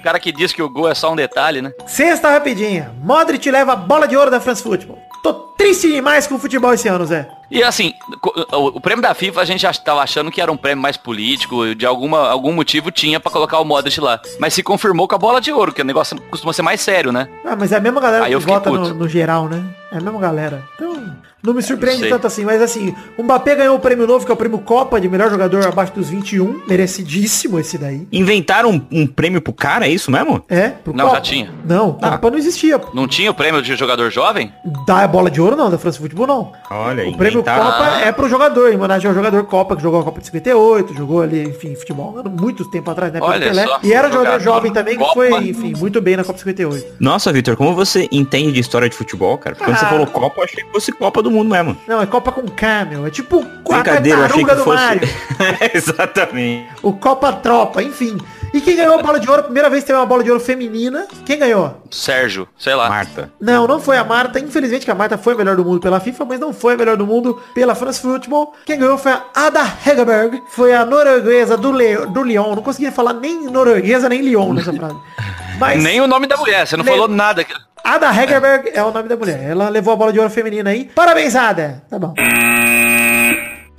o 0.00 0.02
cara 0.02 0.18
que 0.18 0.32
diz 0.32 0.52
que 0.52 0.62
o 0.62 0.68
gol 0.68 0.88
é 0.88 0.94
só 0.94 1.12
um 1.12 1.16
detalhe, 1.16 1.60
né? 1.60 1.72
Sexta 1.86 2.30
rapidinha. 2.30 2.90
Modric 3.02 3.48
leva 3.50 3.74
a 3.74 3.76
bola 3.76 4.08
de 4.08 4.16
ouro 4.16 4.30
da 4.30 4.40
France 4.40 4.62
Football. 4.62 4.98
Tô 5.22 5.34
triste 5.34 5.86
demais 5.92 6.26
com 6.26 6.36
o 6.36 6.38
futebol 6.38 6.72
esse 6.72 6.88
ano, 6.88 7.04
Zé. 7.04 7.28
E 7.50 7.62
assim, 7.62 7.92
o, 8.52 8.80
prêmio 8.80 9.02
da 9.02 9.12
FIFA 9.12 9.42
a 9.42 9.44
gente 9.44 9.60
já 9.60 9.72
tava 9.74 10.00
achando 10.00 10.30
que 10.30 10.40
era 10.40 10.50
um 10.50 10.56
prêmio 10.56 10.80
mais 10.80 10.96
político, 10.96 11.74
de 11.74 11.84
alguma, 11.84 12.30
algum 12.30 12.52
motivo 12.52 12.90
tinha 12.90 13.20
pra 13.20 13.30
colocar 13.30 13.58
o 13.58 13.64
Modric 13.64 14.00
lá. 14.00 14.18
Mas 14.38 14.54
se 14.54 14.62
confirmou 14.62 15.06
com 15.06 15.14
a 15.14 15.18
bola 15.18 15.40
de 15.40 15.52
ouro, 15.52 15.72
que 15.72 15.82
o 15.82 15.84
negócio 15.84 16.18
costuma 16.30 16.54
ser 16.54 16.62
mais 16.62 16.80
sério, 16.80 17.12
né? 17.12 17.28
Ah, 17.44 17.54
mas 17.56 17.72
é 17.72 17.76
a 17.76 17.80
mesma 17.80 18.00
galera 18.00 18.24
Aí 18.24 18.32
que 18.32 18.38
vota 18.38 18.70
no, 18.70 18.94
no 18.94 19.08
geral, 19.08 19.48
né? 19.48 19.62
É 19.92 19.96
a 19.98 20.00
mesma 20.00 20.20
galera. 20.20 20.62
Então, 20.74 21.02
não 21.42 21.52
me 21.54 21.62
surpreende 21.62 22.00
sei. 22.02 22.10
tanto 22.10 22.26
assim. 22.26 22.44
Mas 22.44 22.62
assim, 22.62 22.94
o 23.18 23.22
Mbappé 23.22 23.56
ganhou 23.56 23.76
o 23.76 23.80
prêmio 23.80 24.06
novo, 24.06 24.24
que 24.24 24.30
é 24.30 24.34
o 24.34 24.36
prêmio 24.36 24.58
Copa 24.58 25.00
de 25.00 25.08
melhor 25.08 25.30
jogador 25.30 25.66
abaixo 25.66 25.92
dos 25.94 26.08
21. 26.08 26.62
Merecidíssimo 26.68 27.58
esse 27.58 27.76
daí. 27.78 28.06
Inventaram 28.12 28.70
um, 28.70 29.00
um 29.02 29.06
prêmio 29.06 29.40
pro 29.40 29.52
cara, 29.52 29.86
é 29.86 29.90
isso 29.90 30.10
mesmo? 30.10 30.44
É, 30.48 30.68
pro 30.68 30.92
Não, 30.94 31.06
Copa. 31.06 31.16
já 31.16 31.22
tinha. 31.22 31.50
Não, 31.64 31.98
Ah. 32.00 32.10
Copa 32.12 32.30
não 32.30 32.38
existia. 32.38 32.80
Não 32.94 33.08
tinha 33.08 33.30
o 33.30 33.34
prêmio 33.34 33.62
de 33.62 33.74
jogador 33.74 34.10
jovem? 34.10 34.52
Da 34.86 35.06
bola 35.08 35.30
de 35.30 35.40
ouro 35.40 35.56
não, 35.56 35.70
da 35.70 35.78
France 35.78 35.98
Football 35.98 36.26
não. 36.26 36.52
Olha, 36.70 37.08
O 37.08 37.16
prêmio 37.16 37.40
inventaram. 37.40 37.64
Copa 37.64 37.84
é 38.04 38.12
pro 38.12 38.28
jogador, 38.28 38.72
em 38.72 38.76
homenagem 38.76 39.08
ao 39.08 39.14
jogador 39.14 39.44
Copa, 39.46 39.74
que 39.76 39.82
jogou 39.82 40.00
a 40.00 40.04
Copa 40.04 40.20
de 40.20 40.26
58, 40.26 40.94
jogou 40.94 41.22
ali, 41.22 41.42
enfim, 41.48 41.74
futebol, 41.74 42.22
muito 42.38 42.70
tempo 42.70 42.90
atrás, 42.90 43.12
né? 43.12 43.18
Olha 43.22 43.48
Pelé. 43.48 43.66
só, 43.66 43.80
E 43.82 43.92
era 43.92 44.08
um 44.08 44.12
jogador 44.12 44.20
jogador 44.40 44.44
jovem 44.44 44.72
também, 44.72 44.94
que 44.94 45.00
Copa. 45.00 45.14
foi, 45.14 45.30
enfim, 45.48 45.72
muito 45.78 46.00
bem 46.00 46.16
na 46.16 46.22
Copa 46.22 46.34
de 46.34 46.40
58. 46.44 46.86
Nossa, 47.00 47.32
Vitor, 47.32 47.56
como 47.56 47.74
você 47.74 48.08
entende 48.12 48.52
de 48.52 48.60
história 48.60 48.88
de 48.88 48.94
futebol, 48.94 49.36
cara? 49.38 49.56
Porque 49.56 49.70
Ah. 49.72 49.79
Você 49.80 49.86
falou 49.86 50.06
Copa, 50.06 50.40
eu 50.40 50.44
achei 50.44 50.64
que 50.64 50.70
fosse 50.70 50.92
Copa 50.92 51.22
do 51.22 51.30
Mundo 51.30 51.50
mesmo. 51.50 51.76
Não, 51.86 52.00
é 52.00 52.06
Copa 52.06 52.32
com 52.32 52.42
K, 52.42 52.84
meu. 52.84 53.06
É 53.06 53.10
tipo 53.10 53.40
a 53.40 53.74
Brincadeira, 53.74 54.26
achei 54.26 54.44
que 54.44 54.54
do 54.54 54.64
fosse... 54.64 54.84
Mario. 54.84 55.08
Exatamente. 55.74 56.68
O 56.82 56.92
Copa 56.92 57.32
Tropa, 57.32 57.82
enfim. 57.82 58.18
E 58.52 58.60
quem 58.60 58.76
ganhou 58.76 58.98
a 58.98 59.02
bola 59.02 59.20
de 59.20 59.30
ouro, 59.30 59.44
primeira 59.44 59.70
vez 59.70 59.84
que 59.84 59.86
teve 59.86 59.98
uma 59.98 60.06
bola 60.06 60.24
de 60.24 60.30
ouro 60.30 60.42
feminina, 60.42 61.06
quem 61.24 61.38
ganhou? 61.38 61.82
Sérgio, 61.90 62.48
sei 62.58 62.74
lá. 62.74 62.88
Marta. 62.88 63.32
Não, 63.40 63.66
não 63.66 63.80
foi 63.80 63.96
a 63.96 64.04
Marta. 64.04 64.40
Infelizmente 64.40 64.84
que 64.84 64.90
a 64.90 64.94
Marta 64.94 65.16
foi 65.16 65.34
a 65.34 65.36
melhor 65.36 65.56
do 65.56 65.64
mundo 65.64 65.80
pela 65.80 66.00
FIFA, 66.00 66.24
mas 66.24 66.40
não 66.40 66.52
foi 66.52 66.74
a 66.74 66.76
melhor 66.76 66.96
do 66.96 67.06
mundo 67.06 67.40
pela 67.54 67.74
France 67.74 68.00
Football. 68.00 68.54
Quem 68.66 68.78
ganhou 68.78 68.98
foi 68.98 69.12
a 69.12 69.22
Ada 69.34 69.62
Hegerberg. 69.86 70.42
Foi 70.48 70.74
a 70.74 70.84
norueguesa 70.84 71.56
do, 71.56 71.70
Le 71.70 72.06
do 72.06 72.22
Lyon. 72.22 72.56
Não 72.56 72.62
conseguia 72.62 72.90
falar 72.90 73.12
nem 73.12 73.44
norueguesa 73.44 74.08
nem 74.08 74.20
Lyon 74.20 74.52
nessa 74.52 74.72
frase. 74.72 74.96
Mas 75.60 75.82
Nem 75.82 76.00
o 76.00 76.06
nome 76.06 76.26
da 76.26 76.36
mulher, 76.36 76.66
você 76.66 76.76
não 76.76 76.84
Le- 76.84 76.90
falou 76.90 77.06
nada. 77.08 77.44
Ada 77.84 78.10
Hegerberg 78.14 78.70
é 78.74 78.82
o 78.82 78.90
nome 78.90 79.08
da 79.08 79.16
mulher. 79.16 79.42
Ela 79.42 79.68
levou 79.68 79.92
a 79.94 79.96
bola 79.96 80.12
de 80.12 80.18
ouro 80.18 80.30
feminina 80.30 80.70
aí. 80.70 80.84
Parabéns, 80.94 81.34
Ada. 81.36 81.82
Tá 81.88 81.98
bom. 81.98 82.14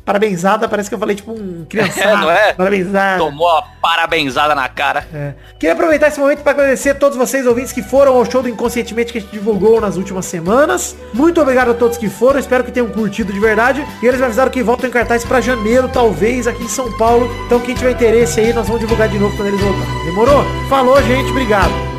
Parabenzada, 0.03 0.67
parece 0.67 0.89
que 0.89 0.95
eu 0.95 0.99
falei 0.99 1.15
tipo 1.15 1.31
um 1.31 1.65
criançado. 1.69 2.09
É, 2.09 2.17
não 2.21 2.31
é? 2.31 2.53
Parabenzada. 2.53 3.19
Tomou 3.19 3.49
a 3.49 3.61
parabenzada 3.81 4.55
na 4.55 4.67
cara. 4.67 5.05
É. 5.13 5.33
Queria 5.59 5.73
aproveitar 5.73 6.07
esse 6.07 6.19
momento 6.19 6.41
para 6.41 6.51
agradecer 6.51 6.89
a 6.89 6.95
todos 6.95 7.17
vocês 7.17 7.45
ouvintes 7.45 7.71
que 7.71 7.81
foram 7.81 8.15
ao 8.15 8.29
show 8.29 8.41
do 8.41 8.49
Inconscientemente 8.49 9.11
que 9.11 9.19
a 9.19 9.21
gente 9.21 9.31
divulgou 9.31 9.79
nas 9.79 9.97
últimas 9.97 10.25
semanas. 10.25 10.95
Muito 11.13 11.39
obrigado 11.39 11.71
a 11.71 11.73
todos 11.73 11.97
que 11.97 12.09
foram, 12.09 12.39
espero 12.39 12.63
que 12.63 12.71
tenham 12.71 12.89
curtido 12.89 13.31
de 13.31 13.39
verdade. 13.39 13.85
E 14.01 14.05
eles 14.07 14.19
me 14.19 14.25
avisaram 14.25 14.51
que 14.51 14.63
voltam 14.63 14.89
em 14.89 14.91
cartaz 14.91 15.23
para 15.23 15.39
janeiro, 15.39 15.87
talvez, 15.87 16.47
aqui 16.47 16.63
em 16.63 16.69
São 16.69 16.91
Paulo. 16.97 17.29
Então 17.45 17.59
quem 17.59 17.75
tiver 17.75 17.91
interesse 17.91 18.39
aí, 18.39 18.53
nós 18.53 18.65
vamos 18.65 18.81
divulgar 18.81 19.07
de 19.07 19.19
novo 19.19 19.35
quando 19.35 19.49
eles 19.49 19.61
voltarem. 19.61 20.05
Demorou? 20.05 20.43
Falou, 20.69 21.01
gente, 21.03 21.29
obrigado. 21.29 21.90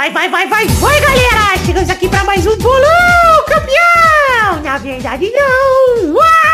Vai, 0.00 0.10
vai, 0.10 0.30
vai, 0.30 0.46
vai, 0.46 0.66
vai, 0.66 0.98
galera! 0.98 1.58
Chegamos 1.62 1.90
aqui 1.90 2.08
pra 2.08 2.24
mais 2.24 2.46
um 2.46 2.56
bolão, 2.56 3.44
campeão! 3.46 4.62
Na 4.64 4.78
verdade, 4.78 5.30
não! 5.30 6.14
Uai, 6.14 6.49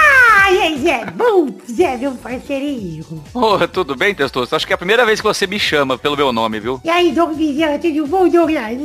esse 0.87 0.91
é 0.91 1.05
bom, 1.05 1.49
Zé, 1.69 1.97
meu 1.97 2.13
parceirinho. 2.13 3.05
Ô, 3.35 3.59
tudo 3.67 3.97
bem, 3.97 4.15
Testoso? 4.15 4.55
Acho 4.55 4.65
que 4.65 4.73
é 4.73 4.77
a 4.77 4.79
primeira 4.79 5.05
vez 5.05 5.21
que 5.21 5.27
você 5.27 5.45
me 5.45 5.59
chama 5.59 5.99
pelo 5.99 6.17
meu 6.17 6.33
nome, 6.33 6.61
viu? 6.61 6.81
E 6.85 6.89
aí, 6.89 7.11
Doug 7.11 7.37
Bezerra, 7.37 7.77
tudo 7.77 8.07
bom, 8.07 8.29
Douglas? 8.29 8.79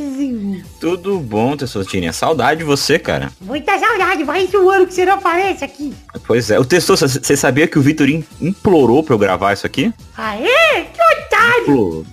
Tudo 0.80 1.20
bom, 1.20 1.56
Tessotinha? 1.56 2.12
Saudade 2.12 2.62
de 2.62 2.64
você, 2.66 2.98
cara. 2.98 3.32
Muita 3.40 3.78
saudade, 3.78 4.24
mais 4.24 4.52
um 4.52 4.68
ano 4.68 4.88
que 4.88 4.96
você 4.96 5.06
não 5.06 5.14
aparece 5.14 5.64
aqui. 5.64 5.94
Pois 6.26 6.50
é. 6.50 6.60
O 6.60 6.66
Testoso, 6.66 7.08
você 7.08 7.38
sabia 7.38 7.68
que 7.68 7.78
o 7.78 7.82
Vitorin 7.84 8.26
implorou 8.42 9.04
pra 9.04 9.14
eu 9.14 9.20
gravar 9.20 9.54
isso 9.54 9.68
aqui? 9.68 9.94
Aê, 10.18 10.86
que 10.86 11.02
otário! 11.24 12.06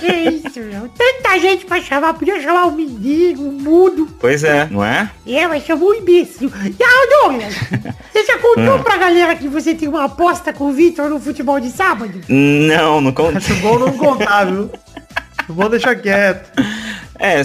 Que 0.00 0.48
isso, 0.48 0.60
meu? 0.60 0.88
Tanta 0.88 1.38
gente 1.38 1.64
pra 1.66 1.80
chamar, 1.80 2.14
podia 2.14 2.40
chamar 2.42 2.66
o 2.66 2.72
mendigo, 2.72 3.44
o 3.44 3.52
mudo. 3.52 4.08
Pois 4.18 4.42
é, 4.42 4.66
não 4.68 4.84
é? 4.84 5.10
É, 5.24 5.46
mas 5.46 5.64
chamou 5.64 5.90
o 5.90 5.94
imbecil. 5.94 6.50
E 6.64 6.82
aí, 6.82 7.08
Douglas, 7.22 7.54
você 8.12 8.24
já 8.24 8.38
contou 8.38 8.78
pra 8.80 8.96
galera 9.04 9.34
que 9.36 9.48
você 9.48 9.74
tem 9.74 9.88
uma 9.88 10.04
aposta 10.04 10.52
com 10.52 10.64
o 10.64 10.72
Vitor 10.72 11.08
no 11.10 11.20
futebol 11.20 11.60
de 11.60 11.70
sábado? 11.70 12.20
Não, 12.28 13.00
não 13.00 13.12
conta. 13.12 13.38
Acho 13.38 13.54
bom 13.56 13.78
não 13.78 13.92
contar, 13.92 14.44
viu? 14.46 14.70
Vou 15.48 15.68
deixar 15.68 15.94
quieto. 15.96 16.50
É, 17.18 17.42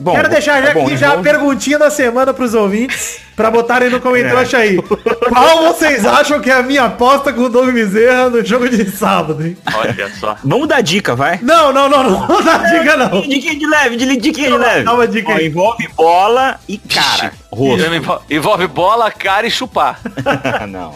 bom. 0.00 0.12
Quero 0.12 0.28
deixar 0.30 0.62
já 0.62 0.72
bom, 0.74 0.86
aqui 0.86 0.96
já 0.96 1.08
a 1.08 1.10
envolve- 1.12 1.30
perguntinha 1.30 1.78
da 1.78 1.90
semana 1.90 2.32
pros 2.32 2.54
ouvintes. 2.54 3.18
Pra 3.34 3.50
botarem 3.50 3.90
no 3.90 4.00
comentário 4.00 4.58
aí. 4.58 4.80
Qual 5.28 5.62
vocês 5.72 6.04
acham 6.04 6.40
que 6.40 6.50
é 6.50 6.54
a 6.54 6.62
minha 6.62 6.84
aposta 6.84 7.32
com 7.32 7.42
o 7.42 7.48
Doug 7.48 7.70
Bezerra 7.70 8.30
no 8.30 8.44
jogo 8.44 8.68
de 8.68 8.90
sábado, 8.90 9.44
hein? 9.44 9.56
Olha 9.74 10.10
só. 10.18 10.36
Vamos 10.44 10.68
dar 10.68 10.80
dica, 10.82 11.14
vai. 11.14 11.38
Não, 11.42 11.72
não, 11.72 11.88
não, 11.88 12.02
não, 12.04 12.28
não 12.28 12.42
dá 12.42 12.58
dica 12.58 12.96
não. 12.96 13.20
Diquinha 13.22 13.56
de 13.56 13.66
leve, 13.66 13.96
de 13.96 14.16
diquinha 14.16 14.50
de 14.50 14.56
leve. 14.56 14.84
Dá 14.84 14.94
uma 14.94 15.06
dica 15.06 15.32
Ó, 15.32 15.34
aí. 15.36 15.46
envolve 15.46 15.88
bola 15.88 16.60
e 16.68 16.78
cara. 16.78 17.32
Rosto. 17.50 18.22
Envolve 18.30 18.66
bola, 18.66 19.10
cara 19.10 19.46
e 19.46 19.50
chupar. 19.50 20.00
não. 20.68 20.94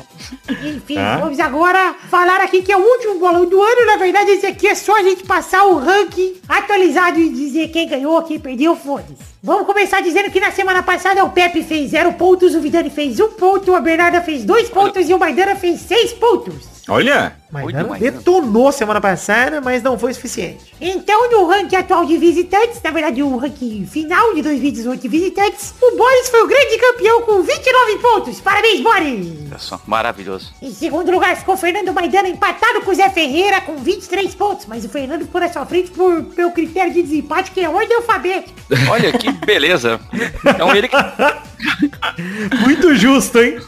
Enfim, 0.49 0.99
Hã? 0.99 1.18
vamos 1.20 1.38
agora 1.38 1.94
falar 2.11 2.40
aqui 2.40 2.62
que 2.62 2.72
é 2.72 2.77
o 2.77 2.81
último 2.81 3.18
bolão 3.18 3.46
do 3.46 3.61
ano. 3.62 3.87
Na 3.87 3.96
verdade, 3.96 4.31
esse 4.31 4.46
aqui 4.46 4.66
é 4.68 4.75
só 4.75 4.99
a 4.99 5.03
gente 5.03 5.22
passar 5.25 5.64
o 5.64 5.79
ranking 5.79 6.35
atualizado 6.49 7.20
e 7.20 7.29
dizer 7.29 7.68
quem 7.68 7.88
ganhou, 7.88 8.22
quem 8.22 8.38
perdeu, 8.40 8.75
foda-se. 8.75 9.36
Vamos 9.46 9.64
começar 9.64 10.00
dizendo 10.00 10.28
que 10.28 10.40
na 10.40 10.50
semana 10.50 10.82
passada 10.82 11.22
o 11.22 11.30
Pepe 11.30 11.62
fez 11.62 11.90
0 11.92 12.14
pontos, 12.14 12.56
o 12.56 12.61
Vidani 12.61 12.90
fez 12.90 13.20
1 13.20 13.24
um 13.24 13.30
ponto, 13.30 13.76
a 13.76 13.80
Bernarda 13.80 14.20
fez 14.20 14.44
2 14.44 14.70
pontos 14.70 15.09
e 15.09 15.14
o 15.14 15.20
Maidana 15.20 15.54
fez 15.54 15.82
6 15.82 16.14
pontos. 16.14 16.75
Olha. 16.88 17.37
Maidana 17.51 17.88
Maidana. 17.88 18.12
detonou 18.12 18.70
semana 18.70 19.01
passada, 19.01 19.61
mas 19.61 19.83
não 19.83 19.99
foi 19.99 20.12
suficiente. 20.12 20.75
Então, 20.81 21.31
no 21.31 21.46
ranking 21.46 21.77
atual 21.77 22.05
de 22.05 22.16
visitantes, 22.16 22.81
na 22.83 22.90
verdade, 22.90 23.22
o 23.22 23.37
ranking 23.37 23.87
final 23.87 24.35
de 24.35 24.42
2018 24.42 25.01
de 25.01 25.09
visitantes, 25.09 25.75
o 25.81 25.96
Boris 25.96 26.29
foi 26.29 26.42
o 26.42 26.46
grande 26.46 26.79
campeão 26.79 27.22
com 27.22 27.42
29 27.42 27.99
pontos. 27.99 28.40
Parabéns, 28.40 28.81
Boris! 28.81 29.27
Olha 29.49 29.59
só, 29.59 29.81
maravilhoso. 29.87 30.53
Em 30.61 30.72
segundo 30.72 31.11
lugar 31.11 31.37
ficou 31.37 31.55
o 31.55 31.59
Fernando 31.59 31.92
Maidana 31.92 32.29
empatado 32.29 32.81
com 32.83 32.90
o 32.90 32.94
Zé 32.94 33.09
Ferreira 33.11 33.61
com 33.61 33.77
23 33.77 34.35
pontos. 34.35 34.66
Mas 34.66 34.85
o 34.85 34.88
Fernando 34.88 35.22
ficou 35.22 35.40
na 35.40 35.49
sua 35.53 35.64
frente 35.66 35.90
por 35.90 36.22
pelo 36.25 36.53
critério 36.53 36.92
de 36.92 37.03
desempate, 37.03 37.51
que 37.53 37.61
é 37.61 37.68
ordem 37.68 37.96
alfabética. 37.96 38.53
Olha 38.90 39.12
que 39.12 39.31
beleza. 39.33 40.01
Então 40.44 40.75
ele 40.75 40.88
que. 40.88 40.96
Muito 42.61 42.94
justo, 42.94 43.38
hein? 43.38 43.59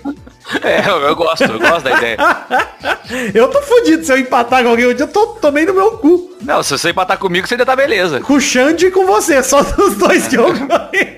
É, 0.62 0.88
eu, 0.88 0.96
eu 1.02 1.16
gosto, 1.16 1.44
eu 1.44 1.58
gosto 1.58 1.84
da 1.84 1.96
ideia. 1.98 2.16
Eu 3.32 3.48
tô 3.48 3.62
fudido 3.62 4.04
se 4.04 4.12
eu 4.12 4.18
empatar 4.18 4.62
com 4.62 4.68
alguém 4.68 4.84
hoje, 4.84 5.00
eu 5.00 5.08
tô, 5.08 5.28
tomei 5.28 5.64
no 5.64 5.72
meu 5.72 5.92
cu. 5.92 6.30
Não, 6.42 6.62
se 6.62 6.76
você 6.76 6.90
empatar 6.90 7.16
comigo, 7.16 7.46
você 7.46 7.54
ainda 7.54 7.64
tá 7.64 7.74
beleza. 7.74 8.20
Com 8.20 8.34
o 8.34 8.40
Xande 8.40 8.86
e 8.86 8.90
com 8.90 9.06
você, 9.06 9.42
só 9.42 9.62
dos 9.76 9.94
dois 9.96 10.28
que 10.28 10.36
eu 10.36 10.52
ganhei. 10.52 11.16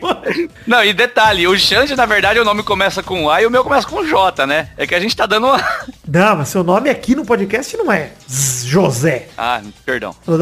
Não, 0.69 0.85
e 0.85 0.93
detalhe, 0.93 1.49
o 1.49 1.59
Xande, 1.59 1.97
na 1.97 2.07
verdade, 2.07 2.39
o 2.39 2.45
nome 2.45 2.63
começa 2.63 3.03
com 3.03 3.29
A 3.29 3.43
e 3.43 3.47
o 3.47 3.51
meu 3.51 3.65
começa 3.65 3.89
com 3.89 4.07
J, 4.07 4.47
né? 4.47 4.69
É 4.77 4.87
que 4.87 4.95
a 4.95 5.01
gente 5.01 5.17
tá 5.17 5.27
dando 5.27 5.49
uma... 5.49 5.59
Não, 6.07 6.37
mas 6.37 6.49
seu 6.49 6.63
nome 6.63 6.89
aqui 6.89 7.17
no 7.17 7.25
podcast 7.25 7.77
não 7.77 7.91
é 7.93 8.11
José. 8.29 9.27
Ah, 9.37 9.61
perdão. 9.85 10.15
O 10.29 10.33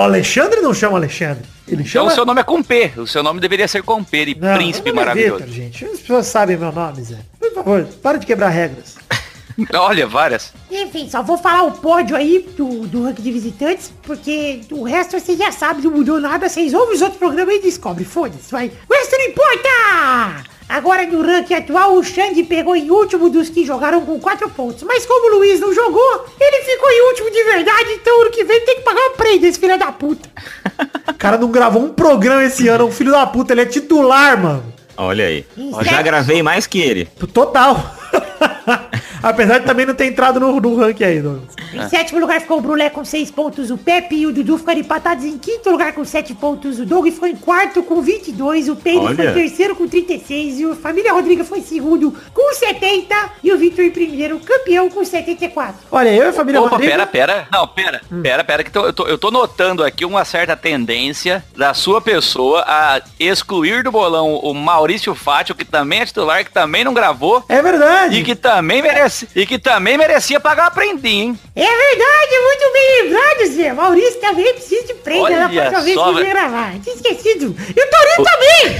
Alexandre 0.00 0.60
não 0.60 0.74
chama 0.74 0.96
Alexandre. 0.98 1.44
Ele 1.68 1.82
Então 1.82 1.86
chama... 2.02 2.06
o 2.10 2.14
seu 2.14 2.24
nome 2.24 2.40
é 2.40 2.44
com 2.44 2.62
P. 2.62 2.92
O 2.96 3.06
seu 3.06 3.22
nome 3.22 3.40
deveria 3.40 3.66
ser 3.66 3.82
com 3.82 4.02
P, 4.02 4.24
de 4.26 4.40
Não, 4.40 4.54
príncipe 4.56 4.92
maravilhoso. 4.92 5.44
Vitor, 5.44 5.52
gente. 5.54 5.84
As 5.84 5.98
pessoas 6.00 6.26
sabem 6.26 6.56
meu 6.56 6.70
nome, 6.70 7.02
Zé. 7.02 7.16
Por 7.50 7.64
favor, 7.64 7.88
para 8.02 8.18
de 8.18 8.26
quebrar 8.26 8.48
regras. 8.48 8.96
Olha, 9.74 10.06
várias. 10.06 10.52
Enfim, 10.70 11.08
só 11.08 11.22
vou 11.22 11.38
falar 11.38 11.62
o 11.62 11.72
pódio 11.72 12.14
aí 12.14 12.46
do, 12.56 12.86
do 12.86 13.04
ranking 13.04 13.22
de 13.22 13.32
visitantes, 13.32 13.92
porque 14.02 14.60
o 14.70 14.82
resto 14.82 15.18
você 15.18 15.34
já 15.36 15.50
sabe, 15.50 15.82
não 15.82 15.90
mudou 15.90 16.20
nada. 16.20 16.48
Vocês 16.48 16.74
ouvem 16.74 16.94
os 16.94 17.02
outros 17.02 17.18
programas 17.18 17.54
e 17.54 17.60
descobrem. 17.60 18.06
Foda-se, 18.06 18.50
vai. 18.50 18.70
O 18.88 18.94
resto 18.94 19.16
não 19.16 19.26
importa! 19.26 20.56
Agora 20.68 21.06
no 21.06 21.22
ranking 21.22 21.54
atual, 21.54 21.94
o 21.94 22.02
Xande 22.02 22.42
pegou 22.42 22.74
em 22.74 22.90
último 22.90 23.30
dos 23.30 23.48
que 23.48 23.64
jogaram 23.64 24.04
com 24.04 24.18
4 24.18 24.50
pontos. 24.50 24.82
Mas 24.82 25.06
como 25.06 25.32
o 25.32 25.38
Luiz 25.38 25.60
não 25.60 25.72
jogou, 25.72 26.26
ele 26.40 26.64
ficou 26.64 26.90
em 26.90 27.08
último 27.08 27.30
de 27.30 27.44
verdade, 27.44 27.92
então 27.92 28.20
ano 28.20 28.30
que 28.30 28.44
vem 28.44 28.60
tem 28.64 28.76
que 28.76 28.82
pagar 28.82 29.00
uma 29.00 29.10
prenda, 29.10 29.46
esse 29.46 29.60
filho 29.60 29.78
da 29.78 29.92
puta. 29.92 30.28
O 31.08 31.14
cara 31.18 31.38
não 31.38 31.50
gravou 31.50 31.82
um 31.82 31.94
programa 31.94 32.44
esse 32.44 32.68
ano, 32.68 32.84
é 32.84 32.86
um 32.86 32.90
filho 32.90 33.10
da 33.10 33.26
puta, 33.26 33.52
ele 33.52 33.62
é 33.62 33.66
titular, 33.66 34.40
mano. 34.40 34.75
Olha 34.96 35.26
aí. 35.26 35.44
Já 35.82 36.02
gravei 36.02 36.42
mais 36.42 36.66
que 36.66 36.80
ele. 36.80 37.06
Total. 37.32 37.94
Apesar 39.22 39.58
de 39.58 39.66
também 39.66 39.86
não 39.86 39.94
ter 39.94 40.06
entrado 40.06 40.38
no, 40.38 40.60
no 40.60 40.76
ranking 40.76 41.04
aí, 41.04 41.20
Douglas. 41.20 41.54
Em 41.72 41.88
sétimo 41.88 42.20
lugar 42.20 42.40
ficou 42.40 42.58
o 42.58 42.60
Brulé 42.60 42.88
com 42.88 43.04
6 43.04 43.30
pontos, 43.30 43.70
o 43.70 43.76
Pepe 43.76 44.14
e 44.16 44.26
o 44.26 44.32
Dudu 44.32 44.56
ficaram 44.56 44.80
empatados 44.80 45.24
em 45.24 45.36
quinto 45.36 45.68
lugar 45.70 45.92
com 45.92 46.04
7 46.04 46.34
pontos, 46.34 46.78
o 46.78 46.86
Doug 46.86 47.06
ficou 47.08 47.28
em 47.28 47.36
quarto 47.36 47.82
com 47.82 48.00
22, 48.00 48.68
o 48.68 48.76
Peide 48.76 48.98
foi 48.98 49.06
Olha. 49.26 49.30
em 49.30 49.34
terceiro 49.34 49.74
com 49.74 49.86
36, 49.88 50.60
e 50.60 50.66
o 50.66 50.76
Família 50.76 51.12
Rodriga 51.12 51.44
foi 51.44 51.58
em 51.58 51.62
segundo 51.62 52.14
com 52.32 52.54
70 52.54 53.14
e 53.42 53.52
o 53.52 53.58
Victor 53.58 53.84
em 53.84 53.90
primeiro, 53.90 54.38
campeão 54.38 54.88
com 54.88 55.04
74. 55.04 55.74
Olha, 55.90 56.10
eu 56.10 56.24
e 56.24 56.28
a 56.28 56.32
família 56.32 56.60
Opa, 56.60 56.70
Rodrigo... 56.70 56.92
pera, 56.92 57.06
pera. 57.06 57.48
Não, 57.52 57.66
pera. 57.66 58.00
Pera, 58.22 58.44
pera, 58.44 58.64
que 58.64 58.70
tô- 58.70 58.86
eu, 58.86 58.92
tô, 58.92 59.06
eu 59.06 59.18
tô 59.18 59.30
notando 59.30 59.82
aqui 59.84 60.04
uma 60.04 60.24
certa 60.24 60.56
tendência 60.56 61.44
da 61.56 61.74
sua 61.74 62.00
pessoa 62.00 62.64
a 62.66 63.00
excluir 63.18 63.82
do 63.82 63.90
bolão 63.90 64.34
o 64.36 64.54
Maurício 64.54 65.14
Fátio, 65.14 65.54
que 65.54 65.64
também 65.64 66.00
é 66.00 66.06
titular, 66.06 66.44
que 66.44 66.52
também 66.52 66.84
não 66.84 66.94
gravou. 66.94 67.44
É 67.48 67.60
verdade. 67.60 68.05
E 68.10 68.22
que 68.22 68.34
também 68.34 68.82
merece. 68.82 69.28
E 69.34 69.46
que 69.46 69.58
também 69.58 69.96
merecia 69.98 70.38
pagar 70.40 70.66
a 70.66 70.70
prendinha, 70.70 71.24
hein? 71.24 71.38
É 71.54 71.60
verdade, 71.64 72.38
muito 72.42 72.72
bem 72.72 73.02
lembrado, 73.02 73.46
Zé. 73.54 73.72
Maurício 73.72 74.20
também 74.20 74.52
precisa 74.54 74.86
de 74.86 74.94
prenda 74.94 75.30
na 75.30 75.46
Olha 75.46 75.48
próxima 75.62 75.80
vez 75.82 75.94
só, 75.94 76.04
que 76.04 76.12
vir 76.14 76.22
velho. 76.24 76.30
gravar. 76.34 76.72
Tinha 76.82 76.94
esquecido. 76.96 77.56
E 77.76 77.80
o 77.80 77.90
Torinho 77.90 78.24
também! 78.24 78.76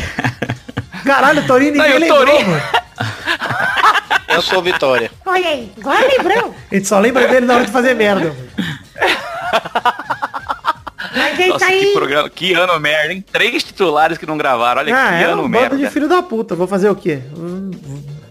Caralho, 1.04 1.42
o 1.42 1.46
Torinho 1.46 1.72
ninguém 1.72 1.90
e 1.90 1.94
o 1.94 1.98
lembrou, 1.98 2.18
Torinho- 2.26 2.48
mano. 2.48 2.62
Eu 4.28 4.42
sou 4.42 4.60
Vitória. 4.60 5.10
Olha 5.24 5.48
aí, 5.48 5.72
agora 5.78 6.06
lembrou. 6.06 6.54
A 6.70 6.74
gente 6.74 6.88
só 6.88 6.98
lembra 6.98 7.26
dele 7.28 7.46
na 7.46 7.54
hora 7.54 7.64
de 7.64 7.70
fazer 7.72 7.94
merda, 7.94 8.34
Nossa, 11.48 11.58
tá 11.60 11.66
que 11.66 11.72
aí. 11.72 11.92
programa, 11.94 12.28
que 12.28 12.52
ano 12.54 12.78
merda, 12.80 13.12
hein? 13.12 13.24
Três 13.32 13.62
titulares 13.62 14.18
que 14.18 14.26
não 14.26 14.36
gravaram, 14.36 14.80
olha 14.80 14.94
Ah, 14.94 15.08
que 15.18 15.24
é 15.24 15.26
ano 15.26 15.42
um 15.42 15.48
merda. 15.48 15.76
de 15.76 15.88
filho 15.90 16.08
da 16.08 16.22
puta. 16.22 16.54
Vou 16.54 16.66
fazer 16.66 16.88
o 16.90 16.96
quê? 16.96 17.20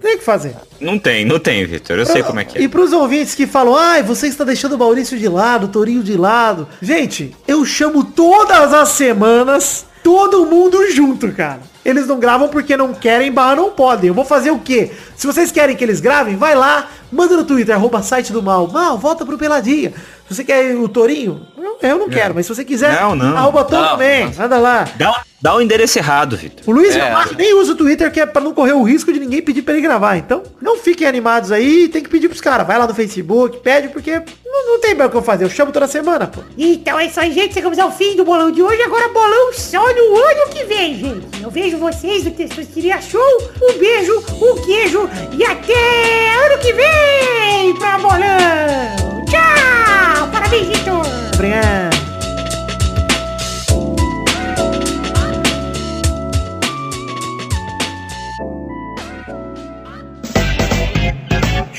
Tem 0.06 0.14
o 0.14 0.18
que 0.20 0.24
fazer. 0.24 0.56
Não 0.80 1.00
tem, 1.00 1.26
não 1.26 1.40
tem, 1.40 1.66
Vitor. 1.66 1.98
Eu 1.98 2.06
sei 2.06 2.22
como 2.22 2.40
é 2.40 2.46
que 2.46 2.60
E 2.60 2.66
é. 2.66 2.68
pros 2.68 2.94
ouvintes 2.94 3.34
que 3.34 3.48
falam, 3.48 3.76
ai, 3.76 4.04
você 4.04 4.28
está 4.28 4.44
deixando 4.44 4.74
o 4.74 4.78
Maurício 4.78 5.18
de 5.18 5.28
lado, 5.28 5.66
o 5.66 5.68
Torinho 5.68 6.04
de 6.04 6.16
lado. 6.16 6.68
Gente, 6.80 7.36
eu 7.48 7.66
chamo 7.66 8.04
todas 8.04 8.72
as 8.72 8.90
semanas 8.90 9.88
todo 10.04 10.46
mundo 10.46 10.92
junto, 10.92 11.32
cara. 11.32 11.62
Eles 11.84 12.06
não 12.06 12.20
gravam 12.20 12.50
porque 12.50 12.78
não 12.78 12.94
querem, 12.94 13.32
barra 13.32 13.56
não 13.56 13.72
podem. 13.72 14.10
Eu 14.10 14.14
vou 14.14 14.24
fazer 14.24 14.52
o 14.52 14.60
quê? 14.60 14.92
Se 15.16 15.26
vocês 15.26 15.52
querem 15.52 15.76
que 15.76 15.84
eles 15.84 16.00
gravem, 16.00 16.36
vai 16.36 16.54
lá, 16.54 16.88
manda 17.12 17.36
no 17.36 17.44
Twitter, 17.44 17.74
arroba 17.74 18.04
site 18.04 18.32
do 18.32 18.44
mal. 18.44 18.68
Mal, 18.68 19.00
volta 19.00 19.26
pro 19.26 19.40
Peladinha. 19.40 19.92
Se 20.28 20.34
você 20.36 20.44
quer 20.44 20.76
o 20.76 20.88
Torinho, 20.90 21.46
eu- 21.58 21.78
eu 21.82 21.98
não 22.00 22.10
quero, 22.10 22.34
mas 22.34 22.46
se 22.48 22.56
você 22.56 22.66
quiser, 22.66 23.00
Não, 23.00 23.16
não. 23.16 23.38
arroba 23.38 23.64
também, 23.64 24.32
manda 24.36 24.58
lá. 24.58 24.86
Dá, 24.96 25.22
dá 25.40 25.56
o 25.56 25.62
endereço 25.62 26.00
errado, 26.00 26.36
Vitor. 26.36 26.64
O 26.66 26.72
Luiz 26.72 26.96
É. 26.96 27.14
Nem 27.38 27.54
usa 27.54 27.74
o 27.74 27.76
Twitter, 27.76 28.12
que 28.12 28.20
é 28.20 28.26
pra 28.26 28.42
não 28.42 28.52
correr 28.54 28.74
o 28.74 28.82
risco 28.82 29.14
de 29.14 29.20
ninguém 29.20 29.42
pedir 29.42 29.62
pra 29.62 29.74
ele 29.76 29.84
gravar. 29.84 30.18
Então, 30.18 30.42
não 30.60 30.78
fiquem 30.78 31.06
animados 31.08 31.52
aí, 31.52 31.88
tem 31.90 32.02
que 32.02 32.10
pedir 32.10 32.28
pros 32.28 32.42
caras. 32.42 32.66
Vai 32.66 32.80
lá 32.80 32.88
no 32.88 32.94
Facebook, 32.96 33.60
pede, 33.60 33.90
porque 33.90 34.20
não, 34.44 34.66
não 34.68 34.80
tem 34.80 34.96
mais 34.96 35.10
o 35.10 35.12
que 35.12 35.18
eu 35.18 35.22
fazer. 35.22 35.44
Eu 35.46 35.50
chamo 35.52 35.72
toda 35.72 35.86
semana, 35.88 36.26
pô. 36.26 36.42
Então 36.58 36.98
é 37.00 37.06
isso 37.06 37.20
aí, 37.20 37.32
gente. 37.32 37.54
Chegamos 37.54 37.78
ao 37.78 37.92
fim 37.92 38.16
do 38.16 38.26
bolão 38.26 38.50
de 38.50 38.64
hoje. 38.64 38.82
Agora 38.82 39.08
bolão 39.10 39.54
só 39.54 39.84
no 39.94 40.16
ano 40.16 40.50
que 40.50 40.64
vem, 40.64 40.96
gente. 40.98 41.44
Eu 41.44 41.52
vejo 41.52 41.78
vocês 41.78 42.24
no 42.24 42.32
Testosteria 42.32 43.00
Show. 43.00 43.22
Um 43.62 43.78
beijo, 43.78 44.24
um 44.42 44.56
queijo 44.66 45.08
e 45.38 45.44
até 45.46 46.34
ano 46.48 46.58
que 46.60 46.74
vem 46.74 47.76
pra 47.78 47.98
bolão. 48.00 49.26
Tchau! 49.30 50.15
Parabéns, 50.32 50.68
Vitor! 50.68 51.02
Obrigado. 51.34 52.06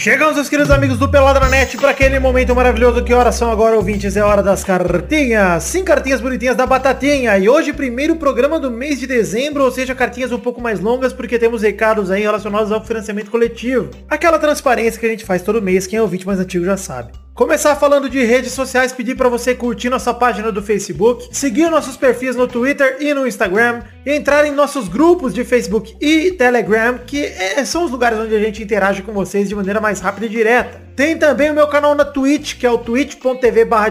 Chegamos, 0.07 0.37
meus 0.37 0.49
queridos 0.49 0.70
amigos 0.70 0.99
do 0.99 1.09
Peladranet, 1.09 1.77
para 1.79 1.90
aquele 1.90 2.20
momento 2.20 2.55
maravilhoso. 2.55 3.03
Que 3.03 3.12
horas 3.12 3.35
são 3.35 3.51
agora, 3.51 3.75
ouvintes? 3.75 4.16
É 4.16 4.22
hora 4.22 4.40
das 4.40 4.62
cartinhas. 4.62 5.64
Sim, 5.64 5.83
cartinhas 5.83 6.20
bonitinhas 6.20 6.55
da 6.55 6.64
Batatinha. 6.64 7.37
E 7.37 7.49
hoje, 7.49 7.72
primeiro 7.72 8.14
programa 8.14 8.61
do 8.61 8.70
mês 8.70 9.01
de 9.01 9.07
dezembro, 9.09 9.64
ou 9.64 9.70
seja, 9.72 9.96
cartinhas 9.96 10.31
um 10.31 10.38
pouco 10.38 10.61
mais 10.61 10.79
longas, 10.79 11.12
porque 11.12 11.40
temos 11.40 11.62
recados 11.62 12.12
aí 12.12 12.22
relacionados 12.22 12.70
ao 12.70 12.85
financiamento 12.85 13.33
coletivo. 13.33 13.90
Aquela 14.09 14.38
transparência 14.38 15.01
que 15.01 15.07
a 15.07 15.11
gente 15.11 15.25
faz 15.25 15.42
todo 15.42 15.61
mês, 15.61 15.88
quem 15.88 15.99
é 15.99 16.03
ouvinte 16.03 16.25
mais 16.25 16.38
antigo 16.38 16.64
já 16.64 16.77
sabe. 16.77 17.26
Começar 17.37 17.77
falando 17.77 18.09
de 18.09 18.25
redes 18.25 18.53
sociais, 18.53 18.94
pedir 18.94 19.14
para 19.14 19.29
você 19.29 19.55
curtir 19.55 19.90
nossa 19.90 20.14
página 20.14 20.51
do 20.51 20.62
Facebook, 20.62 21.29
seguir 21.31 21.68
nossos 21.68 21.94
perfis 21.94 22.35
no 22.35 22.49
Twitter 22.49 22.96
e 22.99 23.12
no 23.12 23.27
Instagram, 23.27 23.83
entrar 24.07 24.46
em 24.46 24.53
nossos 24.53 24.88
grupos 24.88 25.35
de 25.35 25.44
Facebook 25.44 25.94
e 26.01 26.31
Telegram, 26.31 26.96
que 26.96 27.22
é, 27.22 27.62
são 27.66 27.85
os 27.85 27.90
lugares 27.90 28.18
onde 28.18 28.35
a 28.35 28.40
gente 28.40 28.62
interage 28.62 29.03
com 29.03 29.12
vocês 29.12 29.51
de 29.51 29.55
maneira 29.55 29.83
mais 29.83 30.01
rápida 30.01 30.25
e 30.25 30.31
direta. 30.31 30.87
Tem 30.96 31.18
também 31.18 31.51
o 31.51 31.55
meu 31.55 31.66
canal 31.66 31.94
na 31.94 32.07
Twitch, 32.07 32.57
que 32.57 32.64
é 32.64 32.70
o 32.70 32.79
twitch.tv 32.79 33.66
barra 33.66 33.90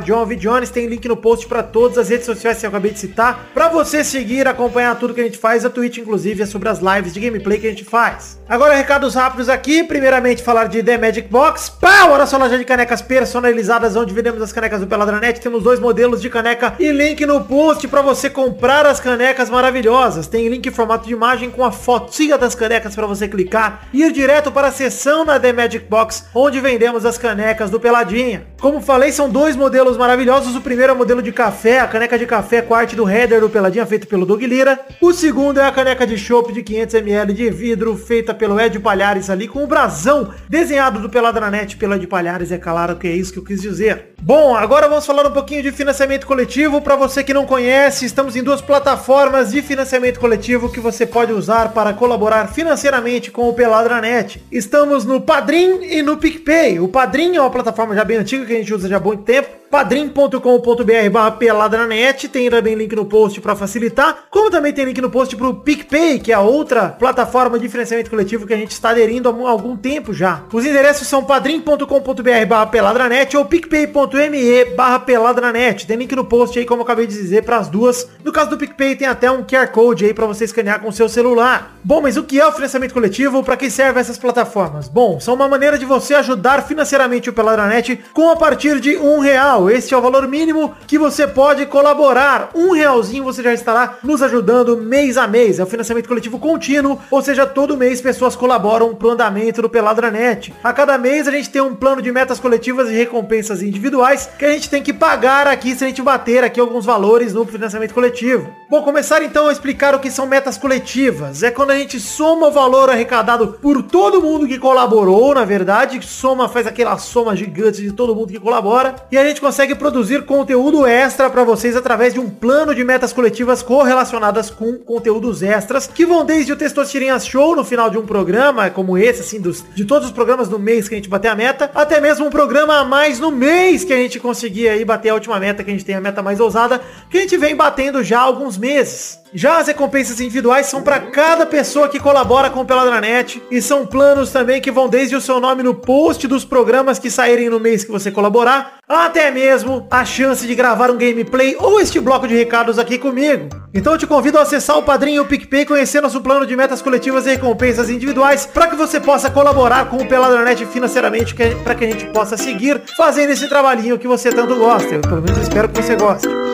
Tem 0.74 0.88
link 0.88 1.08
no 1.08 1.16
post 1.16 1.46
para 1.46 1.62
todas 1.62 2.00
as 2.00 2.10
redes 2.10 2.26
sociais 2.26 2.58
que 2.58 2.66
eu 2.66 2.70
acabei 2.70 2.90
de 2.90 2.98
citar. 2.98 3.52
Para 3.54 3.70
você 3.70 4.04
seguir, 4.04 4.48
acompanhar 4.48 4.98
tudo 4.98 5.14
que 5.14 5.22
a 5.22 5.24
gente 5.24 5.38
faz. 5.38 5.64
A 5.64 5.70
Twitch, 5.70 6.00
inclusive, 6.00 6.42
é 6.42 6.48
sobre 6.48 6.68
as 6.68 6.80
lives 6.80 7.14
de 7.14 7.20
gameplay 7.20 7.60
que 7.60 7.68
a 7.68 7.70
gente 7.70 7.86
faz. 7.86 8.40
Agora, 8.50 8.74
recados 8.74 9.14
rápidos 9.14 9.50
aqui. 9.50 9.84
Primeiramente, 9.84 10.42
falar 10.42 10.66
de 10.66 10.82
The 10.82 10.98
Magic 10.98 11.28
Box. 11.30 11.70
Pau! 11.70 12.14
Olha 12.14 12.26
só, 12.26 12.40
loja 12.40 12.58
de 12.58 12.66
canecas 12.66 13.04
personalizadas, 13.04 13.35
onde 13.36 14.14
vendemos 14.14 14.42
as 14.42 14.54
canecas 14.54 14.80
do 14.80 14.88
Peladranet. 14.88 15.40
Temos 15.40 15.64
dois 15.64 15.80
modelos 15.80 16.22
de 16.22 16.30
caneca 16.30 16.74
e 16.80 16.92
link 16.92 17.26
no 17.26 17.44
post 17.44 17.88
para 17.88 18.02
você 18.02 18.30
comprar 18.30 18.86
as 18.86 19.00
canecas 19.00 19.50
maravilhosas. 19.50 20.28
Tem 20.28 20.48
link 20.48 20.66
em 20.66 20.72
formato 20.72 21.08
de 21.08 21.14
imagem 21.14 21.50
com 21.50 21.64
a 21.64 21.72
fotinha 21.72 22.38
das 22.38 22.56
canecas 22.56 22.96
para 22.96 23.08
você 23.08 23.28
clicar 23.28 23.88
e 23.94 24.04
ir 24.04 24.12
direto 24.12 24.52
para 24.52 24.68
a 24.68 24.72
seção 24.72 25.26
na 25.26 25.40
The 25.40 25.54
Magic 25.54 25.86
Box, 25.90 26.26
onde 26.34 26.60
vendemos 26.60 27.06
as 27.06 27.18
canecas 27.18 27.70
do 27.70 27.80
Peladinha. 27.80 28.46
Como 28.60 28.82
falei, 28.82 29.12
são 29.12 29.30
dois 29.30 29.56
modelos 29.56 29.98
maravilhosos. 29.98 30.56
O 30.56 30.62
primeiro 30.62 30.92
é 30.92 30.96
o 30.96 30.98
modelo 30.98 31.22
de 31.22 31.32
café, 31.32 31.80
a 31.80 31.88
caneca 31.88 32.18
de 32.18 32.26
café 32.26 32.62
com 32.62 32.74
arte 32.74 32.96
do 32.96 33.10
header 33.10 33.42
do 33.42 33.50
Peladinha, 33.50 33.86
feito 33.86 34.08
pelo 34.08 34.26
Doug 34.26 34.42
Lira. 34.42 34.80
O 35.02 35.14
segundo 35.14 35.60
é 35.60 35.66
a 35.66 35.72
caneca 35.72 36.08
de 36.08 36.18
chopp 36.18 36.52
de 36.52 36.64
500ml 36.64 37.34
de 37.34 37.50
vidro, 37.50 37.96
feita 37.98 38.34
pelo 38.34 38.60
Ed 38.60 38.80
Palhares 38.80 39.30
ali, 39.30 39.48
com 39.48 39.64
o 39.64 39.68
brasão 39.68 40.34
desenhado 40.50 41.00
do 41.00 41.10
Peladranet 41.10 41.78
pelo 41.78 41.96
Ed 41.96 42.08
Palhares. 42.08 42.52
É 42.52 42.58
claro 42.58 42.96
que 42.96 43.08
é 43.08 43.12
isso 43.12 43.25
que 43.32 43.40
eu 43.40 43.44
quis 43.44 43.62
dizer. 43.62 44.14
Bom, 44.22 44.56
agora 44.56 44.88
vamos 44.88 45.06
falar 45.06 45.28
um 45.28 45.32
pouquinho 45.32 45.62
de 45.64 45.72
financiamento 45.72 46.26
coletivo. 46.26 46.82
Para 46.82 46.96
você 46.96 47.24
que 47.24 47.34
não 47.34 47.46
conhece, 47.46 48.06
estamos 48.06 48.36
em 48.36 48.44
duas 48.44 48.62
plataformas 48.62 49.52
de 49.52 49.62
financiamento 49.62 50.20
coletivo 50.20 50.72
que 50.72 50.80
você 50.80 51.06
pode 51.06 51.32
usar 51.32 51.70
para 51.74 51.94
colaborar 51.94 52.48
financeiramente 52.48 53.32
com 53.32 53.48
o 53.48 53.54
Peladranet. 53.54 54.42
Estamos 54.52 55.06
no 55.06 55.22
Padrim 55.22 55.84
e 55.84 56.02
no 56.02 56.18
PicPay. 56.18 56.80
O 56.80 56.88
Padrim 56.88 57.36
é 57.36 57.42
uma 57.42 57.52
plataforma 57.52 57.96
já 57.96 58.04
bem 58.04 58.18
antiga 58.18 58.46
que 58.46 58.54
a 58.54 58.58
gente 58.58 58.74
usa 58.74 58.88
já 58.88 58.98
há 58.98 59.00
muito 59.00 59.24
tempo 59.24 59.65
padrim.com.br 59.76 61.10
barra 61.12 61.32
peladranet, 61.32 62.30
tem 62.30 62.50
também 62.50 62.76
link 62.76 62.96
no 62.96 63.04
post 63.04 63.42
para 63.42 63.58
facilitar, 63.58 64.20
como 64.30 64.50
também 64.50 64.72
tem 64.72 64.86
link 64.86 65.02
no 65.02 65.10
post 65.10 65.36
pro 65.36 65.54
PicPay, 65.54 66.18
que 66.18 66.32
é 66.32 66.36
a 66.36 66.40
outra 66.40 66.88
plataforma 66.88 67.60
de 67.60 67.68
financiamento 67.68 68.10
coletivo 68.10 68.48
que 68.48 68.54
a 68.54 68.58
gente 68.58 68.72
está 68.72 68.92
aderindo 68.92 69.28
há 69.28 69.50
algum 69.50 69.76
tempo 69.76 70.14
já. 70.14 70.44
Os 70.54 70.66
endereços 70.66 71.10
são 71.10 71.26
padrim.com.br 71.26 72.46
barra 72.48 72.68
peladranet 72.68 73.36
ou 73.36 73.44
picpay.me 73.44 74.64
barra 74.78 75.00
peladranet. 75.00 75.86
Tem 75.86 75.98
link 75.98 76.16
no 76.16 76.24
post 76.24 76.58
aí, 76.58 76.64
como 76.64 76.80
eu 76.80 76.86
acabei 76.86 77.06
de 77.06 77.14
dizer, 77.14 77.44
para 77.44 77.58
as 77.58 77.68
duas. 77.68 78.08
No 78.24 78.32
caso 78.32 78.52
do 78.52 78.58
PicPay 78.58 78.96
tem 78.96 79.10
até 79.10 79.30
um 79.30 79.44
QR 79.44 79.68
Code 79.74 80.06
aí 80.06 80.14
para 80.14 80.26
você 80.26 80.46
escanear 80.46 80.80
com 80.80 80.88
o 80.88 80.94
seu 80.94 81.10
celular. 81.10 81.76
Bom, 81.84 82.02
mas 82.02 82.16
o 82.16 82.24
que 82.24 82.40
é 82.40 82.48
o 82.48 82.54
financiamento 82.54 82.94
coletivo? 82.94 83.44
Para 83.44 83.58
que 83.58 83.70
servem 83.70 84.00
essas 84.00 84.18
plataformas? 84.18 84.88
Bom, 84.88 85.20
são 85.20 85.34
uma 85.34 85.50
maneira 85.50 85.78
de 85.78 85.84
você 85.84 86.14
ajudar 86.14 86.64
financeiramente 86.66 87.30
o 87.30 87.34
Peladranet 87.34 88.00
com 88.14 88.30
a 88.30 88.38
partir 88.38 88.80
de 88.80 88.96
um 88.96 89.20
real 89.20 89.65
este 89.70 89.94
é 89.94 89.98
o 89.98 90.02
valor 90.02 90.28
mínimo 90.28 90.76
que 90.88 90.98
você 90.98 91.28
pode 91.28 91.66
colaborar. 91.66 92.50
Um 92.54 92.72
realzinho 92.72 93.24
você 93.24 93.44
já 93.44 93.54
estará 93.54 93.98
nos 94.04 94.22
ajudando 94.22 94.78
mês 94.78 95.18
a 95.18 95.28
mês. 95.28 95.60
É 95.60 95.64
o 95.64 95.68
financiamento 95.68 96.08
coletivo 96.08 96.40
contínuo, 96.40 97.00
ou 97.10 97.22
seja, 97.22 97.46
todo 97.46 97.78
mês 97.78 98.02
pessoas 98.02 98.36
colaboram 98.36 98.94
pro 98.96 99.12
andamento 99.12 99.62
do 99.62 99.70
Peladranet. 99.70 100.54
A 100.64 100.74
cada 100.74 100.98
mês 100.98 101.28
a 101.28 101.32
gente 101.32 101.50
tem 101.50 101.62
um 101.62 101.76
plano 101.76 102.02
de 102.02 102.12
metas 102.12 102.40
coletivas 102.40 102.90
e 102.90 102.94
recompensas 102.94 103.62
individuais 103.62 104.30
que 104.38 104.46
a 104.46 104.52
gente 104.52 104.70
tem 104.70 104.82
que 104.82 104.94
pagar 104.94 105.48
aqui 105.48 105.76
se 105.76 105.84
a 105.84 105.88
gente 105.88 106.02
bater 106.02 106.44
aqui 106.44 106.60
alguns 106.60 106.86
valores 106.86 107.34
no 107.34 107.46
financiamento 107.46 107.94
coletivo. 107.94 108.50
Vou 108.70 108.84
começar 108.84 109.22
então 109.24 109.48
a 109.48 109.52
explicar 109.52 109.94
o 109.96 110.00
que 110.00 110.12
são 110.12 110.26
metas 110.26 110.58
coletivas. 110.58 111.44
É 111.44 111.52
quando 111.52 111.72
a 111.72 111.78
gente 111.78 112.00
soma 112.00 112.48
o 112.48 112.52
valor 112.52 112.90
arrecadado 112.90 113.58
por 113.62 113.84
todo 113.84 114.22
mundo 114.22 114.48
que 114.48 114.58
colaborou, 114.58 115.34
na 115.34 115.46
verdade, 115.46 116.00
soma, 116.06 116.50
faz 116.50 116.68
aquela 116.68 116.98
soma 116.98 117.36
gigante 117.36 117.82
de 117.82 117.92
todo 117.92 118.16
mundo 118.16 118.32
que 118.32 118.40
colabora, 118.40 118.96
e 119.12 119.18
a 119.18 119.26
gente 119.26 119.42
consegue 119.46 119.76
produzir 119.76 120.26
conteúdo 120.26 120.88
extra 120.88 121.30
para 121.30 121.44
vocês 121.44 121.76
através 121.76 122.16
de 122.16 122.20
um 122.20 122.28
plano 122.28 122.74
de 122.74 122.84
metas 122.84 123.14
coletivas 123.14 123.62
correlacionadas 123.62 124.50
com 124.50 124.74
conteúdos 124.74 125.44
extras, 125.44 125.86
que 125.86 126.04
vão 126.04 126.26
desde 126.26 126.52
o 126.52 126.56
Testosterinha 126.56 127.20
Show 127.20 127.56
no 127.56 127.64
final 127.64 127.88
de 127.92 127.96
um 128.00 128.08
programa, 128.08 128.72
como 128.72 128.98
esse, 128.98 129.22
assim, 129.22 129.40
dos, 129.40 129.64
de 129.76 129.86
todos 129.86 130.08
os 130.08 130.12
programas 130.12 130.50
do 130.50 130.58
mês 130.58 130.90
que 130.90 130.96
a 130.96 130.98
gente 130.98 131.08
bater 131.08 131.28
a 131.28 131.36
meta, 131.36 131.70
até 131.76 132.02
mesmo 132.02 132.26
um 132.26 132.32
programa 132.32 132.80
a 132.80 132.84
mais 132.84 133.20
no 133.20 133.30
mês 133.30 133.84
que 133.84 133.94
a 133.94 133.98
gente 133.98 134.20
conseguir 134.20 134.68
aí 134.68 134.84
bater 134.84 135.10
a 135.10 135.14
última 135.14 135.40
meta, 135.40 135.64
que 135.64 135.70
a 135.70 135.74
gente 135.74 135.86
tem 135.86 135.94
a 135.94 136.02
meta 136.02 136.24
mais 136.24 136.40
ousada, 136.40 136.82
que 137.08 137.20
a 137.20 137.22
gente 137.22 137.38
vem 137.38 137.56
batendo 137.56 138.04
já 138.04 138.22
há 138.22 138.24
alguns 138.24 138.58
meses. 138.58 139.20
Já 139.38 139.58
as 139.58 139.68
recompensas 139.68 140.22
individuais 140.22 140.68
são 140.68 140.82
para 140.82 140.98
cada 140.98 141.46
pessoa 141.46 141.90
que 141.90 142.00
colabora 142.00 142.50
com 142.50 142.62
o 142.62 142.66
Peladranet 142.66 143.44
e 143.52 143.62
são 143.62 143.86
planos 143.86 144.32
também 144.32 144.62
que 144.62 144.72
vão 144.72 144.88
desde 144.88 145.14
o 145.14 145.20
seu 145.20 145.42
nome 145.42 145.62
no 145.62 145.76
post 145.76 146.26
dos 146.26 146.46
programas 146.46 146.98
que 146.98 147.12
saírem 147.12 147.50
no 147.50 147.60
mês 147.60 147.84
que 147.84 147.92
você 147.92 148.10
colaborar, 148.10 148.80
até 148.88 149.32
mesmo 149.36 149.86
a 149.92 150.06
chance 150.06 150.48
de 150.48 150.56
gravar 150.56 150.90
um 150.90 150.98
gameplay 150.98 151.58
ou 151.60 151.82
este 151.82 152.00
bloco 152.00 152.26
de 152.26 152.34
recados 152.34 152.80
aqui 152.80 152.98
comigo. 152.98 153.50
Então 153.74 153.92
eu 153.92 154.00
te 154.00 154.08
convido 154.08 154.38
a 154.38 154.44
acessar 154.44 154.78
o 154.78 154.84
Padrinho 154.84 155.24
o 155.24 155.26
PicPay 155.26 155.64
e 155.64 155.66
conhecer 155.66 156.02
nosso 156.02 156.22
plano 156.22 156.48
de 156.48 156.56
metas 156.56 156.82
coletivas 156.82 157.28
e 157.28 157.32
recompensas 157.32 157.90
individuais 157.90 158.46
para 158.46 158.68
que 158.68 158.78
você 158.78 158.98
possa 158.98 159.30
colaborar 159.30 159.90
com 159.90 159.98
o 159.98 160.08
Peladranet 160.08 160.66
financeiramente 160.68 161.36
para 161.36 161.76
que 161.76 161.84
a 161.84 161.92
gente 161.92 162.06
possa 162.14 162.38
seguir 162.38 162.82
fazendo 162.96 163.32
esse 163.32 163.50
trabalhinho 163.50 164.00
que 164.00 164.08
você 164.08 164.30
tanto 164.30 164.56
gosta. 164.56 164.96
Eu 164.96 165.02
pelo 165.02 165.22
menos 165.22 165.38
espero 165.40 165.68
que 165.68 165.82
você 165.82 165.98
goste. 165.98 166.45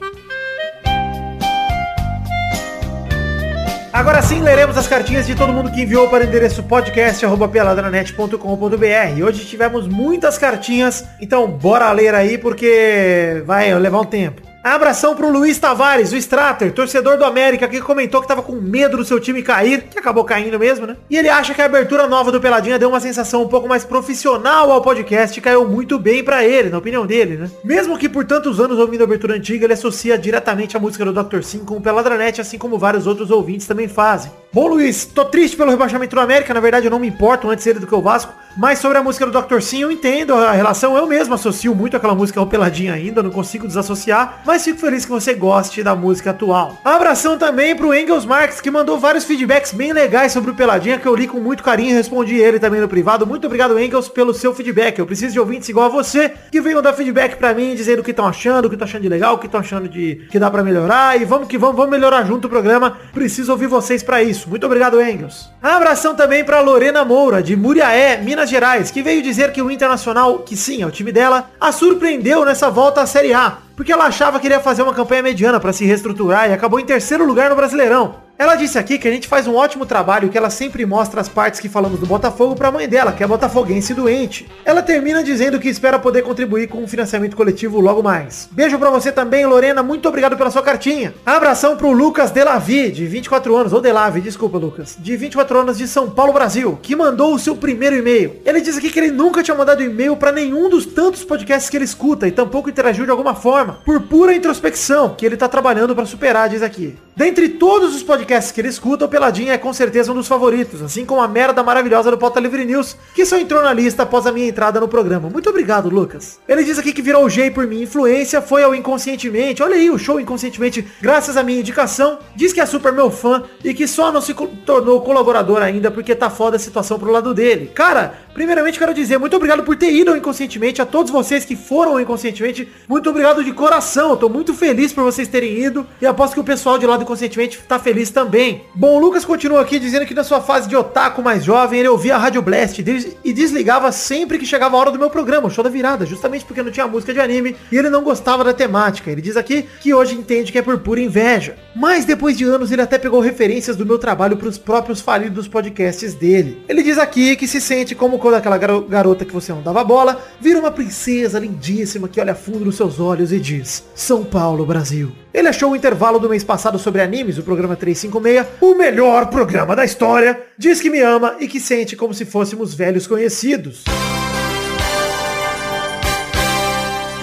Agora 3.93 4.21
sim, 4.23 4.41
leremos 4.41 4.75
as 4.75 4.87
cartinhas 4.87 5.27
de 5.27 5.35
todo 5.35 5.53
mundo 5.53 5.71
que 5.71 5.83
enviou 5.83 6.09
para 6.09 6.23
o 6.23 6.27
endereço 6.27 6.63
podcast.peladranet.com.br. 6.63 9.23
Hoje 9.23 9.45
tivemos 9.45 9.87
muitas 9.87 10.35
cartinhas, 10.35 11.05
então 11.21 11.47
bora 11.47 11.91
ler 11.91 12.15
aí 12.15 12.39
porque 12.39 13.43
vai 13.45 13.71
levar 13.77 13.99
um 13.99 14.05
tempo. 14.05 14.52
Abração 14.63 15.13
pro 15.13 15.29
Luiz 15.29 15.59
Tavares, 15.59 16.13
o 16.13 16.15
Strater, 16.15 16.71
torcedor 16.71 17.17
do 17.17 17.25
América, 17.25 17.67
que 17.67 17.81
comentou 17.81 18.21
que 18.21 18.27
tava 18.29 18.41
com 18.41 18.53
medo 18.53 18.95
do 18.95 19.03
seu 19.03 19.19
time 19.19 19.43
cair, 19.43 19.83
que 19.91 19.99
acabou 19.99 20.23
caindo 20.23 20.57
mesmo, 20.57 20.87
né? 20.87 20.95
E 21.09 21.17
ele 21.17 21.27
acha 21.27 21.53
que 21.53 21.61
a 21.61 21.65
abertura 21.65 22.07
nova 22.07 22.31
do 22.31 22.39
Peladinha 22.39 22.79
deu 22.79 22.87
uma 22.87 23.01
sensação 23.01 23.43
um 23.43 23.47
pouco 23.49 23.67
mais 23.67 23.83
profissional 23.83 24.71
ao 24.71 24.81
podcast 24.81 25.37
e 25.37 25.41
caiu 25.41 25.67
muito 25.67 25.99
bem 25.99 26.23
pra 26.23 26.45
ele, 26.45 26.69
na 26.69 26.77
opinião 26.77 27.05
dele, 27.05 27.35
né? 27.35 27.51
Mesmo 27.61 27.97
que 27.97 28.07
por 28.07 28.23
tantos 28.23 28.57
anos 28.57 28.79
ouvindo 28.79 29.01
a 29.01 29.03
abertura 29.03 29.35
antiga, 29.35 29.65
ele 29.65 29.73
associa 29.73 30.17
diretamente 30.17 30.77
a 30.77 30.79
música 30.79 31.03
do 31.03 31.11
Dr. 31.11 31.41
Sim 31.43 31.65
com 31.65 31.75
o 31.75 31.81
Peladranet, 31.81 32.39
assim 32.39 32.57
como 32.57 32.79
vários 32.79 33.05
outros 33.05 33.31
ouvintes 33.31 33.67
também 33.67 33.89
fazem. 33.89 34.31
Bom, 34.53 34.67
Luiz, 34.67 35.03
tô 35.03 35.25
triste 35.25 35.57
pelo 35.57 35.71
rebaixamento 35.71 36.15
do 36.15 36.21
América, 36.21 36.53
na 36.53 36.61
verdade 36.61 36.87
eu 36.87 36.91
não 36.91 36.99
me 36.99 37.07
importo 37.09 37.49
antes 37.49 37.67
ele 37.67 37.79
do 37.79 37.87
que 37.87 37.95
o 37.95 38.01
Vasco, 38.01 38.33
mas 38.55 38.79
sobre 38.79 38.97
a 38.97 39.03
música 39.03 39.25
do 39.25 39.41
Dr. 39.41 39.61
Sim 39.61 39.81
eu 39.81 39.91
entendo 39.91 40.33
a 40.33 40.51
relação, 40.51 40.97
eu 40.97 41.07
mesmo 41.07 41.33
associo 41.33 41.73
muito 41.73 41.97
aquela 41.97 42.15
música 42.15 42.39
ao 42.39 42.47
Peladinha 42.47 42.93
ainda, 42.93 43.23
não 43.23 43.31
consigo 43.31 43.67
desassociar, 43.67 44.41
mas 44.45 44.63
fico 44.63 44.79
feliz 44.79 45.05
que 45.05 45.11
você 45.11 45.33
goste 45.33 45.83
da 45.83 45.95
música 45.95 46.31
atual. 46.31 46.77
Abração 46.83 47.37
também 47.37 47.75
pro 47.75 47.93
Engels 47.93 48.25
Marques, 48.25 48.61
que 48.61 48.71
mandou 48.71 48.99
vários 48.99 49.23
feedbacks 49.25 49.73
bem 49.73 49.93
legais 49.93 50.31
sobre 50.31 50.51
o 50.51 50.53
Peladinha, 50.53 50.97
que 50.97 51.05
eu 51.05 51.15
li 51.15 51.27
com 51.27 51.39
muito 51.39 51.63
carinho 51.63 51.91
e 51.91 51.93
respondi 51.93 52.35
ele 52.35 52.59
também 52.59 52.79
no 52.79 52.87
privado. 52.87 53.25
Muito 53.25 53.45
obrigado, 53.45 53.79
Engels, 53.79 54.07
pelo 54.07 54.33
seu 54.33 54.53
feedback. 54.53 54.99
Eu 54.99 55.05
preciso 55.05 55.33
de 55.33 55.39
ouvintes 55.39 55.69
igual 55.69 55.87
a 55.87 55.89
você, 55.89 56.31
que 56.51 56.61
venham 56.61 56.81
dar 56.81 56.93
feedback 56.93 57.35
pra 57.37 57.53
mim, 57.53 57.75
dizendo 57.75 57.99
o 57.99 58.03
que 58.03 58.11
estão 58.11 58.27
achando, 58.27 58.65
o 58.65 58.69
que 58.69 58.75
estão 58.75 58.87
achando 58.87 59.01
de 59.01 59.09
legal, 59.09 59.35
o 59.35 59.37
que 59.37 59.45
estão 59.45 59.59
achando 59.59 59.89
de 59.89 60.27
que 60.29 60.39
dá 60.39 60.49
pra 60.49 60.63
melhorar, 60.63 61.19
e 61.19 61.25
vamos 61.25 61.47
que 61.47 61.57
vamos, 61.57 61.75
vamos 61.75 61.91
melhorar 61.91 62.25
junto 62.25 62.45
o 62.45 62.49
programa. 62.49 62.97
Preciso 63.13 63.51
ouvir 63.51 63.67
vocês 63.67 64.03
pra 64.03 64.21
isso. 64.21 64.49
Muito 64.49 64.65
obrigado, 64.65 65.01
Engels. 65.01 65.49
Abração 65.61 66.15
também 66.15 66.43
pra 66.43 66.61
Lorena 66.61 67.03
Moura, 67.03 67.41
de 67.41 67.55
Muriaé, 67.55 68.17
Minas 68.17 68.42
Gerais, 68.49 68.91
que 68.91 69.01
veio 69.01 69.21
dizer 69.21 69.51
que 69.51 69.61
o 69.61 69.71
Internacional, 69.71 70.39
que 70.39 70.55
sim, 70.55 70.81
é 70.81 70.85
o 70.85 70.91
time 70.91 71.11
dela, 71.11 71.49
a 71.59 71.71
surpreendeu 71.71 72.45
nessa 72.45 72.69
volta 72.69 73.01
à 73.01 73.05
Série 73.05 73.33
A 73.33 73.57
porque 73.75 73.91
ela 73.91 74.05
achava 74.05 74.39
que 74.39 74.47
ele 74.47 74.53
ia 74.55 74.59
fazer 74.59 74.81
uma 74.81 74.93
campanha 74.93 75.23
mediana 75.23 75.59
para 75.59 75.73
se 75.73 75.85
reestruturar 75.85 76.49
e 76.49 76.53
acabou 76.53 76.79
em 76.79 76.85
terceiro 76.85 77.25
lugar 77.25 77.49
no 77.49 77.55
Brasileirão. 77.55 78.23
Ela 78.37 78.55
disse 78.55 78.79
aqui 78.79 78.97
que 78.97 79.07
a 79.07 79.11
gente 79.11 79.27
faz 79.27 79.47
um 79.47 79.55
ótimo 79.55 79.85
trabalho 79.85 80.27
que 80.27 80.37
ela 80.37 80.49
sempre 80.49 80.85
mostra 80.87 81.21
as 81.21 81.29
partes 81.29 81.59
que 81.59 81.69
falamos 81.69 81.99
do 81.99 82.07
Botafogo 82.07 82.55
pra 82.55 82.71
mãe 82.71 82.89
dela, 82.89 83.11
que 83.11 83.23
é 83.23 83.27
botafoguense 83.27 83.93
doente. 83.93 84.49
Ela 84.65 84.81
termina 84.81 85.23
dizendo 85.23 85.59
que 85.59 85.69
espera 85.69 85.99
poder 85.99 86.23
contribuir 86.23 86.67
com 86.67 86.83
o 86.83 86.87
financiamento 86.87 87.37
coletivo 87.37 87.79
logo 87.79 88.01
mais. 88.01 88.49
Beijo 88.51 88.79
pra 88.79 88.89
você 88.89 89.11
também, 89.11 89.45
Lorena. 89.45 89.83
Muito 89.83 90.09
obrigado 90.09 90.35
pela 90.35 90.49
sua 90.49 90.63
cartinha. 90.63 91.13
Abração 91.23 91.77
pro 91.77 91.91
Lucas 91.91 92.31
Delavi, 92.31 92.91
de 92.91 93.05
24 93.05 93.55
anos, 93.55 93.71
ou 93.71 93.79
Delavi, 93.79 94.19
desculpa, 94.19 94.57
Lucas, 94.57 94.97
de 94.99 95.15
24 95.15 95.59
anos 95.59 95.77
de 95.77 95.87
São 95.87 96.09
Paulo, 96.09 96.33
Brasil, 96.33 96.79
que 96.81 96.95
mandou 96.95 97.35
o 97.35 97.39
seu 97.39 97.55
primeiro 97.55 97.95
e-mail. 97.95 98.41
Ele 98.43 98.61
diz 98.61 98.77
aqui 98.77 98.89
que 98.89 98.99
ele 98.99 99.11
nunca 99.11 99.43
tinha 99.43 99.55
mandado 99.55 99.83
e-mail 99.83 100.17
pra 100.17 100.31
nenhum 100.31 100.69
dos 100.69 100.87
tantos 100.87 101.23
podcasts 101.23 101.69
que 101.69 101.77
ele 101.77 101.85
escuta 101.85 102.27
e 102.27 102.31
tampouco 102.31 102.69
interagiu 102.69 103.05
de 103.05 103.11
alguma 103.11 103.35
forma, 103.35 103.62
por 103.65 104.01
pura 104.01 104.35
introspecção, 104.35 105.15
que 105.15 105.25
ele 105.25 105.37
tá 105.37 105.47
trabalhando 105.47 105.95
pra 105.95 106.05
superar, 106.05 106.49
diz 106.49 106.61
aqui. 106.61 106.95
Dentre 107.15 107.47
todos 107.47 107.95
os 107.95 108.01
podcasts 108.01 108.51
que 108.51 108.59
ele 108.59 108.69
escuta, 108.69 109.05
o 109.05 109.07
Peladinha 109.07 109.53
é 109.53 109.57
com 109.57 109.71
certeza 109.71 110.11
um 110.11 110.15
dos 110.15 110.27
favoritos, 110.27 110.81
assim 110.81 111.05
como 111.05 111.21
a 111.21 111.27
merda 111.27 111.61
maravilhosa 111.61 112.09
do 112.09 112.17
Pauta 112.17 112.39
Livre 112.39 112.65
News, 112.65 112.97
que 113.13 113.23
só 113.23 113.37
entrou 113.37 113.61
na 113.61 113.71
lista 113.71 114.01
após 114.01 114.25
a 114.25 114.31
minha 114.31 114.47
entrada 114.47 114.79
no 114.79 114.87
programa. 114.87 115.29
Muito 115.29 115.47
obrigado, 115.47 115.89
Lucas. 115.89 116.39
Ele 116.47 116.63
diz 116.63 116.79
aqui 116.79 116.91
que 116.91 117.03
virou 117.03 117.23
o 117.23 117.29
G 117.29 117.51
por 117.51 117.67
minha 117.67 117.83
influência, 117.83 118.41
foi 118.41 118.63
ao 118.63 118.73
Inconscientemente, 118.73 119.61
olha 119.61 119.75
aí 119.75 119.91
o 119.91 119.97
show 119.99 120.19
Inconscientemente, 120.19 120.87
graças 120.99 121.37
à 121.37 121.43
minha 121.43 121.59
indicação, 121.59 122.17
diz 122.35 122.51
que 122.51 122.59
é 122.59 122.65
super 122.65 122.91
meu 122.91 123.11
fã 123.11 123.43
e 123.63 123.75
que 123.75 123.87
só 123.87 124.11
não 124.11 124.21
se 124.21 124.33
tornou 124.65 125.01
colaborador 125.01 125.61
ainda 125.61 125.91
porque 125.91 126.15
tá 126.15 126.31
foda 126.31 126.55
a 126.55 126.59
situação 126.59 126.97
pro 126.97 127.11
lado 127.11 127.31
dele. 127.33 127.69
Cara, 127.75 128.15
primeiramente 128.33 128.79
quero 128.79 128.93
dizer 128.93 129.17
muito 129.17 129.35
obrigado 129.35 129.63
por 129.63 129.75
ter 129.75 129.91
ido 129.91 130.11
ao 130.11 130.17
Inconscientemente, 130.17 130.81
a 130.81 130.85
todos 130.85 131.11
vocês 131.11 131.45
que 131.45 131.55
foram 131.55 131.93
ao 131.93 132.01
Inconscientemente, 132.01 132.67
muito 132.87 133.09
obrigado 133.09 133.43
de 133.43 133.51
coração, 133.53 134.11
eu 134.11 134.17
tô 134.17 134.29
muito 134.29 134.53
feliz 134.53 134.91
por 134.91 135.03
vocês 135.03 135.27
terem 135.27 135.57
ido 135.59 135.85
e 136.01 136.05
aposto 136.05 136.33
que 136.33 136.39
o 136.39 136.43
pessoal 136.43 136.77
de 136.77 136.85
lá 136.85 136.97
do 136.97 137.03
Inconscientemente 137.03 137.59
tá 137.67 137.79
feliz 137.79 138.09
também. 138.09 138.63
Bom, 138.75 138.95
o 138.95 138.99
Lucas 138.99 139.25
continua 139.25 139.61
aqui 139.61 139.79
dizendo 139.79 140.05
que 140.05 140.13
na 140.13 140.23
sua 140.23 140.41
fase 140.41 140.67
de 140.67 140.75
otaku 140.75 141.21
mais 141.21 141.43
jovem, 141.43 141.79
ele 141.79 141.89
ouvia 141.89 142.15
a 142.15 142.17
Rádio 142.17 142.41
Blast 142.41 142.79
e 142.79 143.33
desligava 143.33 143.91
sempre 143.91 144.37
que 144.37 144.45
chegava 144.45 144.75
a 144.75 144.79
hora 144.79 144.91
do 144.91 144.99
meu 144.99 145.09
programa, 145.09 145.47
o 145.47 145.51
show 145.51 145.63
da 145.63 145.69
virada, 145.69 146.05
justamente 146.05 146.45
porque 146.45 146.63
não 146.63 146.71
tinha 146.71 146.87
música 146.87 147.13
de 147.13 147.19
anime 147.19 147.55
e 147.71 147.77
ele 147.77 147.89
não 147.89 148.03
gostava 148.03 148.43
da 148.43 148.53
temática. 148.53 149.11
Ele 149.11 149.21
diz 149.21 149.37
aqui 149.37 149.65
que 149.79 149.93
hoje 149.93 150.15
entende 150.15 150.51
que 150.51 150.57
é 150.57 150.61
por 150.61 150.79
pura 150.79 150.99
inveja. 150.99 151.55
Mas 151.75 152.05
depois 152.05 152.37
de 152.37 152.43
anos 152.43 152.71
ele 152.71 152.81
até 152.81 152.97
pegou 152.97 153.19
referências 153.19 153.75
do 153.75 153.85
meu 153.85 153.97
trabalho 153.97 154.37
pros 154.37 154.57
próprios 154.57 155.01
falidos 155.01 155.47
podcasts 155.47 156.13
dele. 156.13 156.63
Ele 156.67 156.83
diz 156.83 156.97
aqui 156.97 157.35
que 157.35 157.47
se 157.47 157.59
sente 157.59 157.95
como 157.95 158.19
quando 158.23 158.35
aquela 158.35 158.57
garo- 158.57 158.81
garota 158.87 159.25
que 159.25 159.33
você 159.33 159.51
não 159.51 159.61
dava 159.61 159.83
bola 159.83 160.17
vira 160.39 160.57
uma 160.57 160.71
princesa 160.71 161.37
lindíssima 161.37 162.07
que 162.07 162.21
olha 162.21 162.33
fundo 162.33 162.63
nos 162.63 162.77
seus 162.77 162.97
olhos 162.99 163.33
e 163.33 163.39
diz 163.39 163.83
São 163.93 164.23
Paulo, 164.23 164.65
Brasil. 164.65 165.11
Ele 165.33 165.49
achou 165.49 165.71
o 165.71 165.75
intervalo 165.75 166.19
do 166.19 166.29
mês 166.29 166.41
passado 166.43 166.79
sobre 166.79 167.01
animes, 167.01 167.37
o 167.37 167.43
programa 167.43 167.75
356, 167.75 168.47
o 168.61 168.75
melhor 168.75 169.27
programa 169.27 169.75
da 169.75 169.83
história. 169.83 170.41
Diz 170.57 170.79
que 170.79 170.89
me 170.89 171.01
ama 171.01 171.35
e 171.41 171.47
que 171.49 171.59
sente 171.59 171.97
como 171.97 172.13
se 172.13 172.23
fôssemos 172.23 172.73
velhos 172.73 173.05
conhecidos. 173.05 173.83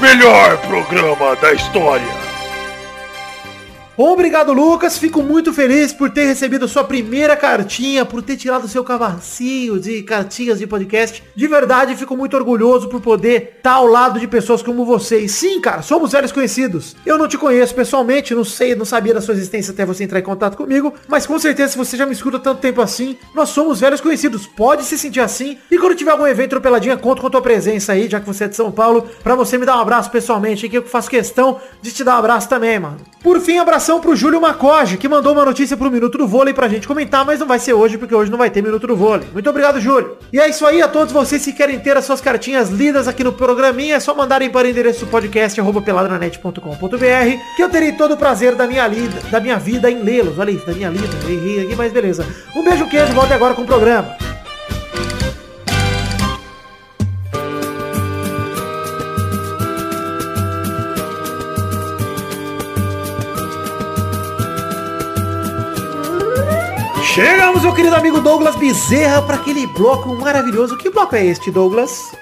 Melhor 0.00 0.58
programa 0.66 1.34
da 1.36 1.52
história. 1.54 2.29
Obrigado, 3.96 4.52
Lucas. 4.52 4.96
Fico 4.96 5.22
muito 5.22 5.52
feliz 5.52 5.92
por 5.92 6.10
ter 6.10 6.24
recebido 6.24 6.66
sua 6.66 6.84
primeira 6.84 7.36
cartinha, 7.36 8.04
por 8.04 8.22
ter 8.22 8.36
tirado 8.36 8.68
seu 8.68 8.82
cavacinho 8.82 9.78
de 9.78 10.02
cartinhas 10.02 10.58
de 10.58 10.66
podcast. 10.66 11.22
De 11.34 11.46
verdade, 11.46 11.96
fico 11.96 12.16
muito 12.16 12.36
orgulhoso 12.36 12.88
por 12.88 13.00
poder 13.00 13.56
estar 13.58 13.72
ao 13.72 13.86
lado 13.86 14.18
de 14.18 14.26
pessoas 14.26 14.62
como 14.62 14.84
vocês. 14.84 15.32
Sim, 15.32 15.60
cara, 15.60 15.82
somos 15.82 16.12
velhos 16.12 16.32
conhecidos. 16.32 16.96
Eu 17.04 17.18
não 17.18 17.28
te 17.28 17.36
conheço 17.36 17.74
pessoalmente, 17.74 18.34
não 18.34 18.44
sei, 18.44 18.74
não 18.74 18.84
sabia 18.84 19.14
da 19.14 19.20
sua 19.20 19.34
existência 19.34 19.72
até 19.72 19.84
você 19.84 20.04
entrar 20.04 20.18
em 20.18 20.22
contato 20.22 20.56
comigo, 20.56 20.94
mas 21.06 21.26
com 21.26 21.38
certeza 21.38 21.72
se 21.72 21.78
você 21.78 21.96
já 21.96 22.06
me 22.06 22.12
escuta 22.12 22.38
tanto 22.38 22.60
tempo 22.60 22.80
assim, 22.80 23.16
nós 23.34 23.50
somos 23.50 23.80
velhos 23.80 24.00
conhecidos. 24.00 24.46
Pode 24.46 24.84
se 24.84 24.96
sentir 24.96 25.20
assim. 25.20 25.58
E 25.70 25.78
quando 25.78 25.94
tiver 25.94 26.12
algum 26.12 26.26
evento 26.26 26.54
ou 26.54 26.60
peladinha, 26.60 26.96
conto 26.96 27.20
com 27.20 27.26
a 27.26 27.30
tua 27.30 27.42
presença 27.42 27.92
aí, 27.92 28.08
já 28.08 28.20
que 28.20 28.26
você 28.26 28.44
é 28.44 28.48
de 28.48 28.56
São 28.56 28.70
Paulo, 28.70 29.08
pra 29.22 29.34
você 29.34 29.58
me 29.58 29.66
dar 29.66 29.76
um 29.76 29.80
abraço 29.80 30.10
pessoalmente, 30.10 30.68
que 30.68 30.78
eu 30.78 30.82
faço 30.84 31.10
questão 31.10 31.60
de 31.82 31.92
te 31.92 32.02
dar 32.02 32.16
um 32.16 32.18
abraço 32.18 32.48
também, 32.48 32.78
mano. 32.78 32.96
Por 33.22 33.40
fim, 33.40 33.58
abração 33.80 33.98
pro 33.98 34.14
Júlio 34.14 34.38
Macoge, 34.38 34.98
que 34.98 35.08
mandou 35.08 35.32
uma 35.32 35.42
notícia 35.42 35.74
pro 35.74 35.90
Minuto 35.90 36.18
do 36.18 36.26
Vôlei 36.28 36.52
pra 36.52 36.68
gente 36.68 36.86
comentar, 36.86 37.24
mas 37.24 37.40
não 37.40 37.46
vai 37.46 37.58
ser 37.58 37.72
hoje, 37.72 37.96
porque 37.96 38.14
hoje 38.14 38.30
não 38.30 38.36
vai 38.36 38.50
ter 38.50 38.60
Minuto 38.60 38.86
do 38.86 38.94
Vôlei. 38.94 39.26
Muito 39.32 39.48
obrigado, 39.48 39.80
Júlio. 39.80 40.18
E 40.30 40.38
é 40.38 40.50
isso 40.50 40.66
aí, 40.66 40.82
a 40.82 40.88
todos 40.88 41.14
vocês 41.14 41.42
que 41.42 41.52
querem 41.54 41.80
ter 41.80 41.96
as 41.96 42.04
suas 42.04 42.20
cartinhas 42.20 42.68
lidas 42.68 43.08
aqui 43.08 43.24
no 43.24 43.32
programinha, 43.32 43.96
é 43.96 44.00
só 44.00 44.14
mandarem 44.14 44.50
para 44.50 44.66
o 44.66 44.70
endereço 44.70 45.06
podcast 45.06 45.58
peladranet.com.br, 45.82 47.56
que 47.56 47.62
eu 47.62 47.70
terei 47.70 47.92
todo 47.92 48.12
o 48.12 48.16
prazer 48.18 48.54
da 48.54 48.66
minha, 48.66 48.86
lida, 48.86 49.18
da 49.30 49.40
minha 49.40 49.58
vida 49.58 49.90
em 49.90 50.02
lê-los. 50.02 50.38
Olha 50.38 50.50
isso, 50.50 50.66
da 50.66 50.74
minha 50.74 50.90
lida, 50.90 51.08
errei 51.26 51.64
aqui, 51.64 51.74
mas 51.74 51.90
beleza. 51.90 52.26
Um 52.54 52.62
beijo, 52.62 52.86
queijo, 52.86 53.14
volte 53.14 53.32
agora 53.32 53.54
com 53.54 53.62
o 53.62 53.66
programa. 53.66 54.29
Chegamos, 67.14 67.62
meu 67.62 67.74
querido 67.74 67.96
amigo 67.96 68.20
Douglas 68.20 68.54
Bezerra, 68.56 69.20
para 69.22 69.34
aquele 69.36 69.66
bloco 69.66 70.14
maravilhoso. 70.14 70.76
Que 70.76 70.90
bloco 70.90 71.16
é 71.16 71.26
este, 71.26 71.50
Douglas? 71.50 72.12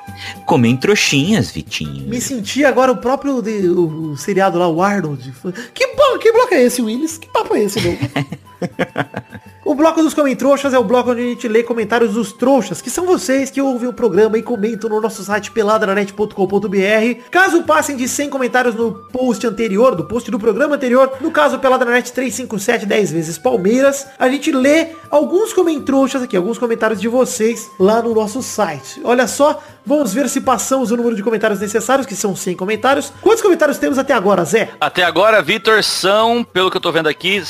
Comem 0.46 0.76
trouxinhas, 0.76 1.50
Vitinho. 1.50 2.08
Me 2.08 2.20
senti 2.20 2.64
agora 2.64 2.90
o 2.90 2.96
próprio 2.96 3.42
de- 3.42 3.68
o, 3.68 4.12
o 4.12 4.16
seriado 4.16 4.58
lá, 4.58 4.66
o 4.66 4.82
Arnold. 4.82 5.32
Que, 5.74 5.86
que 5.86 6.32
bloco 6.32 6.54
é 6.54 6.62
esse, 6.64 6.80
Willis? 6.80 7.18
Que 7.18 7.28
papo 7.28 7.54
é 7.54 7.62
esse, 7.64 7.78
Douglas? 7.80 8.10
o 9.64 9.74
bloco 9.74 10.02
dos 10.02 10.14
Comentroxas 10.14 10.72
é 10.74 10.78
o 10.78 10.84
bloco 10.84 11.10
onde 11.10 11.20
a 11.20 11.24
gente 11.24 11.48
lê 11.48 11.62
comentários 11.62 12.14
dos 12.14 12.32
trouxas, 12.32 12.80
que 12.80 12.90
são 12.90 13.06
vocês 13.06 13.50
que 13.50 13.60
ouvem 13.60 13.88
o 13.88 13.92
programa 13.92 14.38
e 14.38 14.42
comentam 14.42 14.90
no 14.90 15.00
nosso 15.00 15.22
site 15.22 15.50
peladranet.com.br. 15.50 17.22
Caso 17.30 17.62
passem 17.62 17.96
de 17.96 18.08
100 18.08 18.30
comentários 18.30 18.74
no 18.74 18.92
post 18.92 19.46
anterior, 19.46 19.94
do 19.94 20.04
post 20.04 20.30
do 20.30 20.38
programa 20.38 20.76
anterior, 20.76 21.12
no 21.20 21.30
caso 21.30 21.58
Peladranet 21.58 22.12
357 22.12 22.86
10 22.86 23.12
vezes 23.12 23.38
Palmeiras, 23.38 24.06
a 24.18 24.28
gente 24.28 24.50
lê 24.50 24.88
alguns 25.10 25.52
Comentroxas 25.52 26.22
aqui, 26.22 26.36
alguns 26.36 26.58
comentários 26.58 27.00
de 27.00 27.08
vocês 27.08 27.70
lá 27.78 28.02
no 28.02 28.14
nosso 28.14 28.42
site. 28.42 29.00
Olha 29.04 29.26
só, 29.26 29.62
vamos 29.84 30.12
ver 30.12 30.28
se 30.28 30.40
passamos 30.40 30.90
o 30.90 30.96
número 30.96 31.16
de 31.16 31.22
comentários 31.22 31.60
necessários, 31.60 32.06
que 32.06 32.14
são 32.14 32.36
100 32.36 32.56
comentários. 32.56 33.12
Quantos 33.20 33.42
comentários 33.42 33.78
temos 33.78 33.98
até 33.98 34.12
agora, 34.12 34.44
Zé? 34.44 34.70
Até 34.80 35.02
agora, 35.02 35.42
Vitor, 35.42 35.82
são, 35.82 36.44
pelo 36.44 36.70
que 36.70 36.76
eu 36.76 36.80
tô 36.80 36.92
vendo 36.92 37.08
aqui, 37.08 37.44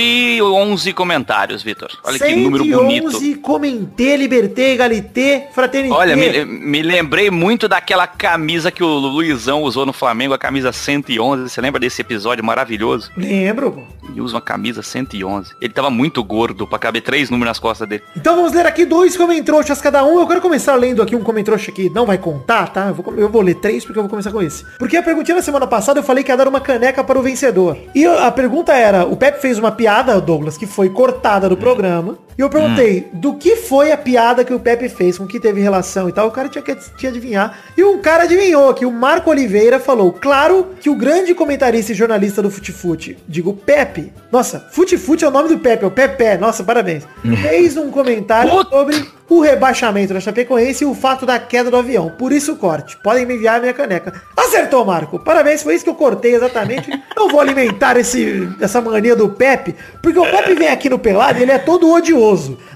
111 0.00 0.92
comentários, 0.94 1.62
Vitor. 1.62 1.90
Olha 2.02 2.18
que 2.18 2.34
número 2.34 2.64
bonito. 2.64 3.10
111, 3.10 3.34
comentei, 3.36 4.16
libertei, 4.16 4.76
galité, 4.76 5.48
fraternité. 5.52 5.94
Olha, 5.94 6.16
me, 6.16 6.44
me 6.44 6.82
lembrei 6.82 7.30
muito 7.30 7.68
daquela 7.68 8.06
camisa 8.06 8.70
que 8.70 8.82
o 8.82 8.88
Luizão 8.88 9.62
usou 9.62 9.84
no 9.84 9.92
Flamengo, 9.92 10.32
a 10.32 10.38
camisa 10.38 10.72
111. 10.72 11.48
Você 11.48 11.60
lembra 11.60 11.78
desse 11.78 12.00
episódio 12.00 12.44
maravilhoso? 12.44 13.10
Lembro, 13.16 13.72
pô. 13.72 13.82
Ele 14.08 14.20
usa 14.20 14.36
uma 14.36 14.40
camisa 14.40 14.82
111. 14.82 15.54
Ele 15.60 15.72
tava 15.72 15.90
muito 15.90 16.22
gordo 16.24 16.66
pra 16.66 16.78
caber 16.78 17.02
três 17.02 17.30
números 17.30 17.50
nas 17.50 17.58
costas 17.58 17.88
dele. 17.88 18.02
Então 18.16 18.36
vamos 18.36 18.52
ler 18.52 18.66
aqui 18.66 18.84
dois 18.84 19.16
comentroxas 19.16 19.80
cada 19.80 20.04
um. 20.04 20.20
Eu 20.20 20.26
quero 20.26 20.40
começar 20.40 20.74
lendo 20.76 21.02
aqui 21.02 21.14
um 21.14 21.22
comentroxa 21.22 21.70
que 21.70 21.90
não 21.90 22.06
vai 22.06 22.18
contar, 22.18 22.68
tá? 22.68 22.88
Eu 22.88 22.94
vou, 22.94 23.14
eu 23.16 23.28
vou 23.28 23.42
ler 23.42 23.54
três 23.54 23.84
porque 23.84 23.98
eu 23.98 24.02
vou 24.02 24.10
começar 24.10 24.32
com 24.32 24.42
esse. 24.42 24.64
Porque 24.78 24.96
a 24.96 25.02
perguntinha 25.02 25.36
na 25.36 25.42
semana 25.42 25.66
passada 25.66 26.00
eu 26.00 26.04
falei 26.04 26.24
que 26.24 26.30
ia 26.30 26.36
dar 26.36 26.48
uma 26.48 26.60
caneca 26.60 27.04
para 27.04 27.18
o 27.18 27.22
vencedor. 27.22 27.76
E 27.94 28.06
a 28.06 28.30
pergunta 28.30 28.72
era, 28.72 29.04
o 29.04 29.16
Pepe 29.16 29.40
fez 29.40 29.58
uma 29.58 29.70
piada, 29.70 29.89
Douglas, 30.20 30.56
que 30.56 30.66
foi 30.66 30.88
cortada 30.88 31.48
do 31.48 31.56
programa. 31.56 32.16
E 32.40 32.42
eu 32.42 32.48
perguntei, 32.48 33.06
do 33.12 33.34
que 33.34 33.54
foi 33.54 33.92
a 33.92 33.98
piada 33.98 34.46
que 34.46 34.54
o 34.54 34.58
Pepe 34.58 34.88
fez, 34.88 35.18
com 35.18 35.26
que 35.26 35.38
teve 35.38 35.60
relação 35.60 36.08
e 36.08 36.12
tal. 36.12 36.28
O 36.28 36.30
cara 36.30 36.48
tinha 36.48 36.62
que 36.62 36.74
tinha 36.96 37.10
adivinhar. 37.10 37.58
E 37.76 37.84
um 37.84 37.98
cara 37.98 38.22
adivinhou, 38.22 38.72
que 38.72 38.86
o 38.86 38.90
Marco 38.90 39.28
Oliveira 39.28 39.78
falou, 39.78 40.10
claro 40.10 40.68
que 40.80 40.88
o 40.88 40.94
grande 40.94 41.34
comentarista 41.34 41.92
e 41.92 41.94
jornalista 41.94 42.40
do 42.40 42.50
Futifute, 42.50 43.18
digo 43.28 43.52
Pepe, 43.52 44.10
nossa, 44.32 44.58
Futifute 44.70 45.22
é 45.22 45.28
o 45.28 45.30
nome 45.30 45.50
do 45.50 45.58
Pepe, 45.58 45.84
é 45.84 45.86
o 45.86 45.90
Pepe, 45.90 46.38
nossa, 46.38 46.64
parabéns. 46.64 47.04
Fez 47.42 47.76
um 47.76 47.90
comentário 47.90 48.50
sobre 48.70 49.06
o 49.30 49.40
rebaixamento 49.40 50.12
da 50.12 50.20
Chapecoense 50.20 50.82
e 50.82 50.86
o 50.86 50.94
fato 50.94 51.24
da 51.24 51.38
queda 51.38 51.70
do 51.70 51.76
avião. 51.76 52.10
Por 52.18 52.32
isso 52.32 52.52
o 52.52 52.56
corte. 52.56 52.96
Podem 52.96 53.24
me 53.24 53.34
enviar 53.34 53.58
a 53.58 53.60
minha 53.60 53.72
caneca. 53.72 54.12
Acertou, 54.36 54.84
Marco. 54.84 55.20
Parabéns, 55.20 55.62
foi 55.62 55.76
isso 55.76 55.84
que 55.84 55.90
eu 55.90 55.94
cortei 55.94 56.34
exatamente. 56.34 56.90
Não 57.16 57.28
vou 57.28 57.40
alimentar 57.40 57.96
esse, 57.96 58.48
essa 58.60 58.80
mania 58.80 59.14
do 59.14 59.28
Pepe, 59.28 59.76
porque 60.02 60.18
o 60.18 60.28
Pepe 60.28 60.54
vem 60.54 60.68
aqui 60.68 60.90
no 60.90 60.98
Pelado 60.98 61.38
e 61.38 61.42
ele 61.42 61.52
é 61.52 61.58
todo 61.58 61.90
odioso. 61.92 62.29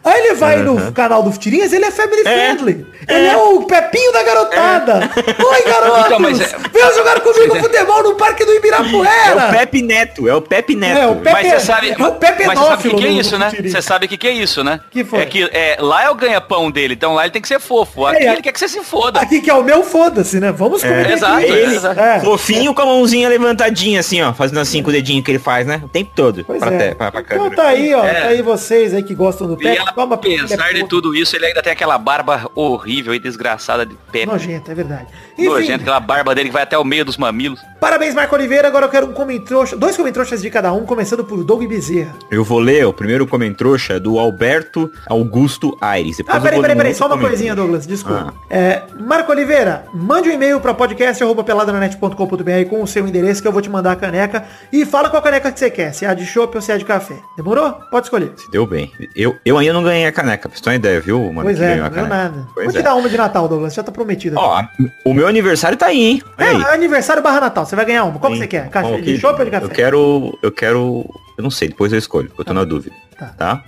Aí 0.05 0.21
ele 0.27 0.35
vai 0.35 0.57
no 0.59 0.93
canal 0.93 1.23
do 1.23 1.33
Futirinhas, 1.33 1.73
ele 1.73 1.85
é 1.85 1.91
family 1.91 2.23
friendly. 2.23 2.87
Ele 3.09 3.27
é 3.27 3.37
o 3.37 3.63
Pepinho 3.63 4.13
da 4.13 4.23
garotada. 4.23 5.11
Oi, 5.27 5.63
garotos. 5.63 6.07
Então, 6.07 6.29
é- 6.29 6.69
Venham 6.73 6.95
jogar 6.95 7.21
comigo 7.21 7.57
futebol 7.57 8.03
no 8.03 8.15
Parque 8.15 8.45
do 8.45 8.53
É 8.53 8.57
Ibirapuera. 8.57 9.49
o 9.49 9.51
Pepe 9.53 9.83
Neto, 9.83 10.29
é 10.29 10.35
o 10.35 10.41
Pepe 10.41 10.75
Neto. 10.75 10.99
É, 10.99 11.07
o 11.07 11.17
Pepe- 11.17 11.33
Mas 11.33 11.47
você 11.49 11.61
sabe, 11.61 11.91
é 11.99 12.07
o 12.07 12.13
Pepe 12.13 12.47
mas 12.47 12.59
você 12.59 12.65
sabe 12.67 12.89
o 12.89 12.91
que, 12.91 12.97
que 12.97 13.07
é 13.07 13.11
isso, 13.11 13.39
né? 13.39 13.53
Você 13.63 13.83
sabe 13.83 14.07
o 14.07 14.09
que, 14.09 14.17
que 14.17 14.27
é 14.29 14.33
isso, 14.33 14.65
né? 14.65 14.81
Que 14.91 15.05
foi? 15.05 15.21
É 15.21 15.27
que 15.27 15.43
é, 15.53 15.77
lá 15.81 16.05
é 16.05 16.11
o 16.11 16.15
ganha-pão 16.15 16.71
dele, 16.71 16.95
então 16.95 17.15
lá 17.15 17.25
ele 17.25 17.33
tem 17.33 17.43
que 17.43 17.49
ser 17.49 17.61
fofo. 17.61 18.07
Aqui 18.07 18.25
É, 18.25 18.33
ele 18.33 18.43
quer 18.43 18.53
que 18.53 18.59
você 18.59 18.69
se 18.69 18.81
foda. 18.83 19.21
Aqui 19.21 19.41
que 19.41 19.51
é 19.51 19.55
o 19.55 19.63
meu, 19.63 19.83
foda-se, 19.83 20.41
né? 20.41 20.51
Vamos 20.53 20.83
comer 20.83 21.11
exato, 21.11 21.35
aqui. 21.35 21.45
ele- 21.47 21.75
exato. 21.77 22.01
É. 22.01 22.21
Fofinho 22.21 22.75
com 22.75 22.83
a 22.83 22.87
mãozinha 22.87 23.29
levantadinha, 23.29 24.01
assim, 24.01 24.23
ó. 24.23 24.33
Fazendo 24.33 24.61
assim 24.61 24.83
com 24.83 24.91
o 24.91 24.93
dedinho 24.93 25.23
que 25.23 25.31
ele 25.31 25.39
faz, 25.39 25.67
né? 25.67 25.81
O 25.85 25.89
tempo 25.89 26.11
todo. 26.15 26.45
Pois 26.47 26.59
pra, 26.61 26.73
é. 26.73 26.89
te- 26.91 26.95
pra, 26.95 27.11
pra 27.13 27.21
então 27.23 27.51
tá 27.51 27.65
aí, 27.69 27.95
ó. 27.95 28.05
É. 28.05 28.15
Tá 28.15 28.27
aí 28.29 28.43
vocês 28.43 28.95
aí 28.95 29.03
que 29.03 29.15
gostam 29.15 29.34
do 29.37 29.55
E 29.55 29.57
Pepe. 29.57 29.95
Toma 29.95 30.15
apesar 30.15 30.73
de 30.73 30.87
tudo 30.89 31.15
isso, 31.15 31.35
ele 31.37 31.47
ainda 31.47 31.63
tem 31.63 31.73
aquela 31.73 31.97
barba 31.99 32.51
horrível 32.55 33.15
e 33.15 33.19
desgraçada 33.19 33.85
de 33.87 33.95
pé. 34.13 34.27
Nojento, 34.27 34.71
é 34.71 34.75
verdade. 34.75 35.07
Enfim, 35.39 35.49
Nojento, 35.49 35.83
aquela 35.83 36.01
barba 36.01 36.35
dele 36.35 36.49
que 36.49 36.53
vai 36.53 36.63
até 36.63 36.77
o 36.79 36.85
meio 36.85 37.05
dos 37.05 37.17
mamilos. 37.17 37.61
parabéns, 37.81 38.15
Marco 38.15 38.35
Oliveira. 38.35 38.69
Agora 38.69 38.87
eu 38.87 38.91
quero 38.91 39.07
um 39.07 39.13
comentroxa, 39.13 39.77
dois 39.77 39.97
comentroxas 39.97 40.41
de 40.43 40.51
cada 40.51 40.73
um, 40.73 40.85
começando 40.85 41.25
por 41.25 41.43
Doug 41.45 41.65
Bezerra. 41.67 42.15
Eu 42.31 42.45
vou 42.45 42.59
ler 42.59 42.87
o 42.87 42.93
primeiro 42.93 43.27
comentrouxa 43.27 43.99
do 43.99 44.19
Alberto 44.19 44.91
Augusto 45.09 45.77
Aires. 45.81 46.17
Depois 46.19 46.37
Ah, 46.37 46.41
peraí, 46.41 46.61
peraí, 46.61 46.77
peraí, 46.77 46.95
só 46.95 47.05
uma 47.05 47.11
comentário. 47.11 47.37
coisinha, 47.37 47.55
Douglas, 47.57 47.87
desculpa. 47.87 48.35
Ah. 48.37 48.55
É, 48.55 48.83
Marco 49.01 49.33
Oliveira, 49.33 49.87
mande 49.95 50.29
um 50.29 50.33
e-mail 50.33 50.61
pra 50.61 50.75
podcast.peladranet.com.br 50.75 52.69
com 52.69 52.83
o 52.83 52.87
seu 52.87 53.07
endereço 53.07 53.41
que 53.43 53.49
eu 53.49 53.53
vou 53.53 53.63
te 53.63 53.71
mandar 53.71 53.93
a 53.93 53.97
caneca 53.97 54.45
e 54.73 54.85
fala 54.85 55.09
qual 55.11 55.23
caneca 55.23 55.51
que 55.51 55.59
você 55.59 55.71
quer, 55.71 55.93
se 55.93 56.05
é 56.05 56.09
a 56.09 56.15
de 56.15 56.27
chopp 56.27 56.55
ou 56.57 56.63
se 56.63 56.71
é 56.73 56.75
a 56.75 56.79
de 56.79 56.85
café. 56.85 57.17
Demorou? 57.37 57.73
Pode 57.91 58.07
escolher. 58.07 58.33
Se 58.37 58.51
deu 58.51 58.67
bem. 58.67 58.93
Eu, 59.15 59.24
eu 59.45 59.59
ainda 59.59 59.73
não 59.73 59.83
ganhei 59.83 60.07
a 60.07 60.13
caneca, 60.13 60.49
pra 60.49 60.57
você 60.57 60.63
ter 60.63 60.71
uma 60.71 60.77
ideia, 60.77 61.01
viu, 61.01 61.21
mano? 61.33 61.43
pois 61.43 61.61
é, 61.61 61.77
não 61.77 62.09
nada. 62.09 62.47
Pois 62.55 62.67
vou 62.67 62.73
te 62.73 62.79
é. 62.79 62.83
dar 62.83 62.95
uma 62.95 63.09
de 63.09 63.17
Natal, 63.17 63.49
Douglas, 63.49 63.75
já 63.75 63.83
tá 63.83 63.93
prometido. 63.93 64.37
Ó, 64.39 64.65
o 65.05 65.15
meu 65.15 65.27
aniversário 65.27 65.77
tá 65.77 65.87
aí, 65.87 66.03
hein? 66.03 66.23
Olha 66.39 66.49
aí. 66.51 66.63
é, 66.63 66.75
aniversário 66.75 67.23
barra 67.23 67.41
Natal, 67.41 67.65
você 67.65 67.77
vai 67.77 67.85
ganhar 67.85 68.05
uma. 68.05 68.19
Qual 68.19 68.33
que 68.33 68.39
você 68.39 68.47
quer? 68.47 68.69
Café, 68.69 68.89
Qual 68.89 69.01
de 69.01 69.19
chopp 69.19 69.39
ou 69.39 69.45
de 69.45 69.51
café? 69.51 69.67
Eu 69.67 69.71
quero. 69.71 70.39
Eu 70.43 70.53
quero. 70.53 71.05
Eu 71.37 71.43
não 71.43 71.51
sei, 71.51 71.69
depois 71.69 71.93
eu 71.93 71.99
escolho, 71.99 72.29
porque 72.29 72.43
eu 72.43 72.45
tô 72.45 72.55
na 72.55 72.65
dúvida. 72.65 72.95
Tá. 73.19 73.27
Tá. 73.37 73.65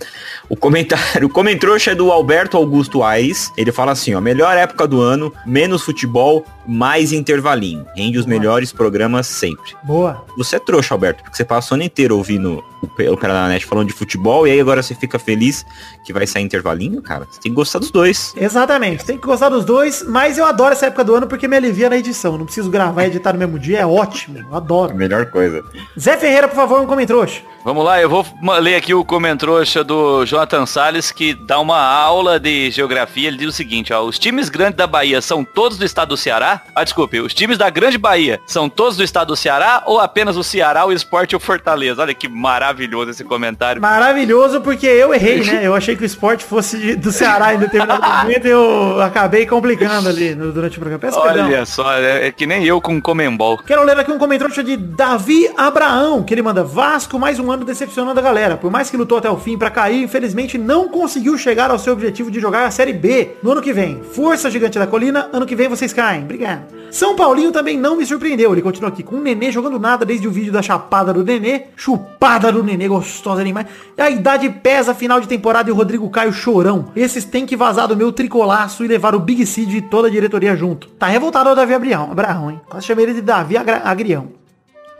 O 0.48 0.56
comentário, 0.56 1.26
o 1.28 1.30
comentrouxa 1.30 1.92
é 1.92 1.94
do 1.94 2.10
Alberto 2.10 2.56
Augusto 2.56 3.02
Aires. 3.02 3.50
Ele 3.56 3.72
fala 3.72 3.92
assim, 3.92 4.14
ó, 4.14 4.20
melhor 4.20 4.56
época 4.56 4.86
do 4.86 5.00
ano, 5.00 5.32
menos 5.44 5.82
futebol, 5.82 6.44
mais 6.66 7.12
intervalinho. 7.12 7.86
Rende 7.94 8.18
os 8.18 8.26
melhores 8.26 8.72
programas 8.72 9.26
sempre. 9.26 9.74
Boa. 9.82 10.24
Você 10.36 10.56
é 10.56 10.58
trouxa, 10.58 10.94
Alberto, 10.94 11.22
porque 11.22 11.36
você 11.36 11.44
passa 11.44 11.72
o 11.72 11.76
ano 11.76 11.84
inteiro 11.84 12.16
ouvindo 12.16 12.62
o 12.82 13.16
cara 13.16 13.32
na 13.34 13.48
net 13.48 13.64
falando 13.66 13.88
de 13.88 13.92
futebol 13.92 14.46
e 14.46 14.50
aí 14.50 14.60
agora 14.60 14.82
você 14.82 14.94
fica 14.94 15.18
feliz 15.18 15.64
que 16.04 16.12
vai 16.12 16.26
sair 16.26 16.42
intervalinho, 16.42 17.02
cara. 17.02 17.26
Você 17.30 17.40
tem 17.40 17.50
que 17.50 17.56
gostar 17.56 17.78
dos 17.78 17.90
dois. 17.90 18.32
Exatamente, 18.36 19.04
tem 19.04 19.18
que 19.18 19.26
gostar 19.26 19.48
dos 19.48 19.64
dois, 19.64 20.04
mas 20.06 20.38
eu 20.38 20.44
adoro 20.44 20.72
essa 20.72 20.86
época 20.86 21.04
do 21.04 21.14
ano 21.14 21.26
porque 21.26 21.48
me 21.48 21.56
alivia 21.56 21.90
na 21.90 21.96
edição. 21.96 22.38
Não 22.38 22.44
preciso 22.44 22.70
gravar 22.70 23.04
e 23.04 23.06
editar 23.06 23.32
no 23.32 23.38
mesmo 23.38 23.58
dia, 23.58 23.80
é 23.80 23.86
ótimo, 23.86 24.38
eu 24.38 24.54
adoro. 24.54 24.94
melhor 24.94 25.26
coisa. 25.26 25.64
Zé 25.98 26.16
Ferreira, 26.16 26.48
por 26.48 26.56
favor, 26.56 26.80
um 26.80 26.86
comentrouxa. 26.86 27.42
Vamos 27.64 27.84
lá, 27.84 28.00
eu 28.00 28.08
vou 28.08 28.24
ler 28.60 28.76
aqui 28.76 28.94
o 28.94 29.04
comentrouxa 29.04 29.82
do 29.82 30.24
Jonathan 30.24 30.66
Salles, 30.66 31.10
que 31.10 31.34
dá 31.34 31.58
uma 31.58 31.80
aula 31.80 32.38
de 32.38 32.70
geografia. 32.70 33.26
Ele 33.26 33.38
diz 33.38 33.48
o 33.48 33.52
seguinte, 33.52 33.92
ó, 33.92 34.04
os 34.04 34.18
times 34.18 34.48
grandes 34.48 34.76
da 34.76 34.86
Bahia 34.86 35.20
são 35.20 35.44
todos 35.44 35.76
do 35.76 35.84
estado 35.84 36.10
do 36.10 36.16
Ceará? 36.16 36.55
Ah, 36.74 36.84
desculpe, 36.84 37.20
os 37.20 37.32
times 37.34 37.58
da 37.58 37.68
Grande 37.70 37.98
Bahia 37.98 38.40
são 38.46 38.68
todos 38.68 38.96
do 38.96 39.02
estado 39.04 39.28
do 39.28 39.36
Ceará 39.36 39.82
ou 39.86 40.00
apenas 40.00 40.36
o 40.36 40.42
Ceará, 40.44 40.84
o 40.86 40.92
Esporte 40.92 41.32
e 41.32 41.36
o 41.36 41.40
Fortaleza? 41.40 42.02
Olha 42.02 42.14
que 42.14 42.28
maravilhoso 42.28 43.10
esse 43.10 43.24
comentário. 43.24 43.80
Maravilhoso 43.82 44.60
porque 44.60 44.86
eu 44.86 45.12
errei, 45.14 45.42
né? 45.44 45.60
Eu 45.66 45.74
achei 45.74 45.96
que 45.96 46.02
o 46.02 46.06
esporte 46.06 46.44
fosse 46.44 46.94
do 46.96 47.10
Ceará 47.12 47.54
em 47.54 47.58
determinado 47.58 48.02
momento 48.06 48.46
e 48.46 48.50
eu 48.50 49.00
acabei 49.00 49.46
complicando 49.46 50.08
ali 50.08 50.34
no- 50.34 50.52
durante 50.52 50.76
o 50.76 50.80
programa. 50.80 51.00
Peço 51.00 51.20
perdão. 51.22 51.46
Olha 51.46 51.66
só, 51.66 51.92
é, 51.94 52.28
é 52.28 52.32
que 52.32 52.46
nem 52.46 52.64
eu 52.64 52.80
com 52.80 53.00
Comembol. 53.00 53.58
Quero 53.58 53.82
ler 53.84 53.98
aqui 53.98 54.10
um 54.12 54.18
comentário 54.18 54.46
de 54.64 54.76
Davi 54.76 55.50
Abraão, 55.56 56.22
que 56.22 56.32
ele 56.34 56.42
manda 56.42 56.62
Vasco 56.62 57.18
mais 57.18 57.38
um 57.38 57.50
ano 57.50 57.64
decepcionando 57.64 58.18
a 58.18 58.22
galera. 58.22 58.56
Por 58.56 58.70
mais 58.70 58.90
que 58.90 58.96
lutou 58.96 59.18
até 59.18 59.30
o 59.30 59.36
fim 59.38 59.56
pra 59.58 59.70
cair, 59.70 60.02
infelizmente 60.02 60.56
não 60.58 60.88
conseguiu 60.88 61.36
chegar 61.38 61.70
ao 61.70 61.78
seu 61.78 61.92
objetivo 61.92 62.30
de 62.30 62.40
jogar 62.40 62.64
a 62.66 62.70
Série 62.70 62.92
B 62.92 63.36
no 63.42 63.52
ano 63.52 63.62
que 63.62 63.72
vem. 63.72 64.02
Força 64.02 64.50
gigante 64.50 64.78
da 64.78 64.86
colina, 64.86 65.28
ano 65.32 65.46
que 65.46 65.54
vem 65.56 65.68
vocês 65.68 65.92
caem. 65.92 66.22
Obrigado. 66.22 66.45
São 66.90 67.14
Paulinho 67.14 67.52
também 67.52 67.78
não 67.78 67.96
me 67.96 68.06
surpreendeu. 68.06 68.52
Ele 68.52 68.62
continua 68.62 68.88
aqui 68.88 69.02
com 69.02 69.16
o 69.16 69.20
Nenê 69.20 69.50
jogando 69.50 69.78
nada 69.78 70.04
desde 70.04 70.26
o 70.26 70.30
vídeo 70.30 70.52
da 70.52 70.62
chapada 70.62 71.12
do 71.12 71.24
Nenê. 71.24 71.64
Chupada 71.76 72.50
do 72.50 72.62
Nenê, 72.62 72.88
gostosa 72.88 73.44
demais. 73.44 73.66
A 73.98 74.08
idade 74.08 74.48
pesa, 74.48 74.94
final 74.94 75.20
de 75.20 75.28
temporada 75.28 75.68
e 75.68 75.72
o 75.72 75.76
Rodrigo 75.76 76.08
Caio 76.08 76.32
chorão. 76.32 76.86
Esses 76.94 77.24
têm 77.24 77.44
que 77.44 77.56
vazar 77.56 77.88
do 77.88 77.96
meu 77.96 78.12
tricolaço 78.12 78.84
e 78.84 78.88
levar 78.88 79.14
o 79.14 79.20
Big 79.20 79.44
Seed 79.44 79.74
e 79.74 79.82
toda 79.82 80.08
a 80.08 80.10
diretoria 80.10 80.56
junto. 80.56 80.88
Tá 80.88 81.06
revoltado 81.06 81.50
o 81.50 81.54
Davi 81.54 81.74
Abraão, 81.74 82.10
Abraão 82.12 82.50
hein? 82.50 82.60
Quase 82.68 82.86
chamei 82.86 83.04
ele 83.04 83.14
de 83.14 83.22
Davi 83.22 83.56
Agrião. 83.56 84.45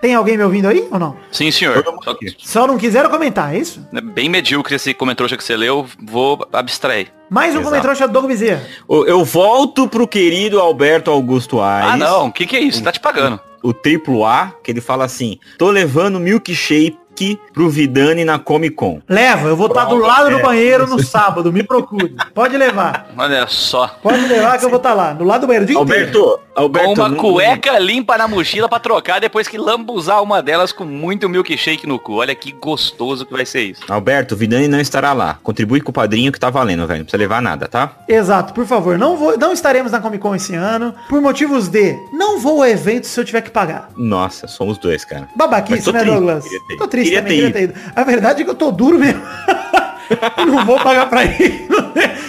Tem 0.01 0.15
alguém 0.15 0.37
me 0.37 0.45
ouvindo 0.45 0.69
aí 0.69 0.87
ou 0.91 0.99
não? 0.99 1.17
Sim, 1.33 1.51
senhor. 1.51 1.83
Só 2.05 2.15
que 2.15 2.35
Só 2.39 2.67
não 2.67 2.77
quiseram 2.77 3.09
comentar, 3.09 3.55
é 3.55 3.59
isso? 3.59 3.87
é 3.95 4.01
bem 4.01 4.29
medíocre 4.29 4.75
esse 4.77 4.93
comentrouxa 4.93 5.37
que 5.37 5.43
você 5.45 5.57
leu, 5.57 5.87
vou 6.03 6.47
abstrair. 6.53 7.09
Mais 7.31 7.55
um 7.55 7.61
Exato. 7.61 7.65
comentário 7.77 8.07
do 8.09 8.13
Doug 8.13 8.27
Bezerra. 8.27 8.63
Eu 8.89 9.07
eu 9.07 9.25
volto 9.25 9.89
pro 9.89 10.07
querido 10.07 10.61
Alberto 10.61 11.11
Augusto 11.11 11.61
Aires. 11.61 11.95
Ah, 11.95 11.97
não, 11.97 12.27
o 12.27 12.33
que, 12.33 12.47
que 12.47 12.57
é 12.57 12.61
isso? 12.61 12.83
Tá 12.83 12.93
te 12.93 13.01
pagando. 13.01 13.41
o 13.63 13.73
triplo 13.73 14.25
A, 14.25 14.53
que 14.63 14.71
ele 14.71 14.81
fala 14.81 15.05
assim, 15.05 15.39
tô 15.59 15.71
levando 15.71 16.21
milkshake 16.21 17.41
pro 17.53 17.69
Vidani 17.71 18.25
na 18.25 18.39
Comic 18.39 18.77
Con. 18.77 19.01
Leva, 19.09 19.49
eu 19.49 19.57
vou 19.57 19.69
estar 19.69 19.87
do 19.87 19.97
lado 19.97 20.31
do 20.31 20.39
banheiro 20.41 20.87
no 20.87 21.03
sábado, 21.03 21.51
me 21.53 21.63
procure. 21.63 22.15
Pode 22.35 22.57
levar. 22.57 23.09
Olha 23.17 23.47
só. 23.49 23.89
Pode 24.03 24.21
levar 24.27 24.59
que 24.59 24.67
eu 24.67 24.69
vou 24.69 24.77
estar 24.77 24.93
lá, 24.93 25.15
do 25.15 25.25
lado 25.25 25.41
do 25.41 25.47
banheiro 25.47 25.65
o 25.65 25.67
dia 25.67 25.81
inteiro. 25.81 26.41
Alberto. 26.57 26.95
Com 26.95 27.01
uma 27.03 27.09
não- 27.11 27.17
cueca 27.19 27.79
limpa 27.79 28.17
na 28.17 28.27
mochila 28.27 28.69
pra 28.69 28.81
trocar 28.81 29.21
depois 29.21 29.47
que 29.47 29.59
lambuzar 29.59 30.23
uma 30.23 30.43
delas 30.43 30.73
com 30.73 30.85
muito 30.85 31.29
milkshake 31.29 31.87
no 31.87 31.99
cu. 31.99 32.15
Olha 32.15 32.35
que 32.35 32.51
gostoso 32.51 33.27
que 33.27 33.33
vai 33.33 33.45
ser 33.45 33.61
isso. 33.63 33.83
Alberto, 33.89 34.35
o 34.35 34.39
Vidani 34.39 34.67
não 34.67 34.81
estará 34.81 35.13
lá. 35.13 35.39
Contribui 35.43 35.81
com 35.83 35.91
o 35.91 35.93
padrinho 35.93 36.33
que 36.33 36.41
tá 36.41 36.49
valendo, 36.49 36.87
velho. 36.87 37.01
Não 37.01 37.05
precisa 37.05 37.21
levar 37.21 37.43
nada, 37.43 37.69
tá? 37.69 37.93
Exato, 38.09 38.55
por 38.55 38.67
favor, 38.67 38.97
não, 38.99 39.17
vou, 39.17 39.37
não 39.39 39.53
estaremos 39.53 39.93
na 39.93 40.01
Comic 40.01 40.23
Con 40.23 40.35
esse 40.35 40.55
ano, 40.55 40.95
por 41.09 41.21
motivos 41.21 41.69
de 41.69 41.95
não 42.13 42.39
vou 42.41 42.63
ao 42.63 42.69
evento 42.69 43.07
se 43.07 43.21
eu 43.21 43.25
tiver 43.25 43.43
que 43.43 43.51
pagar. 43.51 43.91
Nossa, 43.95 44.49
somos 44.49 44.79
dois, 44.79 45.05
cara. 45.05 45.29
Babaquice, 45.37 45.93
né, 45.93 46.01
triste, 46.01 46.15
Douglas? 46.15 46.45
Tô 46.79 46.89
triste 46.89 47.11
Queria 47.11 47.23
também, 47.23 47.37
ter 47.41 47.53
queria 47.53 47.73
ter 47.75 47.79
ido. 47.81 47.93
A 47.95 48.03
verdade 48.03 48.41
é 48.41 48.45
que 48.45 48.51
eu 48.51 48.55
tô 48.55 48.71
duro 48.73 48.99
mesmo. 48.99 49.21
não 50.47 50.65
vou 50.65 50.79
pagar 50.81 51.07
pra 51.09 51.25
ir. 51.25 51.67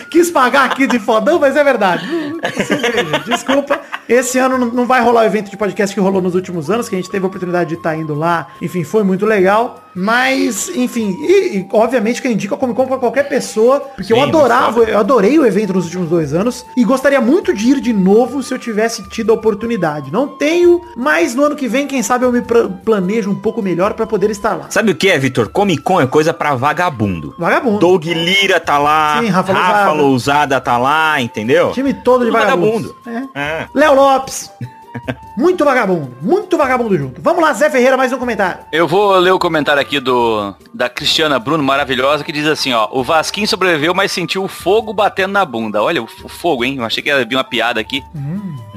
Quis 0.09 0.31
pagar 0.31 0.65
aqui 0.65 0.87
de 0.87 0.99
fodão, 0.99 1.39
mas 1.39 1.55
é 1.55 1.63
verdade. 1.63 2.07
Desculpa. 3.25 3.79
Esse 4.07 4.39
ano 4.39 4.57
não 4.71 4.85
vai 4.85 5.01
rolar 5.01 5.21
o 5.21 5.25
evento 5.25 5.51
de 5.51 5.57
podcast 5.57 5.93
que 5.93 5.99
rolou 5.99 6.21
nos 6.21 6.33
últimos 6.33 6.69
anos, 6.69 6.87
que 6.87 6.95
a 6.95 6.97
gente 6.97 7.09
teve 7.09 7.25
a 7.25 7.27
oportunidade 7.27 7.69
de 7.69 7.75
estar 7.75 7.95
indo 7.95 8.15
lá. 8.15 8.47
Enfim, 8.61 8.83
foi 8.83 9.03
muito 9.03 9.25
legal. 9.25 9.83
Mas, 9.99 10.69
enfim, 10.75 11.17
e, 11.21 11.57
e 11.57 11.67
obviamente 11.71 12.21
que 12.21 12.27
eu 12.27 12.31
indico 12.31 12.53
a 12.53 12.57
Comic 12.57 12.77
Con 12.77 12.85
pra 12.85 12.97
qualquer 12.97 13.27
pessoa, 13.27 13.79
porque 13.79 14.13
eu 14.13 14.17
Sim, 14.17 14.23
adorava, 14.23 14.83
eu 14.83 14.99
adorei 14.99 15.39
o 15.39 15.45
evento 15.45 15.73
nos 15.73 15.85
últimos 15.85 16.07
dois 16.07 16.35
anos 16.35 16.63
e 16.77 16.83
gostaria 16.83 17.19
muito 17.19 17.51
de 17.51 17.71
ir 17.71 17.81
de 17.81 17.91
novo 17.91 18.43
se 18.43 18.53
eu 18.53 18.59
tivesse 18.59 19.09
tido 19.09 19.31
a 19.31 19.33
oportunidade. 19.33 20.13
Não 20.13 20.27
tenho, 20.27 20.81
mas 20.95 21.33
no 21.33 21.45
ano 21.45 21.55
que 21.55 21.67
vem, 21.67 21.87
quem 21.87 22.03
sabe 22.03 22.25
eu 22.25 22.31
me 22.31 22.43
planejo 22.85 23.31
um 23.31 23.35
pouco 23.35 23.59
melhor 23.59 23.95
pra 23.95 24.05
poder 24.05 24.29
estar 24.29 24.53
lá. 24.53 24.67
Sabe 24.69 24.91
o 24.91 24.95
que 24.95 25.09
é, 25.09 25.17
Vitor? 25.17 25.49
Comic 25.49 25.81
Con 25.81 25.99
é 25.99 26.05
coisa 26.05 26.31
pra 26.31 26.53
vagabundo. 26.53 27.33
Vagabundo. 27.35 27.79
Doug 27.79 28.05
Lira 28.05 28.59
tá 28.59 28.77
lá, 28.77 29.19
Sim, 29.19 29.29
Rafa 29.29 29.51
Rafa, 29.51 29.93
Lousada. 29.97 30.39
Lousada 30.57 30.61
tá 30.61 30.77
lá, 30.77 31.19
entendeu? 31.21 31.71
Time 31.71 31.93
todo 31.93 32.25
de 32.25 32.31
Tudo 32.31 32.39
vagabundo. 32.39 32.95
vagabundo. 33.03 33.31
É. 33.35 33.39
É. 33.41 33.67
Léo 33.73 33.95
Lopes. 33.95 34.51
Muito 35.37 35.63
vagabundo. 35.63 36.11
Muito 36.21 36.57
vagabundo 36.57 36.97
junto. 36.97 37.21
Vamos 37.21 37.43
lá, 37.43 37.53
Zé 37.53 37.69
Ferreira, 37.69 37.95
mais 37.95 38.11
um 38.11 38.17
comentário. 38.17 38.61
Eu 38.71 38.87
vou 38.87 39.15
ler 39.19 39.31
o 39.31 39.37
comentário 39.37 39.79
aqui 39.79 39.99
do 39.99 40.55
da 40.73 40.89
Cristiana 40.89 41.37
Bruno, 41.37 41.63
maravilhosa, 41.63 42.23
que 42.23 42.31
diz 42.31 42.47
assim, 42.47 42.73
ó, 42.73 42.87
o 42.91 43.03
Vasquinho 43.03 43.47
sobreviveu, 43.47 43.93
mas 43.93 44.11
sentiu 44.11 44.43
o 44.43 44.47
fogo 44.47 44.93
batendo 44.93 45.33
na 45.33 45.45
bunda. 45.45 45.81
Olha, 45.83 46.01
o, 46.01 46.07
o 46.23 46.27
fogo, 46.27 46.63
hein? 46.65 46.77
Eu 46.77 46.85
achei 46.85 47.03
que 47.03 47.09
ia 47.09 47.23
vir 47.23 47.35
uma 47.35 47.43
piada 47.43 47.79
aqui. 47.79 48.03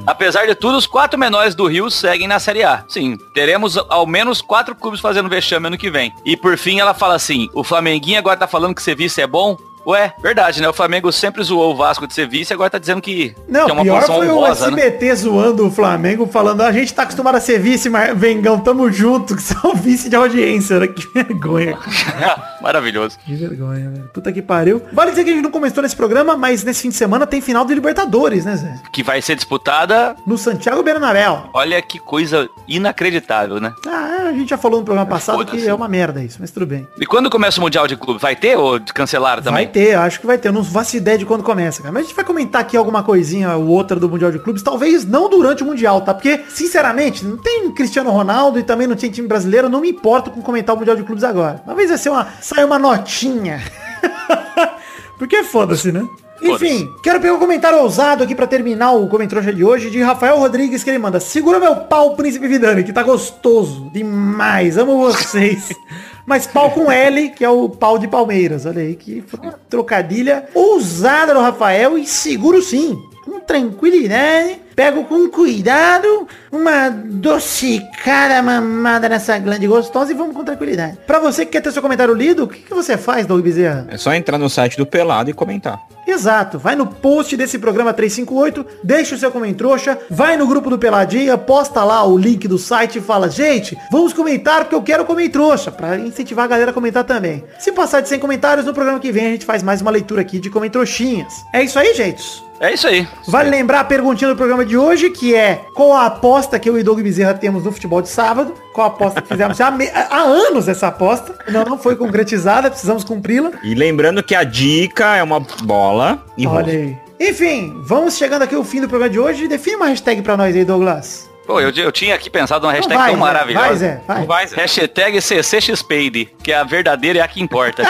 Apesar 0.05 0.45
de 0.45 0.53
tudo, 0.55 0.77
os 0.77 0.85
quatro 0.85 1.19
menores 1.19 1.55
do 1.55 1.65
Rio 1.67 1.89
seguem 1.89 2.27
na 2.27 2.39
Série 2.39 2.63
A. 2.63 2.83
Sim, 2.87 3.17
teremos 3.33 3.77
ao 3.89 4.05
menos 4.05 4.41
quatro 4.41 4.75
clubes 4.75 4.99
fazendo 4.99 5.29
vexame 5.29 5.67
ano 5.67 5.77
que 5.77 5.89
vem. 5.89 6.13
E 6.23 6.37
por 6.37 6.57
fim 6.57 6.79
ela 6.79 6.93
fala 6.93 7.15
assim, 7.15 7.49
o 7.53 7.63
Flamenguinho 7.63 8.19
agora 8.19 8.37
tá 8.37 8.47
falando 8.47 8.75
que 8.75 8.81
ser 8.83 8.95
vice 8.95 9.21
é 9.21 9.27
bom? 9.27 9.57
Ué, 9.85 10.13
verdade, 10.21 10.61
né? 10.61 10.69
O 10.69 10.73
Flamengo 10.73 11.11
sempre 11.11 11.43
zoou 11.43 11.73
o 11.73 11.75
Vasco 11.75 12.05
de 12.07 12.13
ser 12.13 12.27
vice 12.27 12.51
e 12.51 12.53
agora 12.53 12.69
tá 12.69 12.77
dizendo 12.77 13.01
que, 13.01 13.35
Não, 13.47 13.65
que 13.65 13.71
é 13.71 13.73
uma 13.73 13.83
pior 13.83 13.95
posição 13.95 14.17
foi 14.17 14.27
o 14.27 14.37
honrosa, 14.37 14.71
né? 14.71 14.81
SBT 14.85 15.15
zoando 15.15 15.67
o 15.67 15.71
Flamengo, 15.71 16.27
falando, 16.27 16.61
a 16.61 16.71
gente 16.71 16.93
tá 16.93 17.03
acostumado 17.03 17.35
a 17.35 17.41
ser 17.41 17.59
vice, 17.59 17.89
mas 17.89 18.17
Vengão, 18.17 18.59
tamo 18.59 18.91
junto, 18.91 19.35
que 19.35 19.41
são 19.43 19.73
vice 19.75 20.09
de 20.09 20.15
audiência, 20.15 20.79
né? 20.79 20.87
Que 20.87 21.07
vergonha. 21.13 21.77
Maravilhoso. 22.61 23.17
Que 23.25 23.35
vergonha, 23.35 23.89
velho. 23.89 24.09
Puta 24.13 24.31
que 24.31 24.41
pariu. 24.41 24.81
Vale 24.93 25.11
dizer 25.11 25.23
que 25.23 25.31
a 25.31 25.33
gente 25.33 25.43
não 25.43 25.51
começou 25.51 25.81
nesse 25.81 25.95
programa, 25.95 26.37
mas 26.37 26.63
nesse 26.63 26.83
fim 26.83 26.89
de 26.89 26.95
semana 26.95 27.25
tem 27.25 27.41
final 27.41 27.65
de 27.65 27.73
Libertadores, 27.73 28.45
né, 28.45 28.55
Zé? 28.55 28.75
Que 28.93 29.01
vai 29.03 29.21
ser 29.21 29.35
disputada, 29.35 30.15
No 30.27 30.37
Santiago 30.37 30.83
Bernabéu. 30.83 31.49
olha 31.53 31.81
que 31.81 31.97
coisa 31.97 32.47
inacreditável, 32.67 33.59
né? 33.59 33.73
Ah, 33.87 34.20
a 34.31 34.35
gente 34.35 34.49
já 34.49 34.57
falou 34.57 34.79
no 34.79 34.85
programa 34.85 35.09
passado 35.09 35.45
que 35.45 35.67
é 35.67 35.73
uma 35.73 35.87
merda 35.87 36.23
isso, 36.23 36.37
mas 36.39 36.51
tudo 36.51 36.65
bem. 36.65 36.87
E 36.99 37.05
quando 37.05 37.29
começa 37.29 37.59
o 37.59 37.63
Mundial 37.63 37.87
de 37.87 37.95
Clube? 37.95 38.19
Vai 38.19 38.35
ter 38.35 38.57
ou 38.57 38.79
cancelaram 38.93 39.41
também? 39.41 39.65
Vai 39.65 39.73
ter, 39.73 39.95
acho 39.95 40.19
que 40.19 40.25
vai 40.25 40.37
ter. 40.37 40.49
Eu 40.49 40.53
não 40.53 40.63
faço 40.63 40.97
ideia 40.97 41.17
de 41.17 41.25
quando 41.25 41.43
começa, 41.43 41.81
cara. 41.81 41.91
Mas 41.91 42.03
a 42.03 42.07
gente 42.07 42.15
vai 42.15 42.25
comentar 42.25 42.61
aqui 42.61 42.75
alguma 42.75 43.03
coisinha 43.03 43.55
ou 43.55 43.67
outra 43.67 43.99
do 43.99 44.09
Mundial 44.09 44.31
de 44.31 44.39
Clubes. 44.39 44.63
Talvez 44.63 45.05
não 45.05 45.29
durante 45.29 45.63
o 45.63 45.65
Mundial, 45.65 46.01
tá? 46.01 46.13
Porque, 46.13 46.41
sinceramente, 46.49 47.25
não 47.25 47.37
tem 47.37 47.71
Cristiano 47.71 48.09
Ronaldo 48.11 48.59
e 48.59 48.63
também 48.63 48.87
não 48.87 48.95
tem 48.95 49.11
time 49.11 49.27
brasileiro. 49.27 49.69
Não 49.69 49.81
me 49.81 49.89
importo 49.89 50.31
com 50.31 50.41
comentar 50.41 50.75
o 50.75 50.79
Mundial 50.79 50.95
de 50.95 51.03
Clubes 51.03 51.23
agora. 51.23 51.61
Talvez 51.65 51.89
vai 51.89 51.97
ser 51.97 52.09
uma... 52.09 52.27
Saia 52.41 52.65
uma 52.65 52.79
notinha. 52.79 53.61
Porque 55.17 55.43
foda-se, 55.43 55.91
né? 55.91 56.07
Enfim, 56.41 56.91
quero 57.03 57.19
pegar 57.19 57.35
um 57.35 57.39
comentário 57.39 57.79
ousado 57.79 58.23
aqui 58.23 58.33
pra 58.33 58.47
terminar 58.47 58.93
o 58.93 59.07
comentário 59.07 59.53
de 59.53 59.63
hoje 59.63 59.91
de 59.91 60.01
Rafael 60.01 60.37
Rodrigues 60.37 60.83
que 60.83 60.89
ele 60.89 60.97
manda 60.97 61.19
Segura 61.19 61.59
meu 61.59 61.75
pau, 61.75 62.15
Príncipe 62.15 62.47
Vidani, 62.47 62.83
que 62.83 62.91
tá 62.91 63.03
gostoso 63.03 63.89
demais, 63.91 64.77
amo 64.77 64.97
vocês. 64.97 65.69
Mas 66.25 66.47
pau 66.47 66.71
com 66.71 66.91
L, 66.91 67.29
que 67.29 67.43
é 67.43 67.49
o 67.49 67.69
pau 67.69 67.97
de 67.97 68.07
Palmeiras. 68.07 68.65
Olha 68.65 68.81
aí, 68.81 68.95
que 68.95 69.23
trocadilha 69.69 70.45
ousada 70.53 71.33
no 71.33 71.41
Rafael 71.41 71.97
e 71.97 72.05
seguro 72.05 72.61
sim. 72.61 72.97
Com 73.25 73.39
tranquilidade, 73.39 74.59
pego 74.75 75.03
com 75.05 75.29
cuidado 75.29 76.27
uma 76.51 76.89
docicada 76.89 78.41
mamada 78.41 79.07
nessa 79.07 79.37
glande 79.39 79.67
gostosa 79.67 80.11
e 80.11 80.15
vamos 80.15 80.35
com 80.35 80.43
tranquilidade. 80.43 80.97
Pra 81.07 81.19
você 81.19 81.45
que 81.45 81.51
quer 81.51 81.61
ter 81.61 81.71
seu 81.71 81.81
comentário 81.81 82.13
lido, 82.13 82.43
o 82.43 82.47
que, 82.47 82.59
que 82.59 82.73
você 82.73 82.97
faz, 82.97 83.25
Doug 83.25 83.41
Bezerra? 83.41 83.87
É 83.89 83.97
só 83.97 84.13
entrar 84.13 84.37
no 84.37 84.49
site 84.49 84.77
do 84.77 84.85
Pelado 84.85 85.29
e 85.29 85.33
comentar. 85.33 85.79
Exato, 86.05 86.57
vai 86.57 86.75
no 86.75 86.87
post 86.87 87.37
desse 87.37 87.59
programa 87.59 87.93
358, 87.93 88.65
deixa 88.83 89.15
o 89.15 89.17
seu 89.17 89.31
comentrouxa, 89.31 89.97
vai 90.09 90.35
no 90.35 90.47
grupo 90.47 90.69
do 90.69 90.77
Peladinha, 90.77 91.37
posta 91.37 91.83
lá 91.83 92.03
o 92.03 92.17
link 92.17 92.47
do 92.47 92.57
site 92.57 92.97
e 92.97 93.01
fala, 93.01 93.29
gente, 93.29 93.77
vamos 93.91 94.11
comentar 94.11 94.61
porque 94.61 94.75
eu 94.75 94.81
quero 94.81 95.05
comentrouxa, 95.05 95.71
pra 95.71 95.97
incentivar 95.97 96.45
a 96.45 96.47
galera 96.47 96.71
a 96.71 96.73
comentar 96.73 97.03
também. 97.03 97.43
Se 97.59 97.71
passar 97.71 98.01
de 98.01 98.09
100 98.09 98.19
comentários, 98.19 98.65
no 98.65 98.73
programa 98.73 98.99
que 98.99 99.11
vem 99.11 99.27
a 99.27 99.29
gente 99.29 99.45
faz 99.45 99.63
mais 99.63 99.81
uma 99.81 99.91
leitura 99.91 100.21
aqui 100.21 100.39
de 100.39 100.49
comentrouxinhas. 100.49 101.33
É 101.53 101.63
isso 101.63 101.77
aí, 101.77 101.93
gente. 101.93 102.51
É 102.61 102.73
isso 102.73 102.87
aí. 102.87 103.07
Vale 103.27 103.49
lembrar 103.49 103.79
a 103.79 103.83
perguntinha 103.83 104.29
do 104.29 104.35
programa 104.35 104.60
de 104.65 104.77
hoje, 104.77 105.09
que 105.09 105.35
é 105.35 105.65
qual 105.73 105.93
a 105.93 106.05
aposta 106.05 106.57
que 106.59 106.69
eu 106.69 106.77
e 106.77 106.83
Doug 106.83 106.99
Bezerra 107.01 107.33
temos 107.33 107.63
no 107.63 107.71
futebol 107.71 108.01
de 108.01 108.09
sábado? 108.09 108.53
Qual 108.73 108.87
a 108.87 108.89
aposta 108.89 109.21
que 109.21 109.27
fizemos 109.27 109.59
há, 109.61 109.71
me- 109.71 109.89
há 109.89 110.19
anos 110.21 110.67
essa 110.67 110.87
aposta? 110.87 111.35
Não, 111.49 111.63
não 111.65 111.77
foi 111.77 111.95
concretizada, 111.95 112.69
precisamos 112.69 113.03
cumpri-la. 113.03 113.51
E 113.63 113.73
lembrando 113.73 114.21
que 114.23 114.35
a 114.35 114.43
dica 114.43 115.15
é 115.15 115.23
uma 115.23 115.39
bola 115.63 116.23
e 116.37 116.45
Olha 116.47 116.71
aí. 116.73 116.97
Enfim, 117.19 117.75
vamos 117.83 118.17
chegando 118.17 118.41
aqui 118.43 118.55
ao 118.55 118.63
fim 118.63 118.81
do 118.81 118.87
programa 118.89 119.11
de 119.11 119.19
hoje. 119.19 119.47
Define 119.47 119.75
uma 119.75 119.87
hashtag 119.87 120.21
pra 120.21 120.35
nós 120.35 120.55
aí, 120.55 120.65
Douglas. 120.65 121.29
Pô, 121.45 121.59
eu, 121.59 121.71
eu 121.71 121.91
tinha 121.91 122.15
aqui 122.15 122.29
pensado 122.29 122.65
numa 122.65 122.73
hashtag 122.73 122.93
Então 122.93 123.01
vai, 123.01 123.11
tão 123.11 123.19
Zé, 123.19 123.25
maravilhosa. 123.25 123.67
Vai, 123.67 123.77
Zé, 123.77 124.01
vai. 124.07 124.25
Vai, 124.25 124.47
Zé. 124.47 124.55
Hashtag 124.57 125.21
CCXPade, 125.21 126.29
que 126.43 126.51
é 126.51 126.55
a 126.57 126.63
verdadeira 126.63 127.19
e 127.19 127.21
a 127.21 127.27
que 127.27 127.41
importa. 127.41 127.83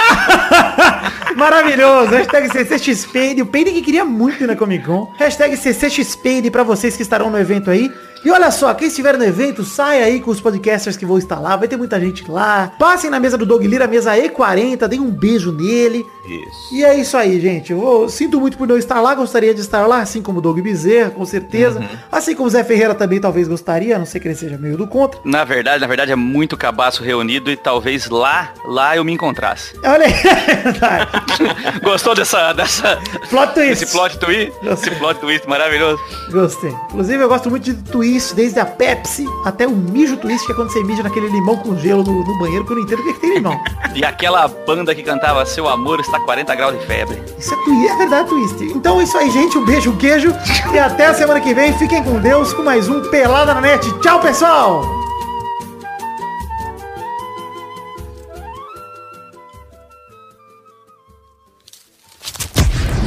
Maravilhoso. 1.36 2.12
Hashtag 2.12 2.50
CCXPade. 2.50 3.42
O 3.42 3.46
Peide 3.46 3.72
que 3.72 3.82
queria 3.82 4.06
muito 4.06 4.44
ir 4.44 4.48
na 4.48 4.56
Comic 4.56 4.86
Con. 4.86 5.12
Hashtag 5.18 5.56
CCXPade 5.58 6.50
pra 6.50 6.64
vocês 6.64 6.96
que 6.96 7.02
estarão 7.02 7.30
no 7.30 7.38
evento 7.40 7.70
aí. 7.70 7.92
E 8.24 8.30
olha 8.32 8.52
só, 8.52 8.74
quem 8.74 8.88
estiver 8.88 9.18
no 9.18 9.24
evento, 9.24 9.64
sai 9.64 10.02
aí 10.04 10.20
com 10.20 10.30
os 10.32 10.40
podcasters 10.40 10.96
que 10.96 11.06
vão 11.06 11.18
estar 11.18 11.40
lá. 11.40 11.56
Vai 11.56 11.68
ter 11.68 11.78
muita 11.78 12.00
gente 12.00 12.30
lá. 12.30 12.72
Passem 12.78 13.10
na 13.10 13.20
mesa 13.20 13.38
do 13.38 13.46
Doug 13.46 13.64
Lira, 13.64 13.88
mesa 13.88 14.16
E40. 14.16 14.88
Deem 14.88 15.02
um 15.02 15.10
beijo 15.12 15.52
nele. 15.52 16.06
Isso. 16.26 16.76
E 16.76 16.84
é 16.84 16.96
isso 16.96 17.18
aí, 17.18 17.40
gente. 17.40 17.72
Eu 17.72 18.08
sinto 18.10 18.40
muito 18.40 18.58
por 18.58 18.68
não 18.68 18.78
estar 18.78 19.02
lá, 19.02 19.16
gostaria 19.16 19.54
de 19.56 19.62
estar 19.62 19.88
lá, 19.88 20.02
assim 20.02 20.22
como 20.22 20.38
o 20.38 20.42
Doug 20.42 20.60
Bezerra, 20.60 21.10
com 21.10 21.26
certeza. 21.26 21.84
Assim 22.12 22.36
como 22.36 22.48
o 22.48 22.50
Zé 22.52 22.64
Ferreira 22.64 22.94
também 22.94 23.20
talvez 23.20 23.48
gostaria, 23.48 23.96
a 23.96 24.00
não 24.00 24.06
ser 24.06 24.20
que 24.20 24.28
ele 24.28 24.36
seja 24.36 24.58
meio 24.58 24.78
do 24.78 24.88
contra. 24.88 25.20
na 25.26 25.44
verdade, 25.44 25.82
na 25.82 25.88
verdade 25.88 26.12
é 26.12 26.16
muito 26.16 26.56
cabaço 26.56 27.04
reunido 27.04 27.50
e 27.50 27.58
talvez 27.58 28.08
lá, 28.10 28.54
lá 28.66 28.96
eu 28.96 29.04
me 29.04 29.12
encontrasse. 29.14 29.74
Olha 29.84 30.06
aí. 30.06 30.14
Gostou 31.84 32.14
dessa, 32.16 32.54
dessa, 32.54 33.00
Plot 33.30 33.54
twist. 33.54 33.70
desse 33.70 33.86
plot 33.92 34.18
twist? 34.20 34.52
Esse 34.64 34.92
plot 34.92 35.20
twist 35.20 35.48
maravilhoso. 35.48 36.00
Gostei. 36.32 36.72
Inclusive, 36.90 37.24
eu 37.24 37.28
gosto 37.30 37.50
muito 37.50 37.64
de 37.64 37.74
twist, 37.74 38.11
desde 38.36 38.60
a 38.60 38.66
Pepsi 38.66 39.26
até 39.46 39.66
o 39.66 39.72
mijo 39.72 40.18
twist, 40.18 40.46
que 40.46 40.52
é 40.52 40.56
quando 40.56 40.72
você 40.72 40.84
mija 40.84 41.02
naquele 41.02 41.30
limão 41.30 41.56
com 41.58 41.78
gelo 41.78 42.04
no, 42.04 42.26
no 42.26 42.40
banheiro, 42.40 42.66
que 42.66 42.72
eu 42.72 42.76
não 42.76 42.84
entendo 42.84 43.00
o 43.00 43.04
que, 43.04 43.14
que 43.14 43.20
tem 43.20 43.34
limão. 43.36 43.60
E 43.94 44.06
aquela 44.06 44.48
banda 44.48 44.96
que 44.96 45.04
cantava 45.04 45.46
Seu 45.46 45.68
Amor 45.68 46.00
está 46.00 46.18
40 46.20 46.56
graus 46.56 46.80
de 46.80 46.86
febre. 46.86 47.22
Isso 47.38 47.54
é 47.54 47.58
twist, 47.58 47.92
é 47.92 47.98
verdade, 47.98 48.30
twist. 48.30 48.64
Então 48.64 49.02
é 49.02 49.04
isso 49.04 49.18
aí, 49.18 49.30
gente. 49.30 49.58
Um 49.58 49.66
beijo, 49.66 49.92
um 49.92 49.98
queijo. 49.98 50.34
E 50.74 50.80
até 50.80 51.08
a 51.08 51.14
semana 51.14 51.42
que 51.42 51.54
vem. 51.54 51.74
Fiquem 51.74 52.02
com 52.02 52.20
Deus 52.20 52.54
com 52.54 52.64
mais 52.64 52.88
um 52.88 53.02
Pelada 53.10 53.54
na 53.54 53.60
Net. 53.60 53.86
Tchau, 54.00 54.22
pessoal! 54.22 54.86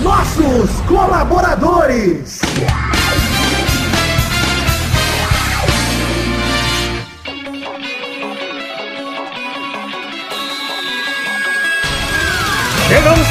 Nossos 0.02 0.70
colaboradores! 0.86 2.40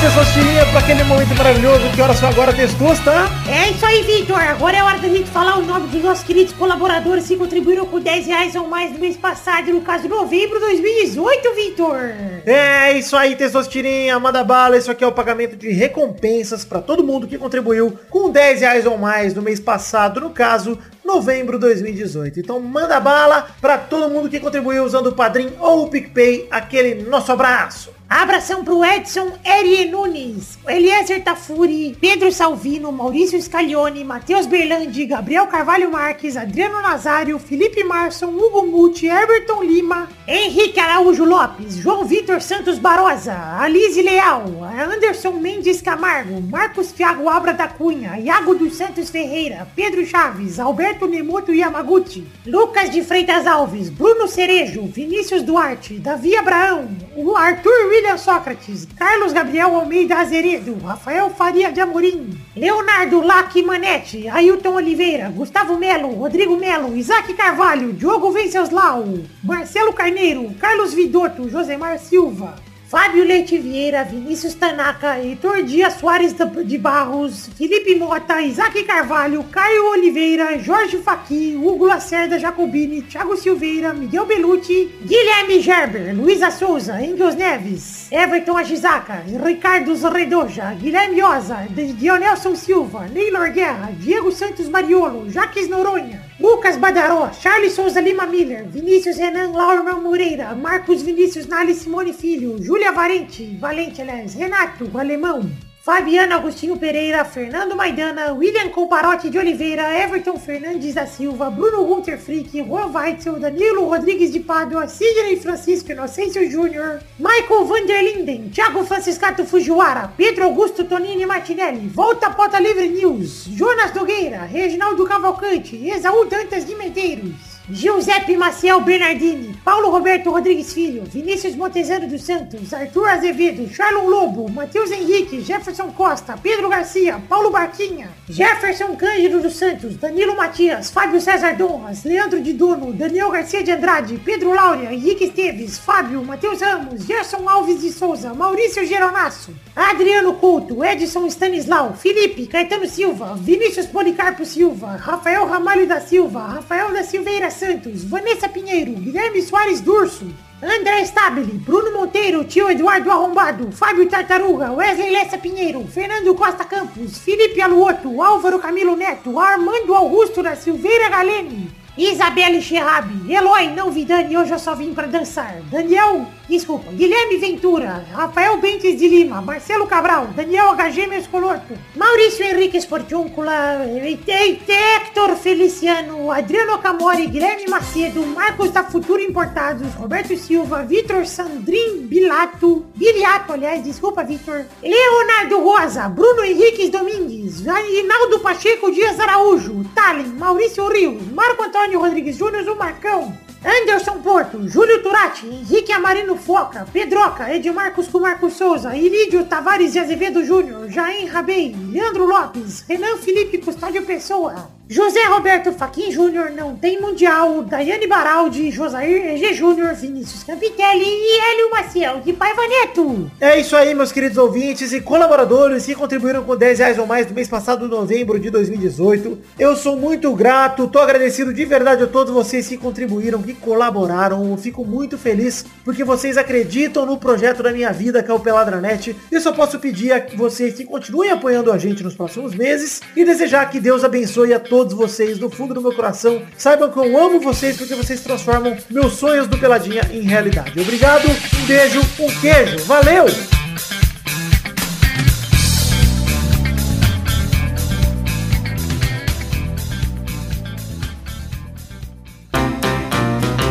Pessoas 0.01 0.27
para 0.69 0.79
aquele 0.79 1.03
momento 1.03 1.35
maravilhoso. 1.35 1.89
Que 1.95 2.01
horas 2.01 2.17
são 2.17 2.29
agora, 2.29 2.53
Testoso, 2.53 3.01
tá? 3.03 3.29
É 3.47 3.69
isso 3.69 3.85
aí, 3.85 4.03
Vitor. 4.03 4.39
Agora 4.39 4.77
é 4.77 4.83
hora 4.83 4.97
da 4.97 5.07
gente 5.07 5.29
falar 5.29 5.57
o 5.57 5.65
nome 5.65 5.87
dos 5.87 6.01
nossos 6.01 6.23
queridos 6.23 6.53
colaboradores 6.53 7.27
que 7.27 7.37
contribuíram 7.37 7.85
com 7.85 7.99
10 7.99 8.27
reais 8.27 8.55
ou 8.55 8.67
mais 8.67 8.91
no 8.91 8.99
mês 8.99 9.15
passado, 9.15 9.71
no 9.71 9.81
caso 9.81 10.03
de 10.03 10.09
novembro 10.09 10.59
de 10.59 10.65
2018, 10.65 11.55
Vitor. 11.55 11.97
É 12.45 12.91
isso 12.97 13.15
aí, 13.15 13.35
Testosterinha, 13.35 14.19
manda 14.19 14.43
bala. 14.43 14.77
Isso 14.77 14.91
aqui 14.91 15.03
é 15.03 15.07
o 15.07 15.11
pagamento 15.11 15.55
de 15.55 15.71
recompensas 15.71 16.65
para 16.65 16.81
todo 16.81 17.03
mundo 17.03 17.27
que 17.27 17.37
contribuiu 17.37 17.97
com 18.09 18.29
10 18.29 18.61
reais 18.61 18.85
ou 18.85 18.97
mais 18.97 19.33
no 19.33 19.41
mês 19.41 19.59
passado, 19.59 20.19
no 20.19 20.31
caso, 20.31 20.77
novembro 21.03 21.59
2018. 21.59 22.39
Então 22.39 22.59
manda 22.59 22.99
bala 22.99 23.47
pra 23.59 23.77
todo 23.77 24.09
mundo 24.09 24.29
que 24.29 24.39
contribuiu 24.39 24.83
usando 24.83 25.07
o 25.07 25.15
Padrim 25.15 25.51
ou 25.59 25.83
o 25.83 25.89
PicPay. 25.89 26.47
Aquele 26.49 27.03
nosso 27.03 27.31
abraço. 27.31 27.91
Abração 28.13 28.63
pro 28.63 28.85
Edson 28.85 29.31
Erie 29.43 29.85
Nunes, 29.85 30.59
Eliezer 30.67 31.23
Tafuri, 31.23 31.97
Pedro 31.99 32.31
Salvino, 32.31 32.91
Maurício 32.91 33.41
Scaglione, 33.41 34.03
Matheus 34.03 34.45
Berlandi, 34.45 35.07
Gabriel 35.07 35.47
Carvalho 35.47 35.89
Marques, 35.89 36.37
Adriano 36.37 36.79
Nazário, 36.79 37.39
Felipe 37.39 37.83
Marson, 37.83 38.27
Hugo 38.27 38.67
Muti, 38.67 39.07
Everton 39.07 39.63
Lima, 39.63 40.07
Henrique 40.27 40.79
Araújo 40.79 41.25
Lopes, 41.25 41.77
João 41.77 42.05
Vitor 42.05 42.39
Santos 42.39 42.77
Barosa, 42.77 43.35
Alize 43.59 44.03
Leal, 44.03 44.45
Anderson 44.63 45.31
Mendes 45.31 45.81
Camargo, 45.81 46.39
Marcos 46.39 46.91
Thiago 46.91 47.27
Abra 47.27 47.51
da 47.51 47.67
Cunha, 47.67 48.19
Iago 48.19 48.53
dos 48.53 48.75
Santos 48.75 49.09
Ferreira, 49.09 49.67
Pedro 49.75 50.05
Chaves, 50.05 50.59
Alberto 50.59 50.92
Nemoto 51.01 51.51
Yamaguchi, 51.51 52.25
Lucas 52.45 52.89
de 52.89 53.01
Freitas 53.03 53.45
Alves, 53.45 53.89
Bruno 53.89 54.27
Cerejo, 54.27 54.83
Vinícius 54.83 55.43
Duarte, 55.43 55.99
Davi 55.99 56.35
Abraão, 56.35 56.87
o 57.15 57.35
Arthur 57.35 57.87
William 57.89 58.17
Sócrates, 58.17 58.87
Carlos 58.97 59.33
Gabriel 59.33 59.75
Almeida 59.75 60.17
Azeredo, 60.17 60.77
Rafael 60.83 61.29
Faria 61.29 61.71
de 61.71 61.81
Amorim, 61.81 62.39
Leonardo 62.55 63.21
Lac 63.21 63.61
Manete, 63.61 64.27
Ailton 64.29 64.75
Oliveira, 64.75 65.29
Gustavo 65.29 65.77
Melo, 65.77 66.09
Rodrigo 66.15 66.57
Melo, 66.57 66.95
Isaac 66.95 67.33
Carvalho, 67.33 67.93
Diogo 67.93 68.31
Venceslau, 68.31 69.19
Marcelo 69.43 69.93
Carneiro, 69.93 70.53
Carlos 70.59 70.93
Vidotto, 70.93 71.49
Josemar 71.49 71.99
Silva, 71.99 72.55
Fábio 72.93 73.23
Leite 73.25 73.57
Vieira, 73.57 74.03
Vinícius 74.03 74.53
Tanaka, 74.53 75.17
Heitor 75.17 75.63
Dias 75.63 75.95
Soares 75.95 76.31
de 76.31 76.77
Barros, 76.77 77.49
Felipe 77.57 77.95
Mota, 77.95 78.39
Isaac 78.39 78.83
Carvalho, 78.83 79.43
Caio 79.45 79.93
Oliveira, 79.93 80.61
Jorge 80.63 80.99
Faqui, 80.99 81.55
Hugo 81.55 81.87
Lacerda 81.87 82.37
Jacobini, 82.37 83.01
Thiago 83.01 83.35
Silveira, 83.35 83.95
Miguel 83.95 84.27
Belucci, 84.27 84.91
Guilherme 85.03 85.59
Gerber, 85.59 86.13
Luísa 86.13 86.51
Souza, 86.51 87.01
Engels 87.01 87.33
Neves, 87.33 88.11
Everton 88.11 88.57
Ajizaka, 88.57 89.23
Ricardo 89.43 89.95
Redoja, 90.11 90.75
Guilherme 90.75 91.23
Oza, 91.23 91.65
Dionelson 91.71 92.55
Silva, 92.55 93.07
Neylor 93.07 93.49
Guerra, 93.49 93.89
Diego 93.97 94.29
Santos 94.31 94.69
Mariolo, 94.69 95.27
Jaques 95.31 95.67
Noronha, 95.67 96.21
Lucas 96.39 96.77
Badaró, 96.77 97.29
Charles 97.39 97.73
Souza 97.73 98.01
Lima 98.01 98.25
Miller, 98.25 98.65
Vinícius 98.65 99.17
Renan 99.17 99.51
Laurman 99.51 100.01
Moreira, 100.01 100.55
Marcos 100.55 101.03
Vinícius 101.03 101.45
Nali 101.47 101.75
Simone 101.75 102.11
Filho, 102.11 102.57
Júlia 102.59 102.91
Valente, 102.91 103.55
Valente, 103.59 104.01
aliás, 104.01 104.33
Renato, 104.33 104.89
Alemão, 104.97 105.47
Fabiano 105.85 106.35
Agostinho 106.35 106.77
Pereira, 106.77 107.25
Fernando 107.25 107.75
Maidana, 107.75 108.31
William 108.31 108.69
Comparotti 108.69 109.29
de 109.29 109.37
Oliveira, 109.37 109.93
Everton 109.93 110.39
Fernandes 110.39 110.93
da 110.93 111.05
Silva, 111.05 111.49
Bruno 111.49 111.83
Gunter 111.83 112.17
Frick, 112.17 112.57
Juan 112.65 112.89
Weitzel, 112.89 113.37
Danilo 113.37 113.89
Rodrigues 113.89 114.31
de 114.31 114.39
Pádua, 114.39 114.87
Sidney 114.87 115.35
Francisco 115.35 115.91
Inocêncio 115.91 116.49
Júnior, 116.49 117.01
Michael 117.19 117.65
Vanderlinden, 117.65 118.49
Thiago 118.49 118.85
Franciscato 118.85 119.43
Fujiwara, 119.43 120.07
Pedro 120.15 120.45
Augusto 120.45 120.85
Tonini 120.85 121.25
Martinelli, 121.25 121.89
Volta 121.89 122.29
Pota 122.29 122.61
Livre 122.61 122.87
News, 122.87 123.47
Jonas 123.49 123.93
Nogueira, 123.93 124.45
Reginaldo 124.45 125.03
Cavalcante, 125.03 125.89
Exaú 125.89 126.23
Dantas 126.23 126.63
de 126.63 126.75
Medeiros, 126.75 127.52
Giuseppe 127.69 128.35
Maciel 128.35 128.81
Bernardini, 128.81 129.57
Paulo 129.63 129.89
Roberto 129.89 130.31
Rodrigues 130.31 130.73
Filho, 130.73 131.03
Vinícius 131.05 131.55
Montezano 131.55 132.09
dos 132.09 132.21
Santos, 132.21 132.73
Arthur 132.73 133.07
Azevedo, 133.07 133.65
Charlon 133.69 134.09
Lobo, 134.09 134.51
Matheus 134.51 134.91
Henrique, 134.91 135.41
Jefferson 135.41 135.89
Costa, 135.93 136.35
Pedro 136.35 136.67
Garcia, 136.67 137.21
Paulo 137.29 137.51
Barquinha, 137.51 138.09
Jefferson 138.27 138.97
Cândido 138.97 139.39
dos 139.41 139.55
Santos, 139.55 139.95
Danilo 139.95 140.35
Matias, 140.35 140.91
Fábio 140.91 141.21
César 141.21 141.55
Donras, 141.55 142.03
Leandro 142.03 142.41
de 142.41 142.51
Dono, 142.51 142.91
Daniel 142.91 143.31
Garcia 143.31 143.63
de 143.63 143.71
Andrade, 143.71 144.17
Pedro 144.17 144.53
Laura, 144.53 144.93
Henrique 144.93 145.23
Esteves, 145.23 145.77
Fábio, 145.77 146.21
Matheus 146.21 146.59
Ramos, 146.59 147.05
Gerson 147.05 147.47
Alves 147.47 147.81
de 147.81 147.93
Souza, 147.93 148.33
Maurício 148.33 148.85
Geronasso, 148.85 149.53
Adriano 149.73 150.33
Couto, 150.33 150.83
Edson 150.83 151.29
Stanislau, 151.29 151.93
Felipe, 151.93 152.45
Caetano 152.45 152.87
Silva, 152.87 153.35
Vinícius 153.37 153.85
Policarpo 153.85 154.43
Silva, 154.43 154.97
Rafael 154.97 155.45
Ramalho 155.45 155.87
da 155.87 156.01
Silva, 156.01 156.41
Rafael 156.41 156.91
da 156.91 157.03
Silveira 157.03 157.52
Santos, 157.53 158.03
Vanessa 158.03 158.49
Pinheiro, 158.49 158.91
Guilherme 158.93 159.41
Soares 159.41 159.81
Durso, 159.81 160.25
André 160.61 161.05
Stabile, 161.05 161.53
Bruno 161.53 161.91
Monteiro, 161.91 162.43
Tio 162.45 162.69
Eduardo 162.69 163.11
Arrombado, 163.11 163.71
Fábio 163.71 164.07
Tartaruga, 164.07 164.71
Wesley 164.71 165.11
Lessa 165.11 165.37
Pinheiro, 165.37 165.85
Fernando 165.87 166.33
Costa 166.35 166.65
Campos, 166.65 167.17
Felipe 167.19 167.61
Aluoto, 167.61 168.21
Álvaro 168.21 168.59
Camilo 168.59 168.95
Neto, 168.95 169.39
Armando 169.39 169.93
Augusto 169.93 170.41
da 170.41 170.55
Silveira 170.55 171.09
Galene, 171.09 171.69
Isabelle 171.95 172.59
Cherrabi, 172.59 173.31
Eloy 173.31 173.67
Não 173.67 173.91
Vidani, 173.91 174.35
hoje 174.35 174.51
eu 174.51 174.57
só 174.57 174.73
vim 174.73 174.95
pra 174.95 175.05
dançar, 175.05 175.61
Daniel, 175.69 176.25
desculpa, 176.49 176.91
Guilherme 176.91 177.37
Ventura, 177.37 178.03
Rafael 178.11 178.57
Bentes 178.57 178.97
de 178.97 179.07
Lima, 179.07 179.43
Marcelo 179.43 179.85
Cabral, 179.85 180.25
Daniel 180.35 180.73
HG 180.75 181.05
Mescoloto, 181.05 181.77
Maurício 181.95 182.43
Henrique 182.43 182.81
Sportiúncula, 182.81 183.85
Hector 183.85 185.35
Feliciano, 185.35 186.31
Adriano 186.31 186.79
Camori, 186.79 187.27
Guilherme 187.27 187.67
Macedo, 187.67 188.25
Marcos 188.25 188.71
da 188.71 188.83
Futuro 188.83 189.21
Importados, 189.21 189.93
Roberto 189.93 190.35
Silva, 190.35 190.81
Vitor 190.81 191.27
Sandrin 191.27 192.07
Bilato, 192.07 192.87
Biliato, 192.95 193.53
aliás, 193.53 193.83
desculpa, 193.83 194.23
Vitor, 194.23 194.65
Leonardo 194.81 195.59
Rosa, 195.59 196.09
Bruno 196.09 196.43
Henriques 196.43 196.89
Domingues, 196.89 197.63
Rinaldo 197.63 198.39
Pacheco 198.39 198.89
Dias 198.89 199.19
Araújo, 199.19 199.85
Talen, 199.93 200.35
Maurício 200.39 200.89
Rios, 200.89 201.21
Marco 201.31 201.61
Antônio 201.63 201.82
Rodrigues 201.91 202.37
Júnior, 202.37 202.67
o 202.69 202.77
Marcão, 202.77 203.37
Anderson 203.63 204.21
Porto, 204.21 204.67
Júlio 204.67 205.03
Turati, 205.03 205.47
Henrique 205.47 205.91
Amarino 205.91 206.35
Foca, 206.37 206.85
Pedroca, 206.91 207.53
Edmarcos 207.53 208.09
Marcos 208.09 208.53
Souza, 208.53 208.95
Irídio 208.95 209.45
Tavares 209.45 209.93
de 209.93 209.99
Azevedo 209.99 210.43
Júnior, 210.45 210.89
Jair 210.89 211.31
Rabei, 211.31 211.75
Leandro 211.91 212.25
Lopes, 212.25 212.85
Renan 212.87 213.17
Felipe 213.17 213.57
Custódio 213.57 214.05
Pessoa, 214.05 214.69
José 214.93 215.23
Roberto 215.23 215.71
Faquin 215.71 216.11
Júnior, 216.11 216.51
não 216.51 216.75
tem 216.75 217.01
Mundial, 217.01 217.63
Daiane 217.63 218.05
Baraldi, 218.05 218.69
Josair 218.69 219.33
EG 219.33 219.51
Júnior, 219.51 219.95
Vinícius 219.95 220.43
Campitelli 220.43 221.03
e 221.03 221.39
Hélio 221.39 221.71
Maciel 221.71 222.21
de 222.23 222.31
Paiva 222.31 222.61
Neto. 222.67 223.31
É 223.41 223.59
isso 223.59 223.75
aí, 223.75 223.95
meus 223.95 224.11
queridos 224.11 224.37
ouvintes 224.37 224.93
e 224.93 225.01
colaboradores 225.01 225.83
que 225.83 225.95
contribuíram 225.95 226.43
com 226.43 226.55
10 226.55 226.77
reais 226.77 226.99
ou 226.99 227.07
mais 227.07 227.27
no 227.27 227.33
mês 227.33 227.47
passado, 227.47 227.87
novembro 227.87 228.39
de 228.39 228.51
2018. 228.51 229.39
Eu 229.57 229.75
sou 229.75 229.97
muito 229.97 230.31
grato, 230.35 230.87
tô 230.87 230.99
agradecido 230.99 231.51
de 231.51 231.65
verdade 231.65 232.03
a 232.03 232.07
todos 232.07 232.31
vocês 232.31 232.67
que 232.67 232.77
contribuíram, 232.77 233.41
que 233.41 233.55
colaboraram. 233.55 234.47
Eu 234.47 234.57
fico 234.57 234.85
muito 234.85 235.17
feliz 235.17 235.65
porque 235.83 236.03
vocês 236.03 236.37
acreditam 236.37 237.03
no 237.03 237.17
projeto 237.17 237.63
da 237.63 237.71
minha 237.71 237.91
vida, 237.91 238.21
que 238.21 238.29
é 238.29 238.33
o 238.33 238.39
Peladranet. 238.39 239.15
Eu 239.31 239.41
só 239.41 239.51
posso 239.51 239.79
pedir 239.79 240.11
a 240.11 240.23
vocês 240.35 240.75
que 240.75 240.85
continuem 240.85 241.31
apoiando 241.31 241.71
a 241.71 241.79
gente 241.79 242.03
nos 242.03 242.13
próximos 242.13 242.53
meses 242.53 243.01
e 243.15 243.25
desejar 243.25 243.67
que 243.71 243.79
Deus 243.79 244.03
abençoe 244.03 244.53
a 244.53 244.59
todos 244.59 244.82
vocês 244.91 245.37
do 245.37 245.49
fundo 245.49 245.73
do 245.73 245.81
meu 245.81 245.93
coração. 245.93 246.41
Saibam 246.57 246.91
que 246.91 246.97
eu 246.97 247.17
amo 247.17 247.39
vocês 247.39 247.77
porque 247.77 247.95
vocês 247.95 248.21
transformam 248.21 248.75
meus 248.89 249.13
sonhos 249.13 249.47
do 249.47 249.57
Peladinha 249.57 250.01
em 250.11 250.21
realidade. 250.21 250.79
Obrigado, 250.79 251.27
um 251.29 251.65
beijo, 251.65 252.01
um 252.19 252.41
queijo. 252.41 252.83
Valeu! 252.85 253.25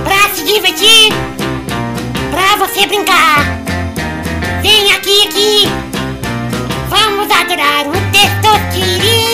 Pra 0.05 0.35
se 0.35 0.45
divertir, 0.45 1.13
pra 2.31 2.57
você 2.57 2.87
brincar. 2.87 3.63
Vem 4.63 4.93
aqui, 4.93 5.27
aqui. 5.27 5.65
Vamos 6.89 7.31
adorar 7.31 7.87
o 7.89 7.93
Testosterinha 8.13 9.32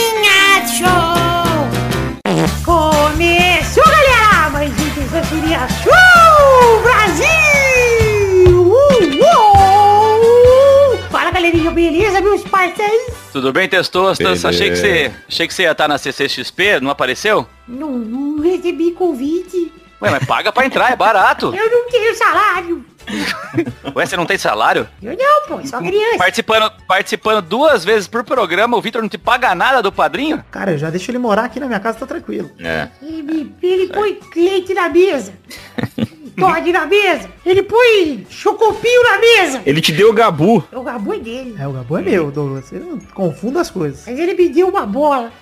meus 12.39 12.51
parceiros? 12.51 13.15
Tudo 13.33 13.53
bem, 13.53 13.69
Testostas? 13.69 14.45
Achei 14.45 14.71
que 14.71 14.77
você 14.77 15.13
achei 15.29 15.47
que 15.47 15.55
você 15.55 15.63
ia 15.65 15.73
estar 15.73 15.89
na 15.89 15.99
CCXP, 15.99 16.81
não 16.81 16.91
apareceu? 16.91 17.47
Não, 17.67 17.91
não 17.91 18.41
recebi 18.41 18.93
convite. 18.93 19.73
Ué, 20.01 20.11
mas 20.11 20.25
paga 20.25 20.53
pra 20.53 20.65
entrar, 20.65 20.93
é 20.93 20.97
barato. 20.97 21.47
Eu 21.55 21.71
não 21.71 21.91
tenho 21.91 22.15
salário. 22.15 22.85
Ué, 23.97 24.07
você 24.07 24.17
não 24.17 24.27
tem 24.27 24.39
salário? 24.39 24.89
Eu 25.03 25.17
não, 25.17 25.49
pô, 25.49 25.67
só 25.67 25.79
criança. 25.79 26.19
Participando, 26.19 26.73
participando 26.87 27.43
duas 27.43 27.85
vezes 27.85 28.07
por 28.07 28.23
programa, 28.23 28.77
o 28.77 28.83
Vitor 28.83 29.03
não 29.03 29.09
te 29.09 29.19
paga 29.19 29.55
nada 29.55 29.83
do 29.83 29.91
padrinho? 29.91 30.45
Cara, 30.51 30.73
eu 30.73 30.79
já 30.79 30.89
deixo 30.91 31.11
ele 31.11 31.19
morar 31.19 31.47
aqui 31.47 31.59
na 31.59 31.67
minha 31.67 31.81
casa, 31.81 31.99
tá 31.99 32.07
tranquilo. 32.07 32.51
É. 32.61 32.89
Ele, 33.03 33.53
ele 33.61 33.89
põe 33.89 34.21
leite 34.37 34.73
na 34.75 34.89
mesa. 34.89 35.33
Todd 36.39 36.73
na 36.73 36.87
mesa. 36.87 37.29
Ele 37.45 37.63
põe 37.63 38.27
chocopinho 38.31 39.03
na 39.03 39.19
mesa. 39.19 39.63
Ele 39.67 39.81
te 39.81 39.93
deu 39.93 40.13
gabu. 40.13 40.65
O 40.73 40.83
gabu 40.83 41.15
é 41.15 41.19
dele. 41.19 41.57
É, 41.59 41.67
o 41.67 41.73
Gabu 41.73 41.99
é 41.99 42.03
meu, 42.03 42.31
Douglas. 42.31 42.67
Você 42.67 42.79
não 42.79 42.99
confunda 43.15 43.61
as 43.61 43.71
coisas. 43.71 44.05
Mas 44.07 44.19
ele 44.19 44.35
me 44.35 44.49
deu 44.49 44.69
uma 44.69 44.87
bola. 44.87 45.33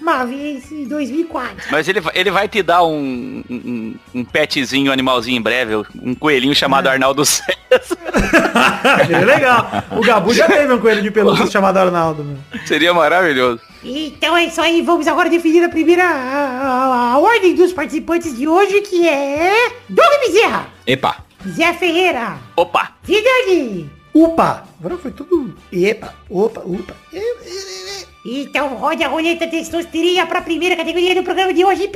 Uma 0.00 0.24
vez 0.24 0.70
em 0.70 0.84
2004. 0.86 1.68
Mas 1.70 1.88
ele, 1.88 2.00
vai- 2.00 2.12
ele 2.14 2.30
vai 2.30 2.46
te 2.46 2.62
dar 2.62 2.84
um, 2.84 3.42
um, 3.48 3.94
um 4.14 4.24
petzinho, 4.24 4.90
um 4.90 4.92
animalzinho 4.92 5.38
em 5.38 5.40
breve, 5.40 5.76
um 6.02 6.14
coelhinho 6.14 6.54
chamado 6.54 6.88
Arnaldo 6.88 7.24
César. 7.24 7.48
É 9.10 9.18
legal. 9.24 9.66
O 9.90 10.00
Gabu 10.00 10.32
já 10.32 10.46
teve 10.46 10.72
um 10.72 10.78
coelho 10.78 11.02
de 11.02 11.10
pelúcia 11.10 11.46
chamado 11.48 11.76
Arnaldo. 11.78 12.22
Meu. 12.22 12.36
Seria 12.66 12.94
maravilhoso. 12.94 13.60
Então 13.82 14.36
é 14.36 14.44
isso 14.44 14.60
aí, 14.60 14.80
vamos 14.82 15.06
agora 15.08 15.28
definir 15.28 15.64
a 15.64 15.68
primeira 15.68 16.04
a, 16.04 16.08
a- 16.08 17.12
a 17.14 17.18
ordem 17.18 17.54
dos 17.54 17.72
participantes 17.72 18.36
de 18.36 18.46
hoje, 18.46 18.80
que 18.82 19.08
é 19.08 19.72
Doug 19.88 20.08
Bezerra, 20.26 20.68
Epa. 20.86 21.16
Zé 21.48 21.72
Ferreira, 21.74 22.36
Opa! 22.56 22.92
Vidani. 23.02 23.90
Upa. 24.14 24.62
Agora 24.78 24.96
foi 24.96 25.10
tudo... 25.10 25.54
Epa, 25.72 26.14
opa, 26.30 26.62
upa. 26.64 26.94
E- 27.12 27.18
e- 27.18 28.03
Então 28.26 28.68
roda 28.76 29.04
a 29.04 29.08
roleta 29.08 29.46
testosteria 29.46 30.24
para 30.24 30.38
a 30.38 30.42
primeira 30.42 30.74
categoria 30.76 31.14
do 31.14 31.22
programa 31.22 31.52
de 31.52 31.62
hoje. 31.62 31.90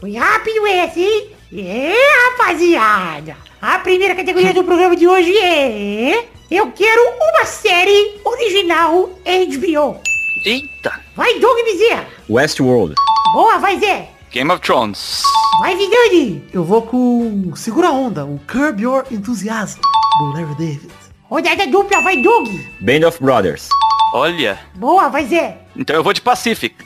Foi 0.00 0.14
rápido 0.14 0.66
esse, 0.66 1.02
hein? 1.02 1.30
É, 1.52 1.94
rapaziada. 2.30 3.36
A 3.60 3.78
primeira 3.80 4.14
categoria 4.14 4.54
do 4.54 4.64
programa 4.64 4.96
de 4.96 5.06
hoje 5.06 5.36
é... 5.36 6.24
Eu 6.50 6.72
quero 6.72 7.02
uma 7.20 7.44
série 7.44 8.18
original 8.24 9.10
HBO. 9.24 10.00
Eita! 10.46 11.00
Vai, 11.14 11.38
Doug 11.38 11.58
Bezerra. 11.64 12.06
Westworld. 12.30 12.94
Boa, 13.34 13.58
vai, 13.58 13.78
Zé. 13.78 14.08
Game 14.30 14.50
of 14.50 14.62
Thrones. 14.62 15.22
Vai, 15.58 15.76
Vidani. 15.76 16.42
Eu 16.52 16.64
vou 16.64 16.82
com... 16.82 17.52
Segura 17.56 17.88
a 17.88 17.92
onda. 17.92 18.24
O 18.24 18.40
Curb 18.46 18.80
Your 18.80 19.04
Enthusiasm. 19.10 19.80
Do 20.18 20.32
Larry 20.32 20.54
David. 20.54 21.05
Rodada 21.28 21.66
dupla, 21.66 22.00
vai, 22.02 22.22
Doug. 22.22 22.48
Band 22.80 23.06
of 23.06 23.22
Brothers. 23.22 23.68
Olha. 24.12 24.58
Boa, 24.76 25.08
vai, 25.08 25.26
Zé. 25.26 25.58
Então 25.76 25.96
eu 25.96 26.02
vou 26.02 26.12
de 26.12 26.20
Pacific. 26.20 26.76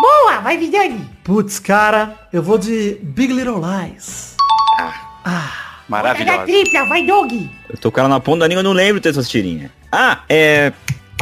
Boa, 0.00 0.38
vai, 0.40 0.56
Vidani. 0.56 1.04
Putz, 1.24 1.58
cara. 1.58 2.28
Eu 2.32 2.42
vou 2.42 2.58
de 2.58 2.98
Big 3.02 3.32
Little 3.32 3.60
Lies. 3.60 4.36
Ah. 4.78 5.52
Rodada 5.90 6.14
Maravilhosa. 6.14 6.44
tripla, 6.44 6.84
vai, 6.86 7.04
Doug. 7.04 7.32
Eu 7.68 7.76
tô 7.78 7.90
com 7.90 7.98
ela 8.00 8.08
na 8.08 8.20
ponta 8.20 8.40
da 8.40 8.46
língua, 8.46 8.60
eu 8.60 8.64
não 8.64 8.72
lembro 8.72 9.00
dessas 9.00 9.28
tirinhas. 9.28 9.70
Ah, 9.90 10.20
é... 10.28 10.72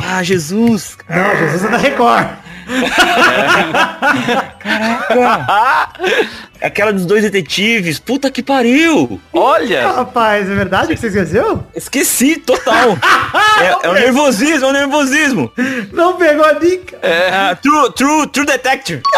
Ah, 0.03 0.22
Jesus. 0.22 0.99
Não, 1.09 1.37
Jesus 1.39 1.64
é 1.64 1.68
da 1.68 1.79
Record. 1.79 2.29
Aquela 6.61 6.93
dos 6.93 7.07
dois 7.07 7.23
detetives. 7.23 7.99
Puta 7.99 8.31
que 8.31 8.43
pariu. 8.43 9.19
Olha! 9.33 9.89
Rapaz, 9.89 10.51
é 10.51 10.55
verdade 10.55 10.95
que 10.95 11.01
você 11.01 11.07
esqueceu? 11.09 11.67
Esqueci, 11.75 12.37
total. 12.37 12.97
é, 13.61 13.87
é 13.87 13.89
o 13.89 13.93
nervosismo, 13.93 14.67
é 14.67 14.69
o 14.69 14.73
nervosismo. 14.73 15.53
Não 15.93 16.17
pegou 16.17 16.45
a 16.45 16.53
dica. 16.55 16.99
É, 17.03 17.55
true, 17.57 17.93
true, 17.93 18.27
true 18.29 18.47
detective. 18.47 19.03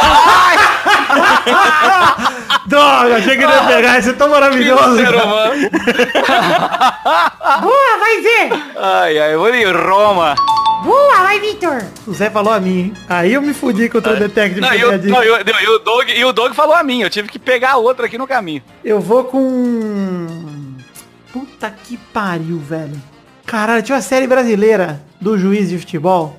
Droga, 2.66 3.16
achei 3.16 3.36
que 3.36 3.44
ele 3.44 3.52
ia 3.52 3.64
pegar. 3.64 3.98
Isso 3.98 4.10
é 4.10 4.12
tão 4.12 4.28
maravilhoso. 4.28 4.98
Boa, 7.60 7.98
vai, 7.98 8.22
Zé. 8.22 8.50
Ai, 8.76 9.18
ai, 9.18 9.34
eu 9.34 9.38
vou 9.38 9.54
em 9.54 9.64
Roma. 9.64 10.34
Boa, 10.84 11.16
vai, 11.22 11.40
Vitor. 11.40 11.82
O 12.06 12.14
Zé 12.14 12.30
falou 12.30 12.52
a 12.52 12.60
mim, 12.60 12.78
hein? 12.78 12.92
Aí 13.08 13.34
eu 13.34 13.42
me 13.42 13.52
fudi 13.52 13.88
contra 13.88 14.12
o 14.12 14.16
Detective. 14.16 14.60
Não, 14.60 14.72
e 14.74 14.80
eu 14.80 14.88
a 14.88 14.92
não, 14.92 14.98
dica. 14.98 15.24
e 15.24 15.30
o- 15.30 15.44
não, 15.44 15.60
e 15.60 15.68
o 15.68 15.78
Doug, 15.80 16.08
e 16.08 16.24
o 16.24 16.32
Doug 16.32 16.54
falou 16.54 16.74
a 16.74 16.82
mim, 16.82 17.02
eu 17.02 17.10
tive 17.10 17.28
que 17.28 17.38
pegar 17.38 17.76
outra 17.76 18.06
aqui 18.06 18.16
no 18.16 18.26
caminho. 18.26 18.62
Eu 18.84 19.00
vou 19.00 19.24
com... 19.24 20.26
Puta 21.32 21.70
que 21.84 21.96
pariu, 21.96 22.58
velho. 22.58 22.96
Caralho, 23.44 23.82
tinha 23.82 23.96
uma 23.96 24.02
série 24.02 24.26
brasileira 24.26 25.00
do 25.20 25.36
juiz 25.36 25.68
de 25.68 25.78
futebol. 25.78 26.36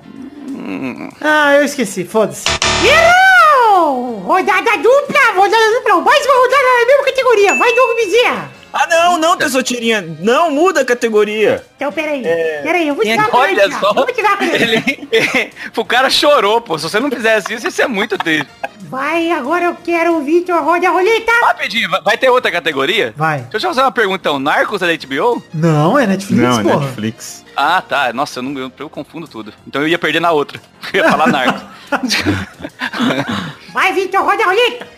Ah, 1.20 1.54
eu 1.56 1.64
esqueci, 1.64 2.04
foda-se. 2.04 2.44
Errou! 2.84 4.18
Rodada 4.20 4.70
dupla, 4.78 5.32
rodada 5.34 5.70
dupla. 5.74 6.00
Mais 6.00 6.24
uma 6.26 6.34
rodada 6.34 6.62
na 6.80 6.86
mesma 6.86 7.04
categoria. 7.04 7.54
Vai, 7.54 7.72
Doug 7.74 7.96
Bezerra. 7.96 8.50
Ah, 8.72 8.86
não, 8.88 9.18
não, 9.18 9.36
Tessotirinha. 9.36 10.00
Não, 10.20 10.50
muda 10.50 10.80
a 10.82 10.84
categoria. 10.84 11.64
Então, 11.76 11.90
peraí. 11.90 12.22
Peraí, 12.62 12.88
eu 12.88 12.94
vou 12.94 13.04
tirar 13.04 13.28
a 13.32 13.36
Olha 13.36 13.56
caneta. 13.62 13.80
só, 13.80 13.92
vou 13.92 14.06
tirar 14.06 14.32
a 14.34 14.36
caneta. 14.36 14.62
ele, 14.62 15.52
o 15.76 15.84
cara 15.84 16.08
chorou, 16.10 16.60
pô. 16.60 16.78
Se 16.78 16.84
você 16.88 17.00
não 17.00 17.10
fizesse 17.10 17.52
isso, 17.54 17.66
isso 17.66 17.82
é 17.82 17.88
muito 17.88 18.16
triste. 18.16 18.46
Vai, 18.82 19.30
agora 19.30 19.66
eu 19.66 19.76
quero 19.84 20.16
o 20.16 20.22
Vitor. 20.22 20.62
Roda 20.62 20.88
a 20.88 20.90
roleta. 20.92 21.32
Rapidinho, 21.42 21.88
vai- 21.90 22.00
vai 22.02 22.18
ter 22.18 22.28
outra 22.30 22.50
categoria? 22.50 23.12
Vai. 23.16 23.38
Deixa 23.42 23.56
eu 23.56 23.60
te 23.60 23.66
fazer 23.66 23.80
uma 23.82 23.92
pergunta, 23.92 24.18
então. 24.20 24.38
Narcos 24.38 24.82
é 24.82 24.86
da 24.96 25.06
HBO? 25.06 25.42
Não, 25.54 25.98
é 25.98 26.06
Netflix, 26.06 26.42
Não, 26.42 26.60
é 26.60 26.62
porra. 26.62 26.80
Netflix. 26.86 27.44
Ah, 27.62 27.82
tá. 27.82 28.10
Nossa, 28.14 28.38
eu, 28.38 28.42
não, 28.42 28.58
eu, 28.58 28.72
eu 28.78 28.88
confundo 28.88 29.28
tudo. 29.28 29.52
Então 29.66 29.82
eu 29.82 29.88
ia 29.88 29.98
perder 29.98 30.18
na 30.18 30.30
outra. 30.30 30.58
Eu 30.94 31.04
ia 31.04 31.10
falar 31.10 31.26
Narcos. 31.26 31.62
Vai, 33.72 33.92
Vitor, 33.92 34.22
roda 34.22 34.42
a 34.42 34.46
roleta. 34.46 34.88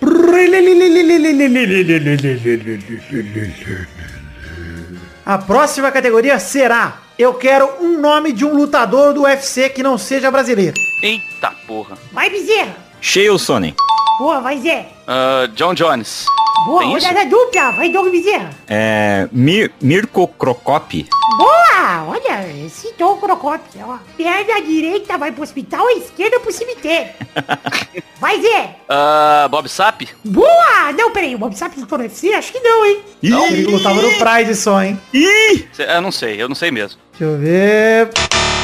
A 5.26 5.38
próxima 5.38 5.90
categoria 5.90 6.38
será 6.38 6.98
Eu 7.18 7.34
quero 7.34 7.68
um 7.80 8.00
nome 8.00 8.32
de 8.32 8.44
um 8.44 8.54
lutador 8.54 9.12
do 9.12 9.22
UFC 9.22 9.68
que 9.68 9.82
não 9.82 9.98
seja 9.98 10.30
brasileiro. 10.30 10.76
Eita 11.02 11.50
porra. 11.66 11.98
Vai, 12.12 12.30
Bezerra. 12.30 12.76
Sheil 13.02 13.38
Sonnen. 13.38 13.74
Boa, 14.18 14.40
vai, 14.40 14.58
Zé. 14.60 14.86
Ah, 15.06 15.48
John 15.54 15.74
Jones. 15.74 16.24
Boa, 16.66 16.80
Tem 16.80 16.96
isso? 16.96 17.06
rodada 17.08 17.26
dupla. 17.28 17.72
Vai, 17.72 17.88
Doug 17.90 18.08
Bezerra. 18.10 18.50
É, 18.68 19.28
Mir 19.32 19.72
Mirko 19.80 20.28
Crocop. 20.28 21.08
Boa! 21.36 22.04
Olha, 22.08 22.68
citou 22.68 23.14
o 23.14 23.16
Crocópio. 23.18 23.80
ó. 23.88 23.96
Perna 24.16 24.60
direita 24.62 25.18
vai 25.18 25.32
pro 25.32 25.42
hospital, 25.42 25.86
a 25.88 25.92
esquerda 25.94 26.38
pro 26.40 26.52
cemitério. 26.52 27.10
Vai, 28.20 28.40
Zé. 28.40 28.76
Ah, 28.88 29.48
Bob 29.50 29.68
Sapp. 29.68 30.08
Boa! 30.24 30.92
Não, 30.96 31.10
peraí, 31.10 31.34
o 31.34 31.38
Bob 31.38 31.56
Sapp 31.58 31.80
lutou 31.80 31.98
no 31.98 32.04
UFC? 32.04 32.32
Acho 32.32 32.52
que 32.52 32.60
não, 32.60 32.86
hein? 32.86 33.00
Ele 33.20 33.64
lutava 33.64 34.00
no 34.00 34.12
Pride 34.16 34.54
só, 34.54 34.80
hein? 34.80 35.00
Ih! 35.12 35.66
Eu 35.76 36.00
não 36.00 36.12
sei, 36.12 36.40
eu 36.40 36.48
não 36.48 36.54
sei 36.54 36.70
mesmo. 36.70 37.00
Deixa 37.18 37.24
eu 37.24 37.36
ver. 37.40 38.06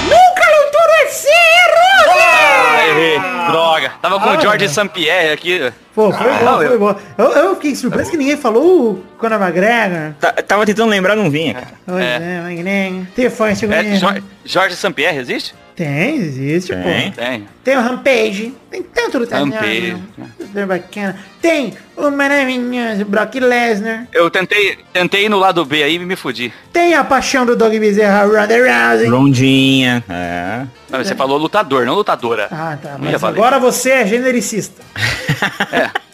Nunca 0.04 0.64
lutou 0.64 0.80
no 0.80 1.04
UFC! 1.06 1.26
Errei. 2.88 3.18
Droga. 3.50 3.92
Tava 4.02 4.20
com 4.20 4.28
Ah, 4.28 4.36
o 4.36 4.40
George 4.40 4.66
não. 4.66 4.72
St. 4.72 4.88
Pierre 4.88 5.32
aqui. 5.32 5.72
Pô, 5.94 6.12
foi 6.12 6.26
bom, 6.32 6.44
não, 6.44 6.56
foi 6.56 6.66
eu- 6.74 6.78
bom. 6.78 6.94
Eu, 7.16 7.24
eu 7.32 7.54
fiquei 7.56 7.74
surpreso 7.74 8.10
que 8.10 8.16
ninguém 8.16 8.36
falou 8.36 8.92
o 8.92 9.04
Conor 9.18 9.40
McGregor. 9.42 10.12
Tá- 10.20 10.32
tava 10.32 10.64
tentando 10.66 10.90
lembrar, 10.90 11.16
não 11.16 11.30
vinha, 11.30 11.54
cara. 11.54 11.66
Pois 11.86 12.04
é, 12.04 12.40
McGregor. 12.46 13.06
Tem 13.16 13.30
fã, 13.30 13.54
chegou 13.54 13.74
É, 13.74 13.80
aí. 13.80 13.96
Jo- 13.96 14.22
George 14.44 14.76
St. 14.76 14.92
Pierre 14.92 15.18
existe? 15.18 15.54
Tem, 15.78 16.16
existe, 16.16 16.74
Tem. 16.74 17.12
pô. 17.12 17.20
Tem. 17.20 17.48
Tem 17.62 17.76
o 17.76 17.80
Rampage. 17.80 18.52
Tem 18.68 18.82
tanto 18.82 19.18
lutador. 19.18 19.48
Rampage. 19.48 19.96
Super 20.40 20.66
bacana. 20.66 21.16
Tem 21.40 21.72
o 21.96 22.10
maravilhoso 22.10 23.04
Brock 23.04 23.36
Lesnar. 23.36 24.08
Eu 24.12 24.28
tentei, 24.28 24.76
tentei 24.92 25.26
ir 25.26 25.28
no 25.28 25.38
lado 25.38 25.64
B 25.64 25.84
aí 25.84 25.94
e 25.94 25.98
me 26.00 26.16
fudi. 26.16 26.52
Tem 26.72 26.94
a 26.94 27.04
paixão 27.04 27.46
do 27.46 27.54
Dog 27.54 27.78
Bezerra, 27.78 28.24
Ronda 28.24 28.56
Rousey. 28.56 29.08
Rondinha. 29.08 30.02
É. 30.08 30.66
Não, 30.90 30.98
você 30.98 31.14
falou 31.14 31.38
lutador, 31.38 31.86
não 31.86 31.94
lutadora. 31.94 32.48
Ah, 32.50 32.76
tá. 32.82 32.96
Mas 32.98 33.20
valer. 33.20 33.38
agora 33.38 33.60
você 33.60 33.90
é 33.90 34.06
genericista. 34.06 34.82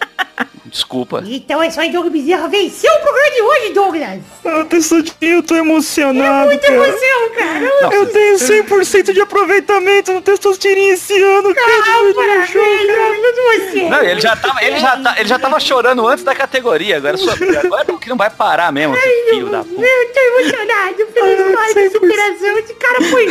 Desculpa. 0.75 1.23
Então 1.25 1.63
é 1.63 1.69
isso 1.69 1.81
aí, 1.81 1.93
Doug 1.93 2.09
Bezerra 2.09 2.49
venceu 2.49 2.93
o 2.93 2.99
programa 3.01 3.31
de 3.31 3.41
hoje, 3.43 3.73
Douglas. 3.73 4.19
Ah, 4.45 4.65
Tessotinho, 4.69 5.37
eu 5.37 5.43
tô 5.45 5.55
emocionado, 5.55 6.49
Muita 6.49 6.67
emoção, 6.67 7.31
cara. 7.39 7.95
Eu 7.95 8.07
tenho 8.07 8.37
100% 8.37 9.13
de 9.13 9.21
aproveitamento 9.21 10.13
no 10.13 10.21
Testostirinha 10.21 10.95
esse 10.95 11.17
ano, 11.23 11.51
Ah, 11.51 12.13
parabéns, 12.13 12.53
Douglas, 12.55 13.71
você. 13.71 13.83
Não, 13.89 14.03
ele 14.03 14.21
já 14.21 14.35
tava, 14.35 14.65
ele 14.65 14.79
já, 14.81 14.97
tá- 15.01 15.15
ele 15.17 15.29
já 15.29 15.39
tava 15.39 15.61
chorando 15.61 16.05
antes 16.09 16.25
da 16.25 16.35
categoria. 16.35 16.97
Agora, 16.97 17.17
sua, 17.19 17.35
agora 17.35 17.85
que 18.01 18.09
não 18.09 18.17
vai 18.17 18.31
parar 18.31 18.73
mesmo, 18.73 18.97
esse 18.97 19.31
filho 19.31 19.49
da 19.51 19.63
puta. 19.63 19.81
Eu 19.81 20.13
tô 20.13 20.21
emocionado 20.21 21.07
pela 21.15 21.31
história 21.31 21.75
de 21.75 21.91
superação. 21.91 22.59
Esse 22.59 22.75
cara 22.75 23.01
foi 23.03 23.27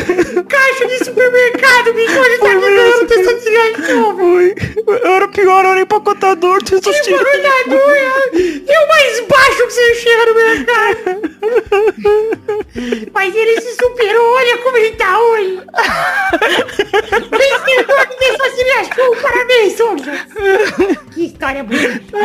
caixa 0.46 0.88
de 0.88 1.04
supermercado, 1.04 1.94
bicho. 1.94 2.14
Ele 2.24 2.38
tá 2.38 2.48
me 2.56 2.62
dando 2.62 3.08
testosterona. 3.08 4.16
Foi. 4.18 4.56
Eu 5.04 5.12
era 5.16 5.28
pior, 5.28 5.66
eu 5.66 5.72
era 5.72 5.82
empacotador, 5.82 6.64
Testostirinha. 6.64 7.33
Coronador 7.34 7.96
é 8.68 8.80
o 8.80 8.88
mais 8.88 9.20
baixo 9.28 9.68
que 9.68 9.74
você 9.74 9.96
chega 9.96 10.26
no 10.26 10.36
mercado. 10.36 11.34
Mas 13.14 13.36
ele 13.36 13.62
se 13.62 13.76
superou, 13.76 14.34
olha 14.36 14.58
como 14.60 14.78
ele 14.78 14.92
tá 14.96 15.20
hoje. 15.20 15.62
Vencedor 17.12 18.08
do 18.08 18.16
Testosterona 18.16 18.84
Show, 18.96 19.16
parabéns, 19.22 19.78
Souza. 19.78 20.12
Que 21.14 21.26
história 21.26 21.64
bonita. 21.64 22.18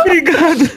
Obrigado. 0.00 0.70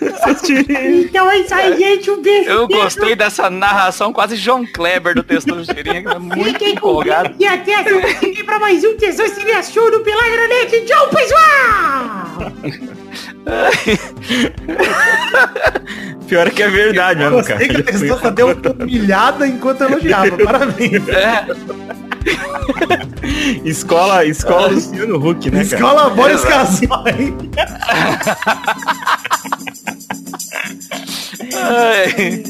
Então 1.00 1.30
é 1.30 1.38
isso 1.40 1.54
aí, 1.54 1.78
gente. 1.78 2.12
Um 2.12 2.22
beijo. 2.22 2.50
Eu 2.50 2.68
beijo. 2.68 2.84
gostei 2.84 3.16
dessa 3.16 3.50
narração 3.50 4.14
quase 4.14 4.36
João 4.36 4.66
Kleber 4.66 5.16
do 5.16 5.24
Testosterinha, 5.24 6.04
que 6.04 6.10
é 6.10 6.20
muito 6.20 6.46
Fiquem 6.52 6.76
com 6.76 6.90
empolgado. 6.90 7.36
E 7.40 7.46
até 7.46 7.76
a 7.76 7.84
semana 7.84 8.14
que 8.14 8.32
vem 8.32 8.46
pra 8.46 8.60
mais 8.60 8.84
um 8.84 8.98
Testosterona 8.98 9.64
Show 9.64 9.92
do 9.92 10.02
Pelagranete. 10.02 10.82
Tchau, 10.86 11.10
pessoal. 11.10 12.87
Pior 16.28 16.50
que 16.52 16.64
é 16.64 16.70
verdade, 16.70 17.24
mano. 17.24 17.42
Cara. 17.44 17.60
Gostei 17.60 17.70
que 17.70 17.78
a 17.78 17.84
pessoa 17.84 18.20
só 18.20 18.30
deu 18.30 18.50
humilhada 18.80 19.48
enquanto 19.48 19.84
elogiava. 19.84 20.38
Parabéns. 20.44 21.08
É. 21.08 21.48
escola, 23.64 24.26
escola 24.26 24.68
Luciano 24.68 25.16
Huck, 25.16 25.50
né, 25.50 25.62
Escola? 25.62 26.10
Boris 26.10 26.44
é, 26.44 26.48
Casói. 26.48 27.34
Ai. 31.54 32.44